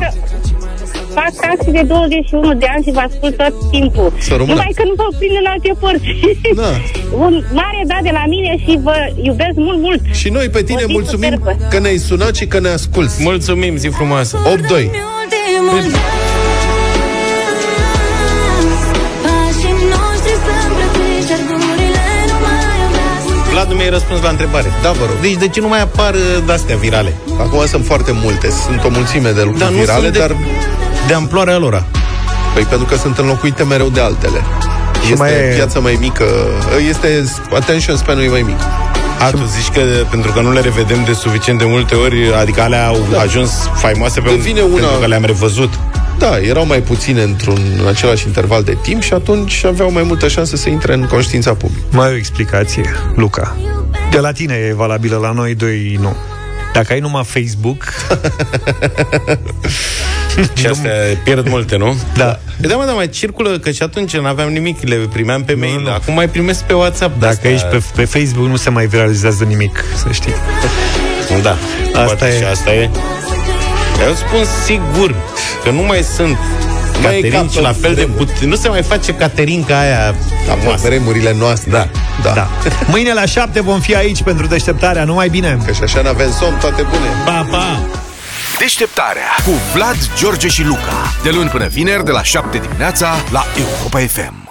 Fac 1.13 1.31
taxi 1.45 1.71
de 1.71 1.81
21 1.81 2.53
de 2.53 2.65
ani 2.75 2.83
și 2.83 2.91
vă 2.91 2.99
ascult 3.09 3.35
tot 3.37 3.53
timpul. 3.71 4.13
Să 4.19 4.29
rămână. 4.31 4.49
Numai 4.53 4.71
că 4.75 4.83
nu 4.89 4.93
vă 4.95 5.07
prind 5.17 5.35
în 5.41 5.47
alte 5.53 5.71
părți. 5.79 6.03
Da. 6.61 6.71
Un 7.25 7.43
mare 7.53 7.81
da 7.91 7.97
de 8.03 8.09
la 8.13 8.23
mine 8.27 8.51
și 8.63 8.79
vă 8.83 8.95
iubesc 9.21 9.55
mult, 9.55 9.79
mult. 9.79 10.01
Și 10.11 10.29
noi 10.29 10.49
pe 10.49 10.61
tine 10.63 10.81
O 10.83 10.85
zi 10.85 10.91
mulțumim 10.91 11.31
superbă. 11.31 11.67
că 11.69 11.79
ne-ai 11.79 11.97
sunat 11.97 12.35
și 12.35 12.45
că 12.47 12.59
ne 12.59 12.69
asculti. 12.69 13.13
Mulțumim, 13.23 13.75
zi 13.75 13.87
frumoasă. 13.87 14.37
8-2. 14.77 14.89
Glas 23.59 23.67
Vlad 23.67 23.67
nu 23.69 23.75
mi-ai 23.75 23.89
răspuns 23.89 24.21
la 24.21 24.29
întrebare. 24.29 24.71
Da, 24.81 24.91
vă 24.91 25.05
rog. 25.05 25.15
Deci 25.21 25.33
de 25.35 25.47
ce 25.47 25.59
nu 25.59 25.67
mai 25.67 25.81
apar 25.81 26.13
uh, 26.13 26.43
de-astea 26.45 26.75
virale? 26.75 27.13
Acum 27.39 27.65
sunt 27.65 27.85
foarte 27.85 28.11
multe, 28.23 28.49
sunt 28.65 28.83
o 28.83 28.89
mulțime 28.89 29.29
de 29.31 29.41
lucruri 29.41 29.59
Dar 29.59 29.69
nu 29.71 29.77
virale, 29.79 30.01
sunt 30.01 30.13
de, 30.13 30.19
dar... 30.19 30.35
de 31.07 31.13
amploarea 31.13 31.57
lor. 31.57 31.83
Păi 32.53 32.63
pentru 32.63 32.87
că 32.87 32.95
sunt 32.95 33.17
înlocuite 33.17 33.63
mereu 33.63 33.89
de 33.89 33.99
altele. 34.01 34.41
Și 35.05 35.11
este 35.11 35.15
mai 35.23 35.31
e- 35.31 35.51
viața 35.55 35.79
mai 35.79 35.97
mică, 35.99 36.25
este 36.89 37.23
attention 37.55 37.97
span-ul 37.97 38.23
e 38.23 38.27
mai 38.29 38.41
mic. 38.41 38.59
A, 39.19 39.29
tu 39.29 39.45
zici 39.57 39.69
că 39.73 39.81
pentru 40.09 40.31
că 40.31 40.41
nu 40.41 40.51
le 40.51 40.59
revedem 40.59 41.03
de 41.05 41.13
suficient 41.13 41.59
de 41.59 41.65
multe 41.65 41.95
ori, 41.95 42.33
adică 42.33 42.61
alea 42.61 42.87
au 42.87 43.07
Da. 43.11 43.19
ajuns 43.19 43.51
faimoase 43.75 44.19
pe 44.19 44.29
Devine 44.29 44.59
pentru 44.59 44.77
una- 44.77 44.99
că 44.99 45.05
le-am 45.05 45.23
revăzut. 45.25 45.73
Da, 46.19 46.39
erau 46.39 46.65
mai 46.65 46.81
puține 46.81 47.21
într-un 47.21 47.61
în 47.81 47.87
același 47.87 48.27
interval 48.27 48.63
de 48.63 48.77
timp 48.81 49.01
și 49.01 49.13
atunci 49.13 49.63
aveau 49.65 49.91
mai 49.91 50.03
multă 50.03 50.27
șansă 50.27 50.55
să 50.55 50.69
intre 50.69 50.93
în 50.93 51.07
conștiința 51.07 51.53
publică. 51.53 51.85
Mai 51.91 52.11
o 52.11 52.15
explicație, 52.15 52.83
Luca. 53.15 53.55
De 54.11 54.19
la 54.19 54.31
tine 54.31 54.53
e 54.53 54.73
valabilă, 54.73 55.17
la 55.17 55.31
noi 55.31 55.55
doi 55.55 55.97
nu. 56.01 56.15
Dacă 56.73 56.93
ai 56.93 56.99
numai 56.99 57.23
Facebook... 57.25 57.83
Și 60.53 60.65
astea 60.65 60.91
pierd 61.23 61.49
multe, 61.49 61.77
nu? 61.77 61.95
Da. 62.15 62.39
Da, 62.59 62.75
mă, 62.75 62.85
da, 62.85 62.91
mai 62.91 63.09
circulă, 63.09 63.59
că 63.59 63.71
și 63.71 63.83
atunci 63.83 64.17
nu 64.17 64.25
aveam 64.25 64.49
nimic, 64.51 64.81
le 64.81 64.95
primeam 64.95 65.43
pe 65.43 65.53
mail, 65.53 65.81
nu. 65.81 65.89
acum 65.89 66.13
mai 66.13 66.29
primesc 66.29 66.63
pe 66.63 66.73
WhatsApp. 66.73 67.19
Dacă 67.19 67.47
ești 67.47 67.65
pe, 67.65 67.81
pe 67.95 68.05
Facebook, 68.05 68.47
nu 68.47 68.55
se 68.55 68.69
mai 68.69 68.85
viralizează 68.85 69.43
nimic, 69.43 69.83
să 69.95 70.07
știi. 70.11 70.33
Da, 71.41 71.57
Asta 71.85 72.03
poate 72.03 72.25
e. 72.25 72.37
și 72.37 72.43
asta 72.43 72.73
e. 72.73 72.89
Eu 74.07 74.13
spun 74.13 74.43
sigur 74.65 75.15
că 75.63 75.69
nu 75.69 75.81
mai 75.81 76.03
sunt 76.15 76.37
Mai 77.01 77.17
e 77.17 77.21
caterinci 77.21 77.53
ca 77.53 77.59
pe 77.59 77.61
la 77.61 77.73
fel 77.73 77.93
de 77.93 78.03
vremuri. 78.03 78.25
puțin. 78.31 78.49
Nu 78.49 78.55
se 78.55 78.69
mai 78.69 78.81
face 78.83 79.13
caterinca 79.13 79.79
aia 79.79 80.15
Ca 80.47 80.53
pe 80.53 80.59
famoasă. 80.59 80.87
vremurile 80.87 81.33
noastre. 81.37 81.69
Da. 81.71 81.87
da. 82.23 82.33
Da. 82.33 82.47
Mâine 82.87 83.13
la 83.13 83.25
șapte 83.25 83.61
vom 83.61 83.79
fi 83.79 83.95
aici 83.95 84.21
pentru 84.23 84.47
deșteptarea. 84.47 85.03
Numai 85.03 85.29
bine! 85.29 85.57
Că 85.65 85.71
și 85.71 85.83
așa 85.83 86.01
n-avem 86.01 86.31
somn, 86.39 86.57
toate 86.59 86.81
bune. 86.81 87.07
Pa, 87.25 87.47
pa! 87.51 87.79
Deșteptarea 88.59 89.29
cu 89.45 89.51
Vlad, 89.73 89.97
George 90.17 90.47
și 90.47 90.63
Luca. 90.63 91.11
De 91.23 91.29
luni 91.29 91.49
până 91.49 91.67
vineri, 91.67 92.05
de 92.05 92.11
la 92.11 92.23
7 92.23 92.57
dimineața, 92.57 93.15
la 93.31 93.45
Europa 93.57 93.99
FM. 93.99 94.48